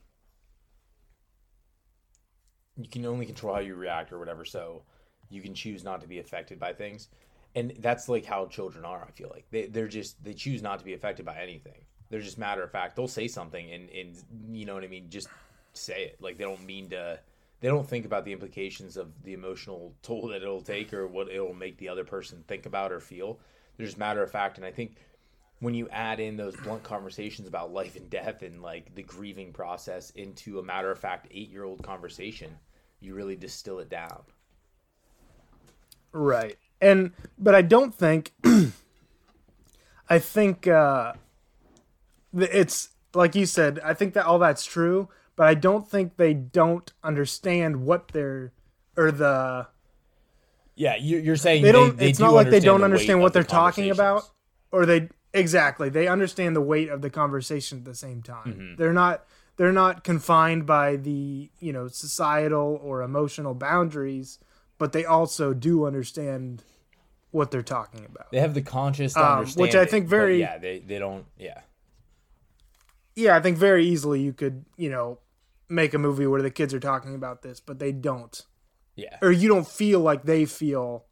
you 2.78 2.88
can 2.88 3.04
only 3.04 3.26
control 3.26 3.54
how 3.54 3.60
you 3.60 3.74
react 3.74 4.10
or 4.10 4.18
whatever 4.18 4.46
so 4.46 4.82
you 5.28 5.42
can 5.42 5.52
choose 5.54 5.84
not 5.84 6.00
to 6.00 6.08
be 6.08 6.18
affected 6.18 6.58
by 6.58 6.72
things. 6.72 7.08
And 7.54 7.74
that's 7.80 8.08
like 8.08 8.24
how 8.24 8.46
children 8.46 8.86
are 8.86 9.04
i 9.06 9.10
feel 9.10 9.30
like. 9.30 9.44
They, 9.50 9.66
they're 9.66 9.86
just 9.86 10.24
they 10.24 10.32
choose 10.32 10.62
not 10.62 10.78
to 10.78 10.84
be 10.84 10.94
affected 10.94 11.26
by 11.26 11.38
anything. 11.42 11.84
They're 12.08 12.20
just 12.20 12.38
matter 12.38 12.62
of 12.62 12.72
fact. 12.72 12.96
They'll 12.96 13.06
say 13.06 13.28
something 13.28 13.70
and 13.70 13.90
and 13.90 14.16
you 14.50 14.64
know 14.64 14.72
what 14.72 14.84
i 14.84 14.88
mean 14.88 15.10
just 15.10 15.28
say 15.74 16.04
it. 16.04 16.16
Like 16.22 16.38
they 16.38 16.44
don't 16.44 16.64
mean 16.64 16.88
to 16.88 17.20
they 17.60 17.68
don't 17.68 17.86
think 17.86 18.06
about 18.06 18.24
the 18.24 18.32
implications 18.32 18.96
of 18.96 19.12
the 19.24 19.34
emotional 19.34 19.92
toll 20.00 20.28
that 20.28 20.40
it'll 20.40 20.62
take 20.62 20.94
or 20.94 21.06
what 21.06 21.30
it'll 21.30 21.52
make 21.52 21.76
the 21.76 21.90
other 21.90 22.04
person 22.04 22.42
think 22.48 22.64
about 22.64 22.92
or 22.92 23.00
feel. 23.00 23.38
They're 23.76 23.84
just 23.84 23.98
matter 23.98 24.22
of 24.22 24.30
fact. 24.30 24.56
And 24.56 24.66
i 24.66 24.70
think 24.70 24.96
when 25.60 25.74
you 25.74 25.88
add 25.90 26.20
in 26.20 26.36
those 26.36 26.54
blunt 26.56 26.82
conversations 26.82 27.48
about 27.48 27.72
life 27.72 27.96
and 27.96 28.10
death 28.10 28.42
and 28.42 28.60
like 28.62 28.94
the 28.94 29.02
grieving 29.02 29.52
process 29.52 30.10
into 30.10 30.58
a 30.58 30.62
matter 30.62 30.90
of 30.90 30.98
fact 30.98 31.28
eight 31.30 31.50
year 31.50 31.64
old 31.64 31.82
conversation, 31.82 32.56
you 33.00 33.14
really 33.14 33.36
distill 33.36 33.78
it 33.78 33.88
down. 33.88 34.22
Right. 36.12 36.56
And 36.80 37.12
but 37.38 37.54
I 37.54 37.62
don't 37.62 37.94
think 37.94 38.32
I 40.08 40.18
think 40.18 40.66
uh 40.66 41.14
it's 42.36 42.90
like 43.14 43.34
you 43.34 43.46
said. 43.46 43.80
I 43.82 43.94
think 43.94 44.14
that 44.14 44.26
all 44.26 44.38
that's 44.38 44.64
true, 44.66 45.08
but 45.36 45.46
I 45.46 45.54
don't 45.54 45.88
think 45.88 46.16
they 46.16 46.34
don't 46.34 46.92
understand 47.02 47.84
what 47.84 48.08
they're 48.08 48.52
or 48.96 49.10
the 49.10 49.68
Yeah, 50.74 50.96
you- 50.96 51.18
you're 51.18 51.36
saying 51.36 51.62
they 51.62 51.72
don't. 51.72 51.96
They, 51.96 52.10
it's 52.10 52.18
do 52.18 52.24
not 52.24 52.34
like 52.34 52.50
they 52.50 52.60
don't 52.60 52.80
the 52.80 52.84
understand 52.84 53.20
what 53.20 53.32
the 53.32 53.38
they're 53.40 53.44
talking 53.44 53.90
about, 53.90 54.24
or 54.70 54.84
they 54.86 55.08
exactly 55.36 55.88
they 55.88 56.08
understand 56.08 56.56
the 56.56 56.60
weight 56.60 56.88
of 56.88 57.02
the 57.02 57.10
conversation 57.10 57.78
at 57.78 57.84
the 57.84 57.94
same 57.94 58.22
time. 58.22 58.52
Mm-hmm. 58.52 58.76
They're 58.76 58.92
not 58.92 59.24
they're 59.56 59.72
not 59.72 60.04
confined 60.04 60.66
by 60.66 60.96
the 60.96 61.50
you 61.60 61.72
know 61.72 61.88
societal 61.88 62.80
or 62.82 63.02
emotional 63.02 63.54
boundaries, 63.54 64.38
but 64.78 64.92
they 64.92 65.04
also 65.04 65.54
do 65.54 65.84
understand 65.86 66.62
what 67.30 67.50
they're 67.50 67.62
talking 67.62 68.04
about. 68.04 68.30
They 68.30 68.40
have 68.40 68.54
the 68.54 68.62
conscious 68.62 69.14
to 69.14 69.20
Um, 69.24 69.38
understand, 69.38 69.60
which 69.62 69.74
I 69.74 69.84
think 69.84 70.08
very- 70.08 70.40
yeah. 70.40 70.58
They 70.58 70.78
they 70.80 70.98
don't 70.98 71.26
yeah. 71.38 71.60
Yeah, 73.14 73.36
I 73.36 73.40
think 73.40 73.56
very 73.56 73.86
easily 73.86 74.20
you 74.20 74.32
could 74.32 74.64
you 74.76 74.90
know 74.90 75.18
make 75.68 75.94
a 75.94 75.98
movie 75.98 76.26
where 76.26 76.42
the 76.42 76.50
kids 76.50 76.72
are 76.74 76.80
talking 76.80 77.14
about 77.14 77.42
this, 77.42 77.58
but 77.60 77.78
they 77.80 77.90
don't, 77.90 78.40
Yeah. 78.94 79.16
or 79.20 79.32
you 79.32 79.48
don't 79.48 79.66
feel 79.66 79.98
like 80.00 80.22
they 80.22 80.44
feel 80.44 81.04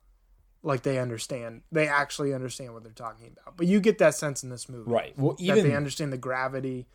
like 0.65 0.83
they 0.83 0.99
understand. 0.99 1.61
They 1.71 1.87
actually 1.87 2.33
understand 2.35 2.73
what 2.75 2.83
they're 2.83 2.93
talking 2.93 3.29
about, 3.31 3.57
but 3.57 3.67
you 3.67 3.79
get 3.81 3.99
that 3.99 4.15
sense 4.15 4.43
in 4.43 4.49
this 4.49 4.69
movie. 4.69 4.91
Right. 4.91 5.13
Well, 5.17 5.35
that 5.35 5.43
even 5.43 5.63
they 5.63 5.77
understand 5.77 6.13
the 6.13 6.19
gravity 6.19 6.89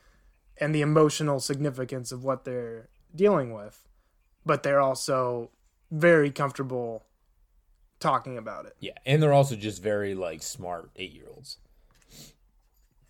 and 0.58 0.74
the 0.76 0.82
emotional 0.82 1.40
significance 1.40 2.12
of 2.12 2.24
what 2.24 2.44
they're 2.44 2.90
dealing 3.16 3.54
with, 3.54 3.88
but 4.46 4.64
they're 4.64 4.82
also 4.82 5.52
very 5.92 6.32
comfortable 6.32 7.06
talking 8.00 8.38
about 8.38 8.66
it. 8.66 8.76
yeah, 8.80 8.94
and 9.06 9.22
they're 9.22 9.34
also 9.34 9.56
just 9.56 9.82
very 9.84 10.16
like 10.16 10.42
smart 10.42 10.90
eight 10.96 11.14
year 11.14 11.26
olds. 11.34 11.58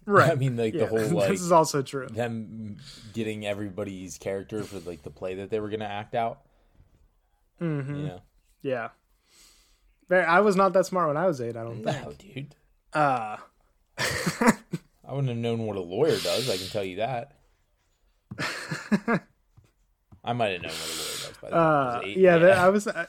Right. 0.06 0.32
I 0.32 0.36
mean, 0.36 0.58
like 0.58 0.74
yeah, 0.74 0.86
the 0.86 0.88
whole 0.88 1.00
like 1.20 1.30
this 1.30 1.42
is 1.42 1.52
also 1.52 1.84
true. 1.84 2.08
them 2.08 2.78
getting 3.14 3.46
everybody's 3.46 4.18
character 4.18 4.64
for 4.64 4.80
like 4.80 5.04
the 5.04 5.12
play 5.12 5.36
that 5.36 5.52
they 5.52 5.60
were 5.60 5.70
gonna 5.70 5.86
act 5.86 6.16
out. 6.16 6.40
hmm 7.60 7.96
You 7.96 8.04
know, 8.08 8.22
Yeah. 8.64 8.90
Very- 10.10 10.26
I 10.26 10.40
was 10.42 10.56
not 10.56 10.74
that 10.74 10.86
smart 10.86 11.08
when 11.08 11.18
I 11.18 11.28
was 11.28 11.40
eight. 11.40 11.56
I 11.56 11.64
don't 11.64 11.84
think. 11.84 12.04
no, 12.04 12.14
dude. 12.18 12.56
Uh, 12.94 13.38
I 13.98 14.54
wouldn't 15.14 15.30
have 15.30 15.38
known 15.38 15.66
what 15.66 15.78
a 15.78 15.82
lawyer 15.82 16.18
does. 16.18 16.50
I 16.50 16.58
can 16.58 16.68
tell 16.68 16.84
you 16.84 16.98
that. 16.98 17.32
I 20.24 20.34
might 20.34 20.52
have 20.52 20.62
known 20.62 20.72
what 20.72 20.90
a 20.90 20.98
lawyer 20.98 21.28
does 21.28 21.38
by 21.42 21.50
the 21.50 21.56
time 21.56 21.64
I 21.64 21.68
uh, 21.96 22.00
was 22.00 22.08
eight. 22.08 22.18
yeah, 22.18 22.38
that- 22.40 22.58
I 22.58 22.70
was. 22.70 22.88
I, 22.88 23.08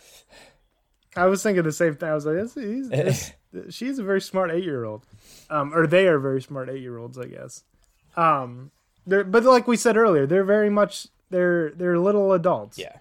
I 1.16 1.26
was 1.26 1.42
thinking 1.42 1.64
the 1.64 1.72
same 1.72 1.96
thing. 1.96 2.08
I 2.08 2.14
was 2.14 2.24
like, 2.24 2.36
this, 2.36 2.54
he's, 2.54 2.88
this, 3.52 3.74
she's 3.74 3.98
a 3.98 4.04
very 4.04 4.20
smart 4.20 4.50
eight-year-old, 4.52 5.02
um, 5.50 5.74
or 5.74 5.86
they 5.88 6.06
are 6.06 6.20
very 6.20 6.40
smart 6.40 6.68
eight-year-olds, 6.70 7.18
I 7.18 7.26
guess. 7.26 7.64
Um, 8.16 8.70
they're, 9.06 9.24
but 9.24 9.42
like 9.44 9.66
we 9.66 9.76
said 9.76 9.96
earlier, 9.96 10.24
they're 10.26 10.44
very 10.44 10.70
much 10.70 11.08
they're 11.30 11.70
they're 11.70 11.98
little 11.98 12.32
adults. 12.32 12.78
yeah. 12.78 12.96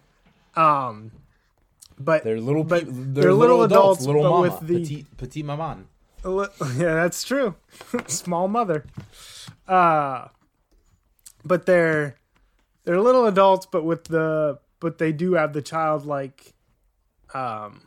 Um, 0.56 1.12
but 2.00 2.24
They're 2.24 2.40
little, 2.40 2.64
But 2.64 2.86
they're 2.86 2.94
they're, 2.94 3.34
little 3.34 3.58
little 3.58 3.64
adults, 3.64 4.02
adults, 4.04 4.06
little 4.08 4.22
but 4.24 4.30
mama, 4.30 4.42
with 4.60 4.68
the- 4.68 4.80
petite, 4.80 5.18
petite 5.18 5.46
maman. 5.46 5.88
Li- 6.24 6.48
yeah, 6.78 6.94
that's 6.96 7.24
true. 7.24 7.56
Small 8.08 8.48
mother. 8.48 8.86
Uh 9.68 10.28
but 11.46 11.66
they're 11.66 12.16
they're 12.84 13.00
little 13.00 13.26
adults 13.26 13.66
but 13.66 13.84
with 13.84 14.06
the 14.06 14.60
but 14.80 14.98
they 14.98 15.12
do 15.12 15.34
have 15.34 15.54
the 15.54 15.62
childlike 15.62 16.54
um 17.34 17.82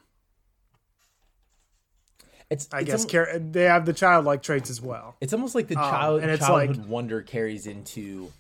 It's, 2.51 2.69
I 2.73 2.81
it's 2.81 2.87
guess 2.87 3.01
almo- 3.01 3.09
char- 3.11 3.39
they 3.39 3.65
have 3.65 3.87
the 3.87 3.93
childlike 3.95 4.43
traits 4.43 4.69
as 4.71 4.81
well. 4.81 5.17
It's 5.21 5.33
almost 5.33 5.55
like 5.55 5.69
the 5.69 5.77
Um, 5.79 5.91
child 5.91 6.23
and 6.23 6.31
it's 6.31 6.47
childhood 6.47 6.77
like- 6.79 6.87
wonder 6.89 7.23
carries 7.23 7.67
into. 7.67 8.31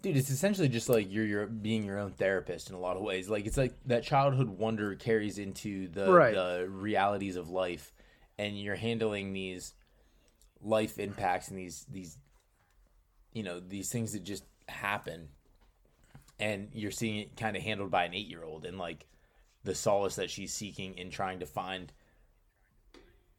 Dude, 0.00 0.16
it's 0.16 0.30
essentially 0.30 0.68
just 0.68 0.88
like 0.88 1.10
you're 1.12 1.24
your 1.24 1.46
being 1.46 1.82
your 1.84 1.98
own 1.98 2.12
therapist 2.12 2.68
in 2.68 2.76
a 2.76 2.78
lot 2.78 2.96
of 2.96 3.02
ways. 3.02 3.28
Like 3.28 3.46
it's 3.46 3.56
like 3.56 3.74
that 3.86 4.04
childhood 4.04 4.48
wonder 4.48 4.94
carries 4.94 5.38
into 5.38 5.88
the 5.88 6.12
Right. 6.12 6.34
the 6.34 6.68
realities 6.70 7.34
of 7.36 7.50
life, 7.50 7.92
and 8.38 8.58
you're 8.60 8.76
handling 8.76 9.32
these 9.32 9.74
life 10.62 10.98
impacts 10.98 11.48
and 11.48 11.58
these 11.58 11.84
these 11.90 12.16
you 13.32 13.42
know 13.42 13.58
these 13.60 13.90
things 13.90 14.12
that 14.12 14.22
just 14.22 14.44
happen, 14.68 15.28
and 16.38 16.68
you're 16.72 16.92
seeing 16.92 17.16
it 17.18 17.36
kind 17.36 17.56
of 17.56 17.62
handled 17.64 17.90
by 17.90 18.04
an 18.04 18.14
eight 18.14 18.28
year 18.28 18.44
old 18.44 18.64
and 18.64 18.78
like 18.78 19.06
the 19.64 19.74
solace 19.74 20.14
that 20.14 20.30
she's 20.30 20.52
seeking 20.52 20.96
in 20.96 21.10
trying 21.10 21.40
to 21.40 21.46
find 21.46 21.92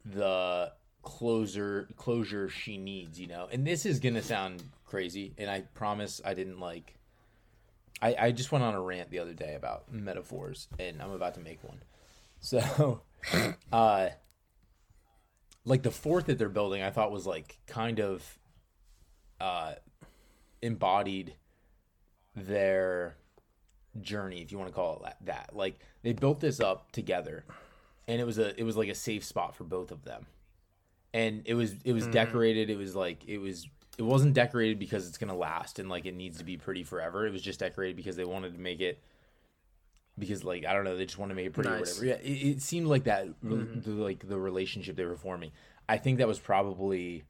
the 0.04 0.72
closure 1.02 1.88
closure 1.96 2.48
she 2.48 2.76
needs 2.76 3.18
you 3.18 3.26
know? 3.26 3.48
And 3.50 3.66
this 3.66 3.86
is 3.86 4.00
gonna 4.00 4.22
sound 4.22 4.62
crazy 4.84 5.32
and 5.38 5.48
i 5.48 5.60
promise 5.74 6.20
i 6.24 6.34
didn't 6.34 6.58
like 6.58 6.94
i 8.02 8.16
i 8.18 8.32
just 8.32 8.50
went 8.50 8.64
on 8.64 8.74
a 8.74 8.80
rant 8.80 9.10
the 9.10 9.20
other 9.20 9.34
day 9.34 9.54
about 9.54 9.92
metaphors 9.92 10.66
and 10.78 11.00
i'm 11.00 11.12
about 11.12 11.34
to 11.34 11.40
make 11.40 11.62
one. 11.64 11.80
So 12.40 13.02
uh 13.72 14.08
like 15.64 15.82
the 15.82 15.90
fort 15.90 16.26
that 16.26 16.38
they're 16.38 16.48
building 16.48 16.82
i 16.82 16.90
thought 16.90 17.12
was 17.12 17.26
like 17.26 17.58
kind 17.66 18.00
of 18.00 18.38
uh 19.40 19.74
embodied 20.62 21.34
their 22.34 23.16
journey 24.00 24.40
if 24.42 24.52
you 24.52 24.58
want 24.58 24.70
to 24.70 24.74
call 24.74 25.04
it 25.04 25.14
that. 25.24 25.50
Like 25.52 25.80
they 26.02 26.12
built 26.12 26.40
this 26.40 26.60
up 26.60 26.92
together 26.92 27.44
and 28.06 28.20
it 28.20 28.24
was 28.24 28.38
a 28.38 28.58
it 28.58 28.64
was 28.64 28.76
like 28.76 28.88
a 28.88 28.94
safe 28.94 29.24
spot 29.24 29.54
for 29.54 29.64
both 29.64 29.90
of 29.90 30.04
them 30.04 30.26
and 31.12 31.42
it 31.44 31.54
was 31.54 31.74
it 31.84 31.92
was 31.92 32.06
decorated 32.06 32.70
it 32.70 32.78
was 32.78 32.94
like 32.94 33.24
it 33.26 33.38
was 33.38 33.66
it 33.98 34.02
wasn't 34.02 34.32
decorated 34.32 34.78
because 34.78 35.06
it's 35.06 35.18
gonna 35.18 35.36
last 35.36 35.78
and 35.78 35.88
like 35.90 36.06
it 36.06 36.14
needs 36.14 36.38
to 36.38 36.44
be 36.44 36.56
pretty 36.56 36.84
forever. 36.84 37.26
It 37.26 37.32
was 37.32 37.42
just 37.42 37.60
decorated 37.60 37.96
because 37.96 38.16
they 38.16 38.24
wanted 38.24 38.54
to 38.54 38.58
make 38.58 38.80
it 38.80 39.02
because 40.18 40.44
like 40.44 40.66
i 40.66 40.72
don't 40.72 40.84
know 40.84 40.96
they 40.96 41.06
just 41.06 41.18
want 41.18 41.30
to 41.30 41.34
make 41.34 41.46
it 41.46 41.52
pretty 41.52 41.70
or 41.70 41.80
whatever. 41.80 42.04
Yeah 42.04 42.14
it, 42.14 42.56
it 42.56 42.62
seemed 42.62 42.86
like 42.86 43.04
that 43.04 43.28
the, 43.42 43.90
like 43.90 44.26
the 44.26 44.38
relationship 44.38 44.96
they 44.96 45.04
were 45.04 45.16
forming. 45.16 45.52
I 45.88 45.98
think 45.98 46.18
that 46.18 46.28
was 46.28 46.38
probably 46.38 47.24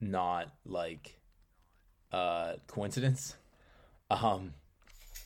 not 0.00 0.52
like 0.64 1.18
uh 2.12 2.54
coincidence. 2.66 3.34
Um 4.10 4.54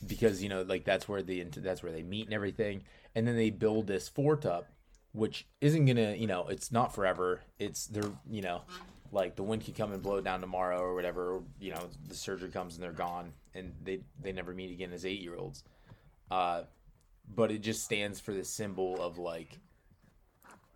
because 0.05 0.43
you 0.43 0.49
know 0.49 0.63
like 0.63 0.83
that's 0.83 1.07
where 1.07 1.21
the 1.21 1.43
that's 1.43 1.83
where 1.83 1.91
they 1.91 2.03
meet 2.03 2.25
and 2.25 2.33
everything. 2.33 2.83
And 3.15 3.27
then 3.27 3.35
they 3.35 3.51
build 3.51 3.85
this 3.87 4.09
fort 4.09 4.45
up 4.45 4.72
which 5.13 5.45
isn't 5.61 5.85
gonna 5.85 6.13
you 6.13 6.27
know 6.27 6.47
it's 6.47 6.71
not 6.71 6.93
forever. 6.93 7.41
It's 7.59 7.87
they're 7.87 8.11
you 8.29 8.41
know 8.41 8.61
like 9.11 9.35
the 9.35 9.43
wind 9.43 9.63
could 9.63 9.75
come 9.75 9.93
and 9.93 10.01
blow 10.01 10.19
down 10.21 10.41
tomorrow 10.41 10.79
or 10.79 10.95
whatever 10.95 11.41
you 11.59 11.71
know 11.71 11.87
the 12.07 12.15
surgery 12.15 12.49
comes 12.49 12.75
and 12.75 12.83
they're 12.83 12.91
gone 12.91 13.31
and 13.53 13.71
they 13.83 13.99
they 14.21 14.31
never 14.31 14.53
meet 14.53 14.71
again 14.71 14.91
as 14.91 15.05
eight 15.05 15.21
year 15.21 15.35
olds 15.35 15.63
uh 16.31 16.63
but 17.35 17.51
it 17.51 17.61
just 17.61 17.83
stands 17.83 18.19
for 18.19 18.33
the 18.33 18.43
symbol 18.43 18.99
of 18.99 19.19
like 19.19 19.59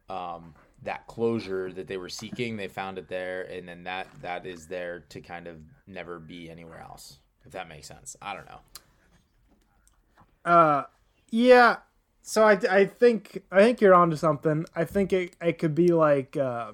um 0.07 0.53
that 0.83 1.07
closure 1.07 1.73
that 1.73 1.87
they 1.87 1.97
were 1.97 2.09
seeking 2.09 2.57
they 2.57 2.67
found 2.67 2.99
it 2.99 3.07
there 3.07 3.41
and 3.51 3.67
then 3.67 3.83
that 3.83 4.07
that 4.21 4.45
is 4.45 4.67
there 4.67 5.03
to 5.09 5.19
kind 5.19 5.47
of 5.47 5.57
never 5.87 6.19
be 6.19 6.47
anywhere 6.47 6.79
else 6.79 7.17
if 7.47 7.53
that 7.53 7.67
makes 7.67 7.87
sense. 7.87 8.15
I 8.21 8.35
don't 8.35 8.45
know. 8.45 8.59
Uh, 10.45 10.83
yeah. 11.31 11.77
So 12.27 12.43
I 12.43 12.59
I 12.69 12.85
think 12.85 13.41
I 13.53 13.61
think 13.63 13.79
you're 13.79 13.93
onto 13.95 14.17
something. 14.17 14.65
I 14.75 14.83
think 14.83 15.13
it 15.13 15.33
it 15.41 15.59
could 15.59 15.73
be 15.73 15.93
like. 15.93 16.35
Uh, 16.35 16.73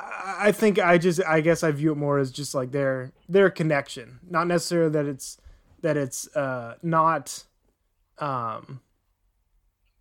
I 0.00 0.50
think 0.50 0.78
I 0.78 0.96
just 0.96 1.22
I 1.22 1.42
guess 1.42 1.62
I 1.62 1.70
view 1.70 1.92
it 1.92 1.96
more 1.96 2.18
as 2.18 2.30
just 2.30 2.54
like 2.54 2.72
their 2.72 3.12
their 3.28 3.50
connection, 3.50 4.20
not 4.30 4.46
necessarily 4.46 4.90
that 4.92 5.04
it's 5.04 5.36
that 5.82 5.98
it's 5.98 6.34
uh 6.34 6.76
not 6.82 7.44
um 8.18 8.80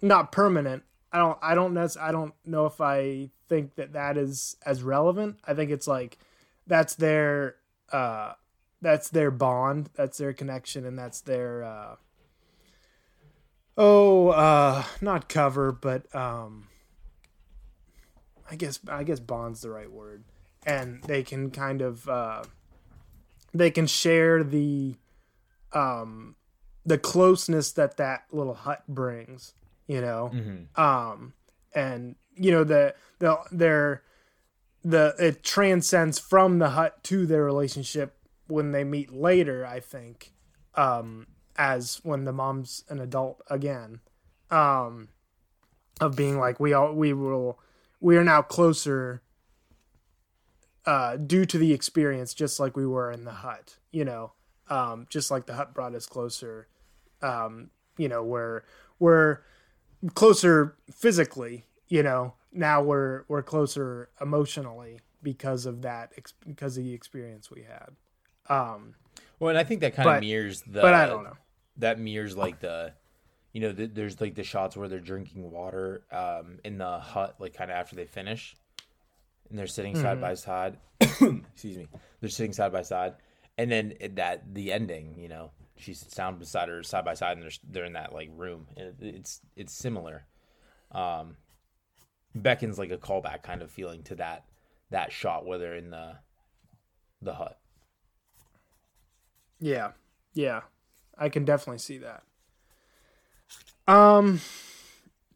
not 0.02 0.32
permanent. 0.32 0.84
I 1.12 1.18
don't 1.18 1.38
I 1.42 1.54
don't 1.54 1.74
nec- 1.74 2.00
I 2.00 2.14
don't 2.14 2.34
know 2.46 2.66
if 2.66 2.80
I 2.80 3.30
think 3.50 3.76
that 3.76 3.92
that 3.92 4.18
is 4.18 4.56
as 4.66 4.84
relevant. 4.84 5.40
I 5.46 5.54
think 5.54 5.70
it's 5.70 5.86
like 5.86 6.18
that's 6.66 6.96
their 6.96 7.56
uh 7.92 8.36
that's 8.82 9.10
their 9.10 9.32
bond, 9.32 9.90
that's 9.96 10.18
their 10.18 10.32
connection, 10.32 10.86
and 10.86 10.98
that's 10.98 11.20
their 11.20 11.64
uh, 11.66 11.96
oh, 13.78 14.30
uh, 14.30 14.84
not 15.02 15.30
cover, 15.30 15.72
but 15.72 16.14
um, 16.16 16.68
I 18.50 18.56
guess 18.56 18.80
I 18.88 19.04
guess 19.04 19.20
bond's 19.20 19.62
the 19.62 19.70
right 19.70 19.92
word, 19.92 20.24
and 20.66 21.02
they 21.04 21.24
can 21.24 21.52
kind 21.52 21.82
of 21.82 22.08
uh, 22.08 22.44
they 23.54 23.72
can 23.72 23.88
share 23.88 24.44
the 24.44 24.96
um 25.72 26.36
the 26.86 26.98
closeness 26.98 27.72
that 27.74 27.98
that 27.98 28.26
little 28.32 28.54
hut 28.54 28.84
brings, 28.88 29.54
you 29.88 30.02
know, 30.02 30.32
um, 30.76 31.34
and 31.74 32.16
you 32.36 32.52
know 32.52 32.64
the 32.64 32.94
the 33.20 33.38
their 33.52 34.04
the 34.84 35.16
it 35.18 35.44
transcends 35.44 36.20
from 36.20 36.60
the 36.60 36.72
hut 36.72 37.04
to 37.06 37.26
their 37.26 37.44
relationship 37.44 38.18
when 38.48 38.72
they 38.72 38.84
meet 38.84 39.14
later 39.14 39.66
i 39.66 39.80
think. 39.80 40.34
Um 40.76 41.28
as 41.56 42.00
when 42.04 42.24
the 42.26 42.34
mom's 42.34 42.84
an 42.90 43.00
adult 43.00 43.42
again 43.48 44.00
um 44.50 45.08
of 46.02 46.16
being 46.16 46.40
like 46.40 46.60
we 46.60 46.74
all 46.74 46.94
we 46.94 47.14
will 47.14 47.60
we 48.00 48.18
are 48.18 48.24
now 48.24 48.42
closer 48.42 49.22
uh, 50.86 51.16
due 51.16 51.46
to 51.46 51.58
the 51.58 51.72
experience, 51.74 52.34
just 52.34 52.60
like 52.60 52.76
we 52.76 52.86
were 52.86 53.10
in 53.12 53.24
the 53.24 53.32
hut. 53.32 53.78
You 53.92 54.04
know, 54.04 54.34
um, 54.70 55.08
just 55.10 55.32
like 55.32 55.46
the 55.46 55.54
hut 55.54 55.74
brought 55.74 55.96
us 55.96 56.06
closer. 56.06 56.68
Um, 57.22 57.70
you 57.98 58.10
know, 58.10 58.24
where 58.24 58.66
we're 59.00 59.40
closer 60.14 60.76
physically. 60.94 61.66
You 61.88 62.04
know, 62.04 62.34
now 62.52 62.82
we're 62.82 63.24
we're 63.30 63.44
closer 63.44 64.10
emotionally 64.20 65.00
because 65.22 65.66
of 65.66 65.84
that 65.84 66.12
because 66.46 66.78
of 66.78 66.84
the 66.84 66.94
experience 66.94 67.50
we 67.50 67.64
had. 67.64 67.92
Um, 68.50 68.96
Well, 69.40 69.50
and 69.50 69.58
I 69.58 69.64
think 69.64 69.80
that 69.82 69.96
kind 69.96 70.10
of 70.10 70.20
mirrors 70.22 70.62
the. 70.64 70.82
but 70.82 70.94
I 70.94 71.06
don't 71.06 71.24
know. 71.24 71.38
That 71.78 72.00
mirrors 72.00 72.38
like 72.38 72.60
the, 72.60 72.94
you 73.52 73.62
know, 73.62 73.72
the, 73.72 73.88
there's 73.88 74.22
like 74.22 74.36
the 74.36 74.44
shots 74.44 74.78
where 74.78 74.88
they're 74.88 75.00
drinking 75.00 75.52
water 75.52 76.04
um, 76.12 76.60
in 76.64 76.78
the 76.78 77.00
hut, 77.00 77.36
like 77.40 77.54
kind 77.54 77.72
of 77.72 77.78
after 77.78 77.96
they 77.96 78.06
finish, 78.06 78.56
and 79.50 79.58
they're 79.58 79.68
sitting 79.68 79.96
side 79.96 80.22
by 80.22 80.34
side. 80.36 80.78
Excuse 81.02 81.78
me, 81.78 81.88
they're 82.20 82.30
sitting 82.30 82.54
side 82.54 82.72
by 82.72 82.84
side, 82.84 83.16
and 83.58 83.72
then 83.72 83.94
that 84.12 84.54
the 84.54 84.72
ending, 84.72 85.16
you 85.18 85.30
know, 85.30 85.52
she 85.78 85.94
sits 85.94 86.16
down 86.16 86.38
beside 86.38 86.70
her 86.70 86.84
side 86.84 87.06
by 87.06 87.16
side, 87.16 87.38
and 87.38 87.44
they're 87.44 87.52
they're 87.70 87.86
in 87.86 87.94
that 87.94 88.14
like 88.14 88.30
room, 88.36 88.68
and 88.78 88.88
it, 88.88 88.96
it's 89.02 89.42
it's 89.56 89.74
similar. 89.74 90.26
Um, 90.92 91.38
beckons 92.36 92.78
like 92.78 92.92
a 92.92 92.98
callback 92.98 93.44
kind 93.44 93.62
of 93.62 93.72
feeling 93.72 94.04
to 94.04 94.16
that 94.16 94.46
that 94.92 95.12
shot 95.12 95.46
where 95.46 95.58
they're 95.58 95.76
in 95.76 95.90
the 95.90 96.16
the 97.22 97.34
hut. 97.34 97.60
Yeah. 99.60 99.92
Yeah. 100.34 100.62
I 101.18 101.30
can 101.30 101.46
definitely 101.46 101.80
see 101.80 102.00
that. 102.00 102.24
Um 103.88 104.42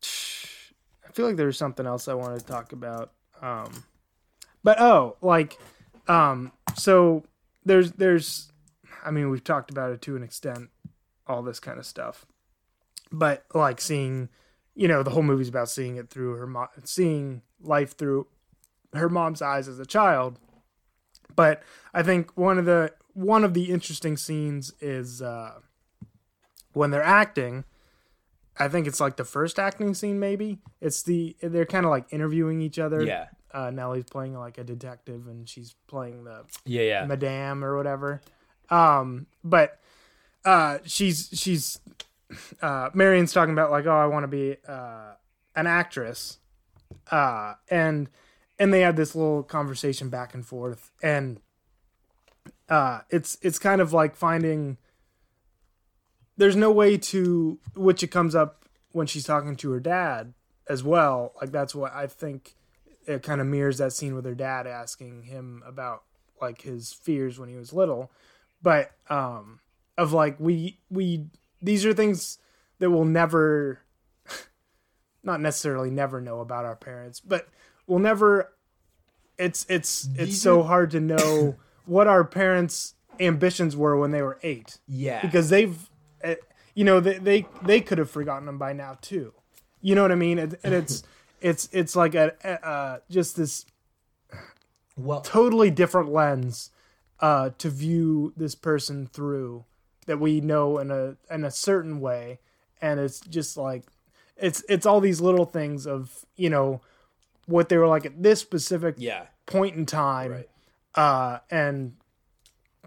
I 0.04 1.12
feel 1.14 1.26
like 1.26 1.36
there's 1.36 1.58
something 1.58 1.86
else 1.86 2.08
I 2.08 2.14
wanted 2.14 2.40
to 2.40 2.46
talk 2.46 2.72
about. 2.72 3.12
Um 3.42 3.84
but 4.64 4.80
oh, 4.80 5.18
like 5.22 5.58
um 6.08 6.52
so 6.76 7.24
there's 7.66 7.92
there's 7.94 8.52
I 9.04 9.12
mean 9.12 9.30
we've 9.30 9.44
talked 9.44 9.70
about 9.70 9.92
it 9.92 10.02
to 10.04 10.16
an 10.16 10.24
extent 10.24 10.70
all 11.28 11.42
this 11.42 11.60
kind 11.60 11.80
of 11.80 11.86
stuff. 11.86 12.26
But 13.12 13.46
like 13.54 13.82
seeing 13.82 14.30
you 14.76 14.88
know 14.88 15.04
the 15.04 15.12
whole 15.12 15.24
movie's 15.24 15.50
about 15.50 15.70
seeing 15.70 15.98
it 15.98 16.10
through 16.10 16.36
her 16.36 16.48
mom 16.48 16.68
seeing 16.84 17.42
life 17.62 17.98
through 17.98 18.28
her 18.94 19.10
mom's 19.10 19.42
eyes 19.42 19.68
as 19.68 19.80
a 19.80 19.86
child 19.86 20.40
but 21.38 21.64
I 21.94 22.04
think 22.04 22.36
one 22.36 22.58
of 22.58 22.66
the 22.66 22.92
one 23.14 23.46
of 23.46 23.54
the 23.54 23.72
interesting 23.72 24.18
scenes 24.18 24.74
is 24.82 25.22
uh, 25.22 25.60
when 26.78 26.92
they're 26.92 27.04
acting. 27.04 27.66
I 28.60 28.68
think 28.68 28.88
it's 28.88 29.00
like 29.00 29.18
the 29.18 29.26
first 29.26 29.60
acting 29.60 29.94
scene. 29.94 30.20
Maybe 30.20 30.60
it's 30.82 31.04
the 31.04 31.36
they're 31.42 31.66
kind 31.66 31.86
of 31.86 31.92
like 31.92 32.06
interviewing 32.12 32.62
each 32.62 32.80
other. 32.80 33.04
Yeah, 33.04 33.28
Uh, 33.54 33.70
Nellie's 33.70 34.06
playing 34.06 34.36
like 34.36 34.58
a 34.58 34.64
detective, 34.64 35.28
and 35.28 35.48
she's 35.48 35.76
playing 35.88 36.24
the 36.24 36.44
yeah, 36.66 36.82
yeah. 36.82 37.06
madame 37.06 37.64
or 37.64 37.78
whatever. 37.78 38.22
Um, 38.70 39.28
but 39.44 39.80
uh, 40.44 40.80
she's 40.86 41.30
she's 41.34 41.80
uh, 42.62 42.90
Marion's 42.94 43.32
talking 43.32 43.54
about 43.54 43.72
like, 43.72 43.86
oh, 43.86 43.92
I 43.92 44.08
want 44.08 44.24
to 44.24 44.28
be 44.28 44.58
uh, 44.68 45.14
an 45.56 45.68
actress, 45.68 46.40
uh, 47.12 47.54
and 47.70 48.10
and 48.58 48.74
they 48.74 48.82
had 48.82 48.96
this 48.96 49.16
little 49.16 49.44
conversation 49.44 50.10
back 50.10 50.34
and 50.34 50.46
forth, 50.46 50.92
and 51.04 51.40
uh, 52.70 53.02
it's 53.10 53.38
it's 53.42 53.60
kind 53.60 53.82
of 53.82 53.94
like 53.94 54.16
finding. 54.16 54.78
There's 56.38 56.56
no 56.56 56.72
way 56.72 56.98
to 56.98 57.60
which 57.76 58.04
it 58.04 58.08
comes 58.12 58.36
up 58.36 58.66
when 58.92 59.08
she's 59.08 59.26
talking 59.26 59.56
to 59.58 59.72
her 59.72 59.80
dad 59.80 60.34
as 60.70 60.84
well. 60.84 61.34
Like 61.42 61.52
that's 61.52 61.74
what 61.76 61.94
I 61.94 62.08
think 62.08 62.54
it 63.06 63.24
kind 63.24 63.42
of 63.42 63.48
mirrors 63.48 63.78
that 63.80 63.94
scene 63.94 64.16
with 64.16 64.26
her 64.26 64.36
dad 64.36 64.68
asking 64.68 65.24
him 65.24 65.64
about 65.66 66.04
like 66.42 66.62
his 66.62 66.94
fears 66.94 67.40
when 67.40 67.50
he 67.50 67.56
was 67.56 67.74
little. 67.74 68.12
But 68.62 68.92
um 69.10 69.60
of 69.98 70.14
like 70.14 70.40
we 70.40 70.80
we 70.90 71.26
these 71.62 71.86
are 71.86 71.94
things 71.94 72.38
that 72.80 72.92
we'll 72.92 73.06
never 73.06 73.80
not 75.24 75.42
necessarily 75.42 75.90
never 75.90 76.22
know 76.22 76.40
about 76.40 76.66
our 76.66 76.76
parents 76.76 77.20
but 77.20 77.48
we'll 77.88 77.98
never 78.00 78.54
it's 79.40 79.66
it's 79.70 80.06
it's 80.16 80.26
These 80.26 80.42
so 80.42 80.62
are- 80.62 80.66
hard 80.68 80.92
to 80.92 81.00
know 81.00 81.56
what 81.86 82.08
our 82.08 82.24
parents 82.24 82.94
ambitions 83.20 83.76
were 83.76 83.98
when 83.98 84.12
they 84.12 84.22
were 84.22 84.38
8 84.44 84.78
Yeah, 84.88 85.22
because 85.22 85.50
they've 85.50 85.90
you 86.76 86.84
know 86.84 87.00
they, 87.00 87.18
they 87.18 87.46
they 87.64 87.82
could 87.82 87.98
have 87.98 88.10
forgotten 88.10 88.46
them 88.46 88.58
by 88.58 88.74
now 88.74 88.98
too. 89.02 89.34
You 89.82 89.96
know 89.96 90.02
what 90.02 90.12
i 90.12 90.16
mean? 90.16 90.40
And, 90.40 90.58
and 90.64 90.74
it's 90.74 91.04
it's 91.42 91.70
it's 91.72 91.96
like 91.96 92.16
a, 92.16 92.34
a 92.44 92.68
uh, 92.68 93.00
just 93.10 93.36
this 93.36 93.66
well, 94.98 95.22
totally 95.22 95.70
different 95.70 96.12
lens 96.12 96.72
uh, 97.20 97.52
to 97.60 97.70
view 97.70 98.34
this 98.36 98.56
person 98.56 99.08
through 99.08 99.66
that 100.08 100.20
we 100.20 100.42
know 100.42 100.80
in 100.80 100.92
a 100.92 101.16
in 101.34 101.44
a 101.44 101.52
certain 101.52 102.00
way, 102.00 102.40
and 102.82 103.00
it's 103.00 103.20
just 103.20 103.58
like 103.58 103.84
it's 104.36 104.64
it's 104.68 104.86
all 104.86 105.00
these 105.00 105.22
little 105.22 105.46
things 105.46 105.86
of 105.86 106.26
you 106.36 106.50
know 106.50 106.82
what 107.46 107.70
they 107.70 107.78
were 107.78 107.88
like 107.88 108.06
at 108.06 108.22
this 108.22 108.40
specific 108.40 108.96
yeah, 108.98 109.26
point 109.46 109.76
in 109.76 109.86
time, 109.86 110.32
right. 110.32 110.50
uh, 110.96 111.40
and 111.52 111.94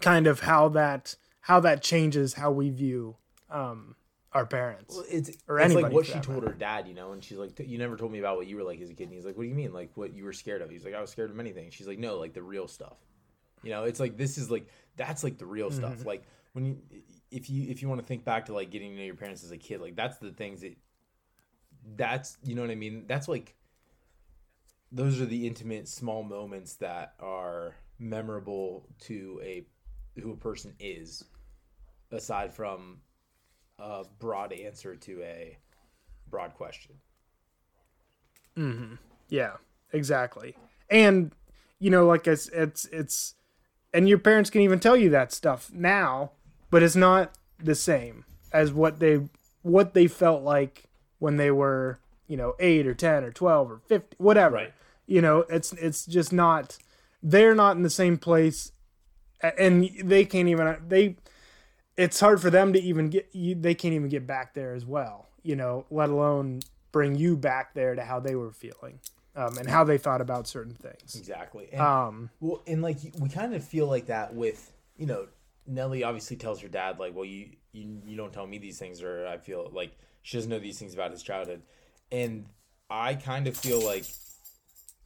kind 0.01 0.27
of 0.27 0.41
how 0.41 0.67
that 0.69 1.15
how 1.41 1.59
that 1.59 1.81
changes 1.81 2.33
how 2.33 2.51
we 2.51 2.69
view 2.69 3.15
um, 3.51 3.95
our 4.33 4.45
parents. 4.45 4.95
Well, 4.95 5.05
it's 5.09 5.31
Or 5.47 5.59
it's 5.59 5.75
like 5.75 5.89
what 5.89 6.05
she 6.05 6.19
told 6.19 6.43
her 6.43 6.53
dad, 6.53 6.87
you 6.87 6.93
know, 6.93 7.11
and 7.13 7.23
she's 7.23 7.37
like, 7.37 7.59
"You 7.59 7.77
never 7.77 7.95
told 7.97 8.11
me 8.11 8.19
about 8.19 8.37
what 8.37 8.47
you 8.47 8.57
were 8.57 8.63
like 8.63 8.81
as 8.81 8.89
a 8.89 8.93
kid." 8.93 9.05
And 9.05 9.13
he's 9.13 9.25
like, 9.25 9.37
"What 9.37 9.43
do 9.43 9.49
you 9.49 9.55
mean? 9.55 9.73
Like 9.73 9.91
what 9.95 10.13
you 10.13 10.23
were 10.25 10.33
scared 10.33 10.61
of?" 10.61 10.69
He's 10.69 10.83
like, 10.85 10.93
"I 10.93 11.01
was 11.01 11.09
scared 11.11 11.29
of 11.29 11.35
many 11.35 11.51
things." 11.51 11.73
She's 11.73 11.87
like, 11.87 11.99
"No, 11.99 12.17
like 12.17 12.33
the 12.33 12.41
real 12.43 12.67
stuff." 12.67 12.97
You 13.63 13.71
know, 13.71 13.83
it's 13.83 13.99
like 13.99 14.17
this 14.17 14.37
is 14.37 14.51
like 14.51 14.67
that's 14.97 15.23
like 15.23 15.37
the 15.37 15.45
real 15.45 15.69
Mm-hmm. 15.69 15.71
stuff. 15.71 16.05
Like 16.05 16.23
when 16.53 16.65
you 16.65 16.77
if 17.31 17.49
you 17.49 17.69
if 17.69 17.81
you 17.81 17.89
want 17.89 18.01
to 18.01 18.07
think 18.07 18.25
back 18.25 18.45
to 18.47 18.53
like 18.53 18.71
getting 18.71 18.91
to 18.91 18.97
know 18.97 19.03
your 19.03 19.15
parents 19.15 19.43
as 19.43 19.51
a 19.51 19.57
kid, 19.57 19.81
like 19.81 19.95
that's 19.95 20.17
the 20.17 20.31
things 20.31 20.61
that 20.61 20.75
that's 21.95 22.37
you 22.43 22.55
know 22.55 22.61
what 22.61 22.71
I 22.71 22.75
mean. 22.75 23.05
That's 23.07 23.27
like 23.27 23.55
those 24.91 25.21
are 25.21 25.25
the 25.25 25.47
intimate 25.47 25.87
small 25.87 26.23
moments 26.23 26.75
that 26.75 27.13
are 27.19 27.75
memorable 27.99 28.87
to 28.99 29.39
a 29.43 29.65
who 30.19 30.31
a 30.31 30.37
person 30.37 30.73
is 30.79 31.23
aside 32.11 32.53
from 32.53 32.99
a 33.81 34.03
broad 34.19 34.53
answer 34.53 34.95
to 34.95 35.21
a 35.23 35.57
broad 36.29 36.53
question. 36.53 36.95
Mm-hmm. 38.57 38.95
Yeah, 39.29 39.53
exactly. 39.91 40.55
And 40.89 41.31
you 41.79 41.89
know, 41.89 42.05
like 42.05 42.27
it's 42.27 42.47
it's 42.49 42.85
it's 42.85 43.35
and 43.93 44.07
your 44.07 44.19
parents 44.19 44.49
can 44.49 44.61
even 44.61 44.79
tell 44.79 44.95
you 44.95 45.09
that 45.09 45.31
stuff 45.31 45.71
now, 45.73 46.31
but 46.69 46.83
it's 46.83 46.95
not 46.95 47.31
the 47.61 47.75
same 47.75 48.25
as 48.53 48.71
what 48.71 48.99
they 48.99 49.27
what 49.63 49.93
they 49.93 50.07
felt 50.07 50.43
like 50.43 50.83
when 51.19 51.37
they 51.37 51.51
were, 51.51 51.99
you 52.27 52.35
know, 52.35 52.55
8 52.59 52.87
or 52.87 52.95
10 52.95 53.23
or 53.23 53.31
12 53.31 53.71
or 53.71 53.81
50, 53.87 54.15
whatever. 54.17 54.55
Right. 54.55 54.73
You 55.05 55.21
know, 55.21 55.39
it's 55.49 55.73
it's 55.73 56.05
just 56.05 56.31
not 56.31 56.77
they're 57.23 57.55
not 57.55 57.75
in 57.75 57.83
the 57.83 57.89
same 57.89 58.17
place 58.17 58.71
and 59.41 59.89
they 60.03 60.25
can't 60.25 60.47
even 60.47 60.77
they 60.87 61.15
it's 62.01 62.19
hard 62.19 62.41
for 62.41 62.49
them 62.49 62.73
to 62.73 62.81
even 62.81 63.09
get 63.09 63.29
you 63.31 63.55
they 63.55 63.75
can't 63.75 63.93
even 63.93 64.09
get 64.09 64.25
back 64.25 64.53
there 64.53 64.73
as 64.73 64.85
well, 64.85 65.29
you 65.43 65.55
know, 65.55 65.85
let 65.91 66.09
alone 66.09 66.61
bring 66.91 67.15
you 67.15 67.37
back 67.37 67.73
there 67.73 67.95
to 67.95 68.03
how 68.03 68.19
they 68.19 68.35
were 68.35 68.51
feeling 68.51 68.99
um, 69.35 69.57
and 69.57 69.69
how 69.69 69.83
they 69.83 69.97
thought 69.97 70.19
about 70.19 70.47
certain 70.47 70.73
things. 70.73 71.15
Exactly. 71.15 71.69
And, 71.71 71.81
Um, 71.81 72.29
well, 72.39 72.63
and 72.65 72.81
like 72.81 72.97
we 73.19 73.29
kind 73.29 73.53
of 73.53 73.63
feel 73.63 73.87
like 73.87 74.07
that 74.07 74.33
with 74.33 74.71
you 74.97 75.05
know 75.05 75.27
Nellie 75.67 76.03
obviously 76.03 76.37
tells 76.37 76.59
her 76.61 76.67
dad 76.67 76.99
like, 76.99 77.15
well, 77.15 77.25
you 77.25 77.51
you 77.71 78.01
you 78.05 78.17
don't 78.17 78.33
tell 78.33 78.47
me 78.47 78.57
these 78.57 78.79
things, 78.79 79.01
or 79.01 79.27
I 79.27 79.37
feel 79.37 79.69
like 79.71 79.91
she 80.23 80.37
doesn't 80.37 80.49
know 80.49 80.59
these 80.59 80.79
things 80.79 80.93
about 80.93 81.11
his 81.11 81.21
childhood, 81.23 81.61
and 82.11 82.45
I 82.89 83.13
kind 83.15 83.47
of 83.47 83.55
feel 83.55 83.79
like 83.83 84.05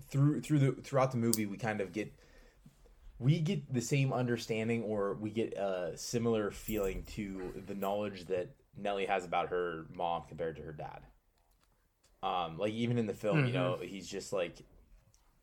through 0.10 0.41
through 0.41 0.60
the 0.60 0.72
throughout 0.72 1.12
the 1.12 1.18
movie 1.18 1.46
we 1.46 1.58
kind 1.58 1.82
of 1.82 1.91
get 1.91 2.14
we 3.20 3.39
get 3.39 3.74
the 3.74 3.82
same 3.82 4.11
understanding 4.11 4.84
or 4.84 5.13
we 5.16 5.30
get 5.30 5.53
a 5.53 5.93
similar 5.95 6.51
feeling 6.51 7.03
to 7.16 7.63
the 7.68 7.76
knowledge 7.76 8.26
that 8.26 8.49
Nellie 8.78 9.05
has 9.05 9.24
about 9.24 9.49
her 9.49 9.86
mom 9.93 10.24
compared 10.28 10.57
to 10.57 10.61
her 10.63 10.74
dad. 10.74 11.01
Um, 12.22 12.57
like 12.57 12.74
even 12.74 12.97
in 12.97 13.05
the 13.05 13.13
film, 13.13 13.45
you 13.45 13.53
know, 13.53 13.78
he's 13.82 14.07
just 14.07 14.34
like 14.34 14.57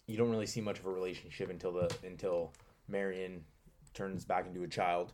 you 0.07 0.17
don't 0.17 0.31
really 0.31 0.47
see 0.47 0.61
much 0.61 0.79
of 0.79 0.87
a 0.87 0.91
relationship 0.91 1.49
until 1.49 1.73
the 1.73 1.95
until 2.05 2.53
Marion 2.89 3.45
turns 3.95 4.25
back 4.25 4.47
into 4.47 4.63
a 4.65 4.69
child, 4.69 5.13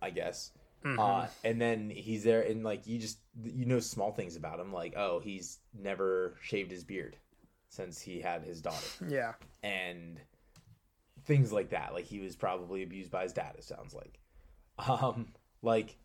I 0.00 0.10
guess. 0.10 0.52
Uh, 0.84 1.26
and 1.42 1.60
then 1.60 1.90
he's 1.90 2.22
there, 2.22 2.42
and 2.42 2.62
like 2.62 2.86
you 2.86 2.98
just 2.98 3.18
you 3.42 3.66
know 3.66 3.80
small 3.80 4.12
things 4.12 4.36
about 4.36 4.60
him, 4.60 4.72
like 4.72 4.94
oh 4.96 5.18
he's 5.18 5.58
never 5.76 6.36
shaved 6.40 6.70
his 6.70 6.84
beard 6.84 7.16
since 7.68 8.00
he 8.00 8.20
had 8.20 8.44
his 8.44 8.60
daughter, 8.60 8.86
yeah. 9.08 9.32
and 9.64 10.20
things 11.26 11.52
like 11.52 11.70
that. 11.70 11.92
Like 11.94 12.06
he 12.06 12.20
was 12.20 12.36
probably 12.36 12.82
abused 12.82 13.10
by 13.10 13.24
his 13.24 13.32
dad. 13.34 13.54
It 13.58 13.64
sounds 13.64 13.94
like, 13.94 14.18
um, 14.88 15.34
like 15.62 15.96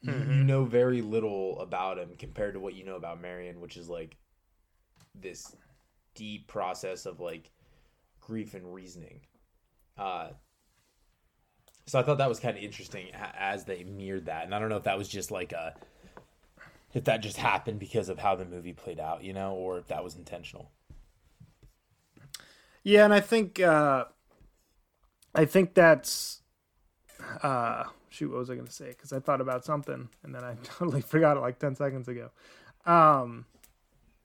you, 0.00 0.12
you 0.12 0.44
know 0.44 0.64
very 0.64 1.02
little 1.02 1.60
about 1.60 1.98
him 1.98 2.10
compared 2.18 2.54
to 2.54 2.60
what 2.60 2.74
you 2.74 2.84
know 2.84 2.96
about 2.96 3.20
Marion, 3.20 3.60
which 3.60 3.76
is 3.76 3.88
like 3.88 4.16
this 5.14 5.56
deep 6.14 6.46
process 6.48 7.06
of 7.06 7.20
like 7.20 7.50
grief 8.20 8.54
and 8.54 8.72
reasoning 8.74 9.20
Uh, 9.98 10.30
so 11.86 11.98
I 11.98 12.02
thought 12.02 12.18
that 12.18 12.28
was 12.28 12.40
kind 12.40 12.56
of 12.56 12.62
interesting 12.62 13.08
as 13.38 13.64
they 13.64 13.84
mirrored 13.84 14.26
that, 14.26 14.44
and 14.44 14.54
I 14.54 14.58
don't 14.58 14.68
know 14.68 14.76
if 14.76 14.84
that 14.84 14.98
was 14.98 15.08
just 15.08 15.30
like 15.30 15.52
a, 15.52 15.74
if 16.94 17.04
that 17.04 17.22
just 17.22 17.36
happened 17.38 17.78
because 17.80 18.08
of 18.08 18.18
how 18.18 18.36
the 18.36 18.44
movie 18.44 18.72
played 18.72 19.00
out, 19.00 19.24
you 19.24 19.32
know, 19.32 19.54
or 19.54 19.78
if 19.78 19.88
that 19.88 20.04
was 20.04 20.16
intentional. 20.16 20.70
Yeah, 22.84 23.04
and 23.04 23.14
I 23.14 23.20
think 23.20 23.60
uh, 23.60 24.06
I 25.34 25.44
think 25.44 25.74
that's 25.74 26.42
uh, 27.42 27.84
shoot. 28.08 28.30
What 28.30 28.38
was 28.38 28.50
I 28.50 28.54
going 28.54 28.66
to 28.66 28.72
say? 28.72 28.88
Because 28.88 29.12
I 29.12 29.20
thought 29.20 29.40
about 29.40 29.64
something 29.64 30.08
and 30.22 30.34
then 30.34 30.44
I 30.44 30.56
totally 30.62 31.00
forgot 31.00 31.36
it 31.36 31.40
like 31.40 31.58
ten 31.58 31.74
seconds 31.74 32.08
ago. 32.08 32.30
Um, 32.84 33.46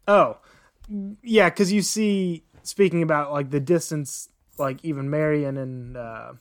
oh, 0.07 0.37
yeah, 1.23 1.49
because 1.49 1.71
you 1.71 1.81
see, 1.81 2.43
speaking 2.63 3.01
about 3.01 3.31
like 3.31 3.49
the 3.49 3.59
distance, 3.59 4.29
like 4.57 4.83
even 4.83 5.09
Marion 5.09 5.57
and 5.57 5.97
uh, 5.97 6.33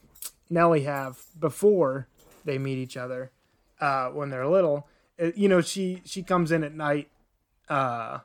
Nellie 0.50 0.82
have 0.82 1.22
before 1.38 2.08
they 2.44 2.58
meet 2.58 2.78
each 2.78 2.96
other 2.96 3.32
uh, 3.80 4.08
when 4.08 4.30
they're 4.30 4.46
little. 4.46 4.88
It, 5.18 5.36
you 5.36 5.48
know, 5.48 5.60
she 5.60 6.02
she 6.04 6.22
comes 6.22 6.52
in 6.52 6.64
at 6.64 6.74
night. 6.74 7.10
Uh, 7.68 8.20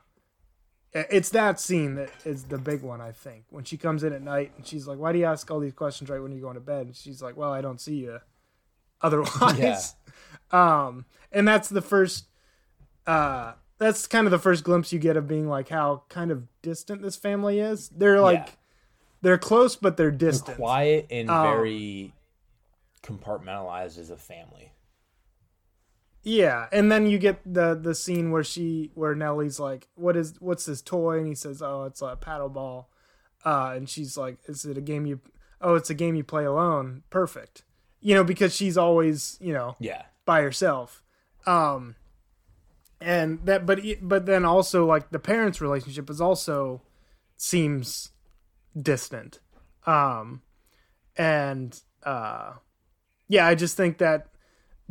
it's 0.94 1.30
that 1.30 1.58
scene 1.60 1.94
that 1.94 2.10
is 2.24 2.44
the 2.44 2.58
big 2.58 2.82
one, 2.82 3.00
I 3.00 3.12
think. 3.12 3.44
When 3.50 3.64
she 3.64 3.76
comes 3.76 4.02
in 4.04 4.12
at 4.12 4.22
night 4.22 4.52
and 4.56 4.66
she's 4.66 4.86
like, 4.86 4.98
"Why 4.98 5.12
do 5.12 5.18
you 5.18 5.24
ask 5.24 5.50
all 5.50 5.58
these 5.60 5.72
questions 5.72 6.10
right 6.10 6.20
when 6.20 6.32
you're 6.32 6.40
going 6.40 6.54
to 6.54 6.60
bed?" 6.60 6.86
And 6.86 6.96
she's 6.96 7.22
like, 7.22 7.36
"Well, 7.36 7.52
I 7.52 7.60
don't 7.62 7.80
see 7.80 7.96
you 7.96 8.20
otherwise." 9.02 9.94
Um, 10.50 11.06
and 11.32 11.46
that's 11.48 11.68
the 11.68 11.80
first. 11.82 12.26
Uh, 13.06 13.52
that's 13.78 14.06
kind 14.06 14.26
of 14.26 14.30
the 14.30 14.38
first 14.38 14.62
glimpse 14.64 14.92
you 14.92 14.98
get 14.98 15.16
of 15.16 15.26
being 15.26 15.48
like 15.48 15.68
how 15.68 16.04
kind 16.08 16.30
of 16.30 16.44
distant 16.62 17.02
this 17.02 17.16
family 17.16 17.58
is. 17.58 17.88
They're 17.88 18.20
like, 18.20 18.46
Yeah. 18.46 18.52
they're 19.22 19.38
close, 19.38 19.74
but 19.74 19.96
they're 19.96 20.12
distant. 20.12 20.56
Quiet 20.56 21.08
and 21.10 21.28
Oh. 21.28 21.42
very 21.42 22.12
compartmentalized 23.02 23.98
as 23.98 24.10
a 24.10 24.16
family. 24.16 24.72
Yeah, 26.24 26.68
and 26.70 26.90
then 26.90 27.06
you 27.06 27.18
get 27.18 27.40
the 27.44 27.74
the 27.74 27.94
scene 27.94 28.30
where 28.30 28.44
she 28.44 28.90
where 28.94 29.14
Nellie's 29.14 29.58
like, 29.58 29.88
"What 29.96 30.16
is 30.16 30.34
what's 30.40 30.66
this 30.66 30.80
toy?" 30.80 31.18
And 31.18 31.26
he 31.26 31.34
says, 31.34 31.60
"Oh, 31.60 31.84
it's 31.84 32.00
a 32.00 32.16
paddle 32.16 32.48
ball." 32.48 32.90
Uh, 33.44 33.72
and 33.76 33.88
she's 33.88 34.16
like, 34.16 34.38
"Is 34.46 34.64
it 34.64 34.78
a 34.78 34.80
game 34.80 35.04
you? 35.04 35.20
Oh, 35.60 35.74
it's 35.74 35.90
a 35.90 35.94
game 35.94 36.14
you 36.14 36.22
play 36.24 36.44
alone. 36.44 37.02
Perfect." 37.10 37.64
You 38.00 38.14
know, 38.14 38.24
because 38.24 38.54
she's 38.54 38.78
always 38.78 39.36
you 39.40 39.52
know 39.52 39.76
Yeah, 39.80 40.02
by 40.24 40.42
herself. 40.42 41.02
Um, 41.44 41.96
and 43.00 43.44
that, 43.46 43.66
but 43.66 43.80
but 44.00 44.26
then 44.26 44.44
also 44.44 44.86
like 44.86 45.10
the 45.10 45.18
parents' 45.18 45.60
relationship 45.60 46.08
is 46.08 46.20
also 46.20 46.82
seems 47.36 48.10
distant. 48.80 49.40
Um, 49.86 50.42
and 51.16 51.80
uh, 52.04 52.52
yeah, 53.28 53.46
I 53.46 53.56
just 53.56 53.76
think 53.76 53.98
that 53.98 54.28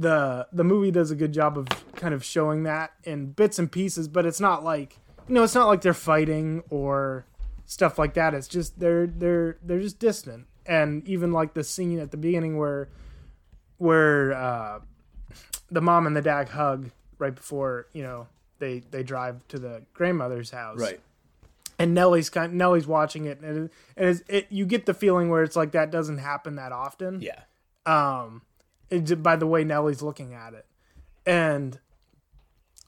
the 0.01 0.47
the 0.51 0.63
movie 0.63 0.91
does 0.91 1.11
a 1.11 1.15
good 1.15 1.31
job 1.33 1.57
of 1.57 1.67
kind 1.95 2.13
of 2.13 2.23
showing 2.23 2.63
that 2.63 2.91
in 3.03 3.27
bits 3.31 3.59
and 3.59 3.71
pieces, 3.71 4.07
but 4.07 4.25
it's 4.25 4.39
not 4.39 4.63
like 4.63 4.97
you 5.27 5.35
know, 5.35 5.43
it's 5.43 5.55
not 5.55 5.67
like 5.67 5.81
they're 5.81 5.93
fighting 5.93 6.63
or 6.69 7.25
stuff 7.65 7.97
like 7.99 8.13
that. 8.15 8.33
It's 8.33 8.47
just 8.47 8.79
they're 8.79 9.07
they're 9.07 9.57
they're 9.63 9.79
just 9.79 9.99
distant. 9.99 10.47
And 10.65 11.07
even 11.07 11.31
like 11.31 11.53
the 11.53 11.63
scene 11.63 11.99
at 11.99 12.11
the 12.11 12.17
beginning 12.17 12.57
where 12.57 12.89
where 13.77 14.33
uh, 14.33 14.79
the 15.69 15.81
mom 15.81 16.05
and 16.07 16.15
the 16.15 16.21
dad 16.21 16.49
hug 16.49 16.91
right 17.17 17.33
before 17.33 17.87
you 17.93 18.03
know 18.03 18.27
they 18.59 18.79
they 18.91 19.03
drive 19.03 19.45
to 19.47 19.57
the 19.59 19.83
grandmother's 19.93 20.51
house 20.51 20.79
Right. 20.79 20.99
and 21.79 21.93
Nellie's 21.93 22.29
kind 22.29 22.53
Nellie's 22.53 22.85
watching 22.87 23.25
it 23.25 23.39
and 23.41 23.65
it, 23.65 23.71
and 23.97 24.23
it 24.27 24.47
you 24.49 24.65
get 24.65 24.85
the 24.85 24.93
feeling 24.93 25.29
where 25.29 25.43
it's 25.43 25.55
like 25.55 25.71
that 25.71 25.91
doesn't 25.91 26.19
happen 26.19 26.55
that 26.55 26.71
often 26.71 27.21
Yeah, 27.21 27.39
um 27.85 28.41
it, 28.91 29.23
by 29.23 29.35
the 29.35 29.47
way 29.47 29.63
Nellie's 29.63 30.01
looking 30.01 30.33
at 30.33 30.53
it. 30.53 30.65
And 31.25 31.79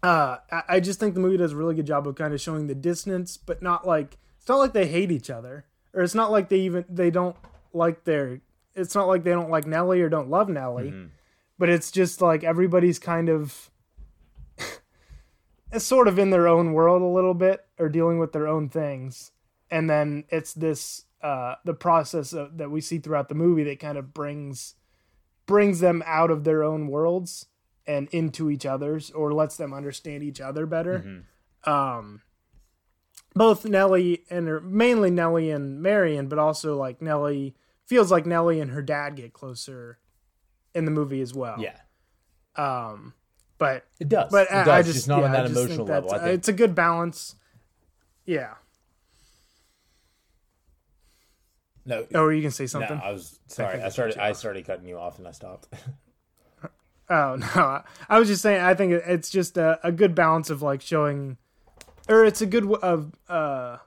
uh 0.01 0.37
I, 0.51 0.63
I 0.69 0.79
just 0.79 0.99
think 0.99 1.13
the 1.13 1.19
movie 1.21 1.37
does 1.37 1.53
a 1.53 1.55
really 1.55 1.75
good 1.75 1.87
job 1.87 2.07
of 2.07 2.15
kind 2.15 2.33
of 2.33 2.41
showing 2.41 2.67
the 2.67 2.75
distance 2.75 3.37
but 3.37 3.61
not 3.61 3.87
like 3.87 4.17
it's 4.37 4.49
not 4.49 4.57
like 4.57 4.73
they 4.73 4.87
hate 4.87 5.11
each 5.11 5.29
other 5.29 5.65
or 5.93 6.01
it's 6.01 6.15
not 6.15 6.31
like 6.31 6.49
they 6.49 6.59
even 6.59 6.83
they 6.89 7.09
don't 7.09 7.35
like 7.73 8.03
their 8.03 8.41
it's 8.75 8.95
not 8.95 9.07
like 9.07 9.23
they 9.23 9.31
don't 9.31 9.49
like 9.49 9.65
Nellie 9.65 10.01
or 10.01 10.09
don't 10.09 10.29
love 10.29 10.49
Nellie 10.49 10.89
but 11.57 11.69
it's 11.69 11.91
just 11.91 12.21
like 12.21 12.43
everybody's 12.43 12.99
kind 12.99 13.29
of 13.29 13.69
it's 15.71 15.85
sort 15.85 16.07
of 16.07 16.19
in 16.19 16.29
their 16.29 16.47
own 16.47 16.73
world 16.73 17.01
a 17.01 17.05
little 17.05 17.33
bit 17.33 17.65
or 17.79 17.89
dealing 17.89 18.19
with 18.19 18.31
their 18.33 18.47
own 18.47 18.69
things. 18.69 19.31
And 19.71 19.89
then 19.89 20.25
it's 20.29 20.53
this 20.53 21.05
uh 21.21 21.55
the 21.63 21.73
process 21.73 22.33
of, 22.33 22.57
that 22.57 22.69
we 22.69 22.81
see 22.81 22.99
throughout 22.99 23.29
the 23.29 23.35
movie 23.35 23.63
that 23.63 23.79
kind 23.79 23.97
of 23.97 24.13
brings 24.13 24.75
brings 25.45 25.79
them 25.79 26.03
out 26.05 26.31
of 26.31 26.43
their 26.43 26.63
own 26.63 26.87
worlds 26.87 27.47
and 27.85 28.07
into 28.09 28.49
each 28.49 28.65
other's 28.65 29.11
or 29.11 29.33
lets 29.33 29.57
them 29.57 29.73
understand 29.73 30.23
each 30.23 30.39
other 30.39 30.65
better 30.65 31.23
um 31.65 32.21
both 33.35 33.65
Nellie 33.65 34.23
and 34.29 34.47
her 34.47 34.61
mainly 34.61 35.11
Nellie 35.11 35.51
and 35.51 35.81
Marion 35.81 36.27
but 36.27 36.39
also 36.39 36.77
like 36.77 37.01
Nellie 37.01 37.55
feels 37.85 38.11
like 38.11 38.25
Nellie 38.25 38.59
and 38.59 38.71
her 38.71 38.81
dad 38.81 39.15
get 39.15 39.33
closer 39.33 39.99
in 40.73 40.85
the 40.85 40.91
movie 40.91 41.21
as 41.21 41.33
well 41.33 41.57
yeah, 41.59 41.77
um 42.55 43.13
but 43.63 43.85
it 43.97 44.09
does. 44.09 44.29
but 44.29 44.47
it 44.47 44.53
I, 44.53 44.63
does. 44.65 44.67
I 44.67 44.81
just 44.81 44.95
just 44.95 45.07
not 45.07 45.19
yeah, 45.19 45.25
on 45.25 45.31
that 45.31 45.45
emotional 45.45 45.85
level. 45.85 46.11
I 46.11 46.19
think 46.19 46.33
it's 46.33 46.49
a 46.49 46.53
good 46.53 46.75
balance. 46.75 47.35
Yeah. 48.25 48.55
No, 51.85 52.05
Oh, 52.15 52.29
you 52.29 52.41
can 52.41 52.51
say 52.51 52.63
no. 52.63 52.67
something. 52.67 52.99
I 53.03 53.11
was 53.11 53.39
sorry. 53.47 53.81
I 53.81 53.87
I 53.87 53.89
started. 53.89 54.17
I 54.17 54.31
started 54.33 54.65
cutting 54.65 54.87
you 54.87 54.97
off, 54.97 55.17
and 55.19 55.27
I 55.27 55.31
stopped. 55.31 55.67
Oh 57.09 57.35
no, 57.55 57.83
I 58.07 58.17
was 58.17 58.29
just 58.29 58.41
saying. 58.41 58.61
I 58.63 58.73
think 58.75 58.93
it's 58.93 59.29
just 59.29 59.57
a, 59.57 59.77
a 59.83 59.91
good 59.91 60.15
balance 60.15 60.49
of 60.49 60.61
like 60.61 60.81
showing, 60.81 61.37
or 62.07 62.23
it's 62.23 62.41
a 62.41 62.45
good 62.45 62.65
of. 62.75 63.11
Uh, 63.27 63.77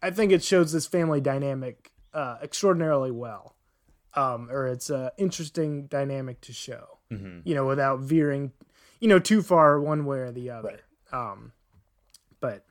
I 0.00 0.10
think 0.12 0.30
it 0.30 0.44
shows 0.44 0.72
this 0.72 0.86
family 0.86 1.20
dynamic 1.20 1.90
uh, 2.14 2.36
extraordinarily 2.40 3.10
well, 3.10 3.56
um, 4.14 4.48
or 4.48 4.68
it's 4.68 4.90
a 4.90 5.12
interesting 5.18 5.86
dynamic 5.86 6.40
to 6.42 6.52
show. 6.52 6.98
Mm-hmm. 7.10 7.40
You 7.44 7.54
know, 7.56 7.66
without 7.66 7.98
veering, 7.98 8.52
you 9.00 9.08
know, 9.08 9.18
too 9.18 9.42
far 9.42 9.80
one 9.80 10.04
way 10.04 10.18
or 10.18 10.30
the 10.30 10.50
other. 10.50 10.80
Right. 11.12 11.30
Um, 11.32 11.52
but, 12.40 12.64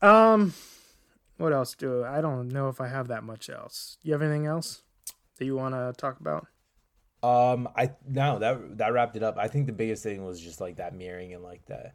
um, 0.00 0.54
what 1.38 1.52
else 1.52 1.74
do 1.74 2.04
I 2.04 2.20
don't 2.20 2.48
know 2.48 2.68
if 2.68 2.80
I 2.80 2.88
have 2.88 3.08
that 3.08 3.24
much 3.24 3.48
else. 3.48 3.96
You 4.02 4.12
have 4.12 4.22
anything 4.22 4.46
else 4.46 4.82
that 5.38 5.44
you 5.44 5.56
want 5.56 5.74
to 5.74 5.94
talk 5.96 6.20
about? 6.20 6.46
Um, 7.22 7.68
I 7.76 7.92
no 8.06 8.38
that 8.38 8.78
that 8.78 8.92
wrapped 8.92 9.16
it 9.16 9.22
up. 9.22 9.38
I 9.38 9.48
think 9.48 9.66
the 9.66 9.72
biggest 9.72 10.02
thing 10.02 10.24
was 10.24 10.40
just 10.40 10.60
like 10.60 10.76
that 10.76 10.94
mirroring 10.94 11.34
and 11.34 11.42
like 11.42 11.64
the 11.66 11.92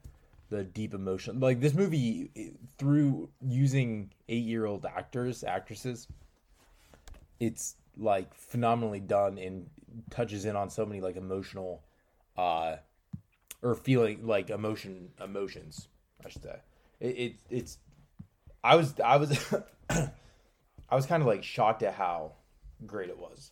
the 0.50 0.64
deep 0.64 0.94
emotion. 0.94 1.40
Like 1.40 1.62
this 1.62 1.74
movie 1.74 2.32
through 2.78 3.30
using 3.42 4.12
eight 4.28 4.44
year 4.44 4.66
old 4.66 4.86
actors 4.86 5.44
actresses, 5.44 6.08
it's 7.40 7.76
like 7.98 8.34
phenomenally 8.34 9.00
done 9.00 9.38
and 9.38 9.70
touches 10.10 10.46
in 10.46 10.56
on 10.56 10.70
so 10.70 10.86
many 10.86 11.00
like 11.00 11.16
emotional, 11.16 11.84
uh, 12.38 12.78
or 13.62 13.76
feeling 13.76 14.26
like 14.26 14.50
emotion 14.50 15.10
emotions. 15.24 15.88
I 16.26 16.30
should 16.30 16.44
say 16.44 16.56
it, 17.00 17.08
it 17.08 17.36
it's. 17.50 17.78
I 18.64 18.76
was 18.76 18.96
I 19.04 19.18
was 19.18 19.54
I 19.90 20.96
was 20.96 21.06
kind 21.06 21.22
of 21.22 21.28
like 21.28 21.44
shocked 21.44 21.84
at 21.84 21.94
how 21.94 22.34
great 22.86 23.10
it 23.10 23.18
was. 23.18 23.52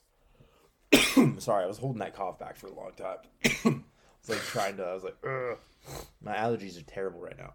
Sorry, 1.40 1.64
I 1.64 1.68
was 1.68 1.78
holding 1.78 2.00
that 2.00 2.16
cough 2.16 2.40
back 2.40 2.56
for 2.56 2.68
a 2.68 2.74
long 2.74 2.92
time. 2.96 3.18
I 3.66 4.28
was 4.28 4.30
like 4.30 4.40
trying 4.40 4.78
to. 4.78 4.84
I 4.84 4.94
was 4.94 5.04
like, 5.04 5.18
Ugh. 5.26 5.58
my 6.22 6.36
allergies 6.36 6.80
are 6.80 6.84
terrible 6.84 7.20
right 7.20 7.38
now. 7.38 7.54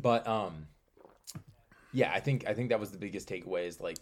But 0.00 0.26
um, 0.26 0.66
yeah, 1.92 2.10
I 2.14 2.20
think 2.20 2.46
I 2.46 2.54
think 2.54 2.70
that 2.70 2.80
was 2.80 2.90
the 2.90 2.98
biggest 2.98 3.28
takeaway 3.28 3.66
is 3.66 3.80
like 3.80 3.98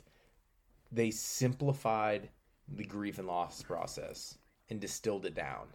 they 0.92 1.10
simplified 1.10 2.28
the 2.68 2.84
grief 2.84 3.18
and 3.18 3.26
loss 3.26 3.62
process 3.62 4.38
and 4.68 4.80
distilled 4.80 5.26
it 5.26 5.34
down 5.34 5.66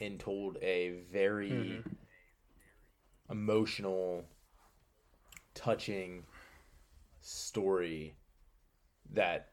and 0.00 0.18
told 0.18 0.58
a 0.60 1.00
very 1.12 1.82
emotional, 3.30 4.24
touching 5.56 6.22
story 7.20 8.14
that 9.12 9.48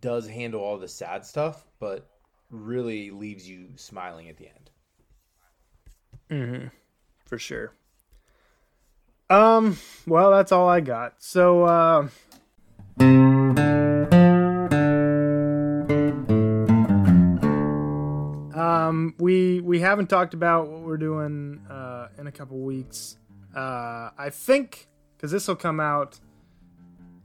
does 0.00 0.26
handle 0.26 0.60
all 0.60 0.78
the 0.78 0.88
sad 0.88 1.24
stuff, 1.24 1.66
but 1.78 2.08
really 2.50 3.10
leaves 3.10 3.48
you 3.48 3.68
smiling 3.76 4.28
at 4.28 4.36
the 4.36 4.48
end. 4.48 4.70
for 7.26 7.38
sure. 7.38 7.72
Um, 9.30 9.78
well, 10.06 10.30
that's 10.30 10.52
all 10.52 10.68
I 10.68 10.80
got. 10.80 11.22
So, 11.22 11.64
uh, 11.64 12.08
um, 18.54 19.14
we 19.18 19.60
we 19.60 19.80
haven't 19.80 20.08
talked 20.08 20.34
about 20.34 20.68
what 20.68 20.82
we're 20.82 20.98
doing 20.98 21.62
uh, 21.70 22.08
in 22.18 22.26
a 22.26 22.32
couple 22.32 22.58
weeks. 22.58 23.16
Uh, 23.56 24.10
I 24.18 24.30
think 24.30 24.88
because 25.22 25.30
this 25.30 25.46
will 25.46 25.56
come 25.56 25.78
out 25.78 26.18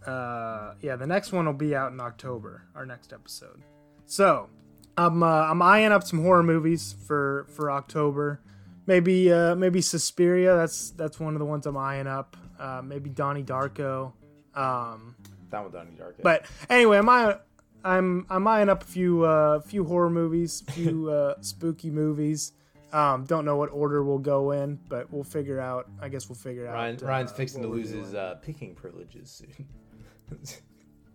uh, 0.07 0.73
yeah, 0.81 0.95
the 0.95 1.05
next 1.05 1.33
one 1.33 1.45
will 1.45 1.53
be 1.53 1.75
out 1.75 1.91
in 1.91 1.99
October. 1.99 2.63
Our 2.73 2.85
next 2.85 3.11
episode. 3.11 3.61
So, 4.05 4.49
I'm 4.97 5.21
uh, 5.21 5.27
I'm 5.27 5.61
eyeing 5.61 5.91
up 5.91 6.03
some 6.03 6.21
horror 6.21 6.43
movies 6.43 6.95
for 7.05 7.45
for 7.49 7.69
October. 7.69 8.39
Maybe 8.85 9.31
uh, 9.31 9.55
maybe 9.55 9.81
Suspiria. 9.81 10.55
That's 10.55 10.91
that's 10.91 11.19
one 11.19 11.33
of 11.33 11.39
the 11.39 11.45
ones 11.45 11.65
I'm 11.65 11.75
eyeing 11.75 12.07
up. 12.07 12.37
Uh, 12.57 12.81
maybe 12.83 13.09
Donnie 13.09 13.43
Darko. 13.43 14.13
Um, 14.55 15.15
Down 15.51 15.65
with 15.65 15.73
Donnie 15.73 15.91
Darko. 15.91 16.23
but 16.23 16.45
anyway, 16.69 16.99
I'm 16.99 17.09
eyeing, 17.09 17.37
I'm 17.83 18.25
I'm 18.29 18.47
eyeing 18.47 18.69
up 18.69 18.83
a 18.83 18.87
few 18.87 19.25
uh, 19.25 19.59
a 19.59 19.61
few 19.61 19.83
horror 19.83 20.09
movies, 20.09 20.63
a 20.69 20.71
few 20.71 21.09
uh, 21.11 21.41
spooky 21.41 21.91
movies. 21.91 22.53
Um, 22.93 23.25
don't 23.25 23.43
know 23.43 23.57
what 23.57 23.69
order 23.71 24.01
we'll 24.03 24.17
go 24.17 24.51
in, 24.51 24.79
but 24.87 25.11
we'll 25.11 25.23
figure 25.23 25.59
out. 25.59 25.89
I 26.01 26.07
guess 26.09 26.29
we'll 26.29 26.35
figure 26.37 26.65
Ryan, 26.65 26.95
out. 26.95 27.03
uh, 27.03 27.05
Ryan's 27.07 27.31
fixing 27.33 27.61
to 27.61 27.67
lose 27.67 27.89
his 27.89 28.13
uh, 28.15 28.35
picking 28.41 28.73
privileges 28.75 29.29
soon. 29.29 29.67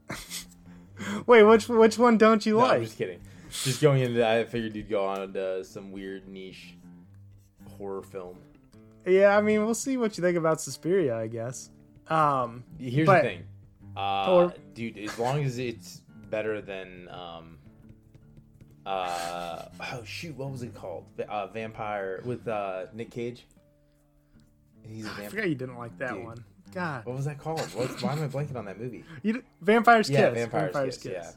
Wait, 1.27 1.43
which 1.43 1.69
which 1.69 1.99
one 1.99 2.19
don't 2.19 2.45
you 2.47 2.55
no, 2.55 2.61
I'm 2.61 2.69
like? 2.69 2.83
just 2.83 2.99
kidding. 2.99 3.21
Just 3.51 3.81
going 3.83 4.03
into 4.03 4.19
that, 4.19 4.39
I 4.39 4.45
figured 4.45 4.75
you'd 4.77 4.89
go 4.89 5.05
on 5.07 5.33
to 5.33 5.65
some 5.65 5.91
weird 5.93 6.29
niche 6.29 6.75
horror 7.77 8.03
film. 8.03 8.37
Yeah, 9.07 9.37
I 9.37 9.41
mean, 9.43 9.65
we'll 9.65 9.75
see 9.75 9.97
what 9.97 10.17
you 10.17 10.23
think 10.23 10.37
about 10.39 10.61
Suspiria. 10.61 11.17
I 11.17 11.27
guess. 11.27 11.71
Um, 12.09 12.65
Here's 12.79 13.07
But- 13.07 13.23
the 13.23 13.29
thing, 13.29 13.43
uh, 13.97 14.33
Or- 14.35 14.55
dude. 14.75 14.99
As 14.99 15.19
long 15.19 15.43
as 15.45 15.59
it's 15.59 16.03
better 16.31 16.61
than, 16.61 17.09
um, 17.09 17.59
uh, 18.87 19.63
oh 19.93 20.03
shoot, 20.05 20.37
what 20.37 20.51
was 20.51 20.63
it 20.63 20.75
called? 20.75 21.05
Uh, 21.29 21.47
Vampire 21.49 22.21
with 22.25 22.47
uh, 22.49 22.87
Nick 22.93 23.11
Cage. 23.11 23.47
He's 24.83 25.07
a 25.07 25.11
I 25.11 25.27
forgot 25.29 25.49
you 25.49 25.55
didn't 25.55 25.79
like 25.79 25.97
that 25.99 26.15
Dude. 26.15 26.25
one. 26.25 26.45
God, 26.75 27.05
What 27.05 27.17
was 27.17 27.27
that 27.27 27.39
called? 27.39 27.61
What's, 27.75 28.03
why 28.03 28.13
am 28.15 28.23
I 28.23 28.29
blanking 28.29 28.57
on 28.57 28.65
that 28.65 28.81
movie? 28.81 29.05
you 29.23 29.35
d- 29.35 29.41
Vampire's 29.61 30.09
Yeah, 30.09 30.31
Kiss. 30.31 30.49
Vampire's, 30.51 30.97
Kiss. 30.99 31.13
Yeah. 31.13 31.31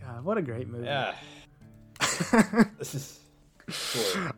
God, 0.00 0.24
what 0.24 0.38
a 0.38 0.42
great 0.42 0.68
movie. 0.68 0.86
Yeah. 0.86 1.14
This 2.78 2.94
is 2.94 3.20
sure. 3.68 4.30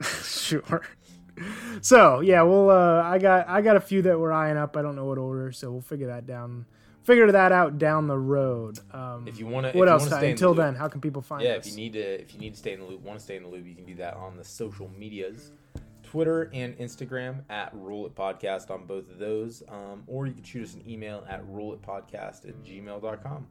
sure. 0.22 0.82
So 1.82 2.20
yeah, 2.20 2.42
we'll. 2.42 2.70
Uh, 2.70 3.02
I 3.02 3.18
got 3.18 3.48
I 3.48 3.60
got 3.60 3.76
a 3.76 3.80
few 3.80 4.02
that 4.02 4.18
we're 4.18 4.32
eyeing 4.32 4.56
up. 4.56 4.76
I 4.76 4.82
don't 4.82 4.96
know 4.96 5.04
what 5.04 5.18
order, 5.18 5.52
so 5.52 5.70
we'll 5.70 5.80
figure 5.82 6.06
that 6.08 6.26
down. 6.26 6.64
Figure 7.06 7.30
that 7.30 7.52
out 7.52 7.78
down 7.78 8.08
the 8.08 8.18
road. 8.18 8.80
Um, 8.92 9.28
If 9.28 9.38
you 9.38 9.46
want 9.46 9.70
to, 9.72 9.78
what 9.78 9.88
else? 9.88 10.02
You 10.02 10.10
Ty? 10.10 10.14
wanna 10.16 10.20
stay 10.26 10.30
Until 10.32 10.54
the 10.54 10.62
then, 10.62 10.74
how 10.74 10.88
can 10.88 11.00
people 11.00 11.22
find 11.22 11.40
yeah. 11.40 11.52
us? 11.52 11.64
If 11.64 11.70
you 11.72 11.76
need 11.76 11.92
to, 11.92 12.20
if 12.20 12.34
you 12.34 12.40
need 12.40 12.54
to 12.54 12.58
stay 12.58 12.72
in 12.72 12.80
the 12.80 12.86
loop, 12.86 13.00
want 13.02 13.16
to 13.16 13.24
stay 13.24 13.36
in 13.36 13.44
the 13.44 13.48
loop, 13.48 13.64
you 13.64 13.76
can 13.76 13.84
do 13.84 13.94
that 13.94 14.14
on 14.14 14.36
the 14.36 14.42
social 14.42 14.90
medias, 14.98 15.52
Twitter 16.02 16.50
and 16.52 16.76
Instagram 16.78 17.44
at 17.48 17.70
Roll 17.74 18.06
It 18.06 18.16
Podcast 18.16 18.72
on 18.72 18.86
both 18.86 19.08
of 19.08 19.18
those, 19.20 19.62
um, 19.68 20.02
or 20.08 20.26
you 20.26 20.32
can 20.32 20.42
shoot 20.42 20.64
us 20.64 20.74
an 20.74 20.82
email 20.88 21.24
at 21.28 21.46
rollitpodcast 21.46 22.48
at 22.48 22.64
gmail.com. 22.64 23.46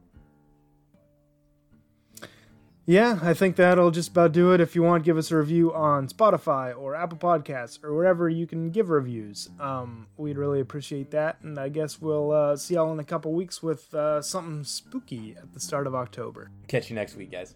Yeah, 2.87 3.17
I 3.23 3.33
think 3.33 3.55
that'll 3.55 3.89
just 3.89 4.09
about 4.09 4.31
do 4.31 4.53
it. 4.53 4.61
If 4.61 4.75
you 4.75 4.83
want, 4.83 5.03
give 5.03 5.17
us 5.17 5.31
a 5.31 5.37
review 5.37 5.73
on 5.73 6.07
Spotify 6.07 6.77
or 6.77 6.93
Apple 6.95 7.17
Podcasts 7.17 7.83
or 7.83 7.95
wherever 7.95 8.29
you 8.29 8.45
can 8.45 8.69
give 8.69 8.89
reviews. 8.89 9.49
Um, 9.59 10.07
we'd 10.17 10.37
really 10.37 10.59
appreciate 10.59 11.09
that. 11.11 11.37
And 11.41 11.57
I 11.59 11.69
guess 11.69 11.99
we'll 11.99 12.31
uh, 12.31 12.55
see 12.57 12.75
y'all 12.75 12.93
in 12.93 12.99
a 12.99 13.03
couple 13.03 13.33
weeks 13.33 13.63
with 13.63 13.91
uh, 13.95 14.21
something 14.21 14.63
spooky 14.63 15.35
at 15.35 15.53
the 15.53 15.59
start 15.59 15.87
of 15.87 15.95
October. 15.95 16.51
Catch 16.67 16.91
you 16.91 16.95
next 16.95 17.15
week, 17.15 17.31
guys. 17.31 17.55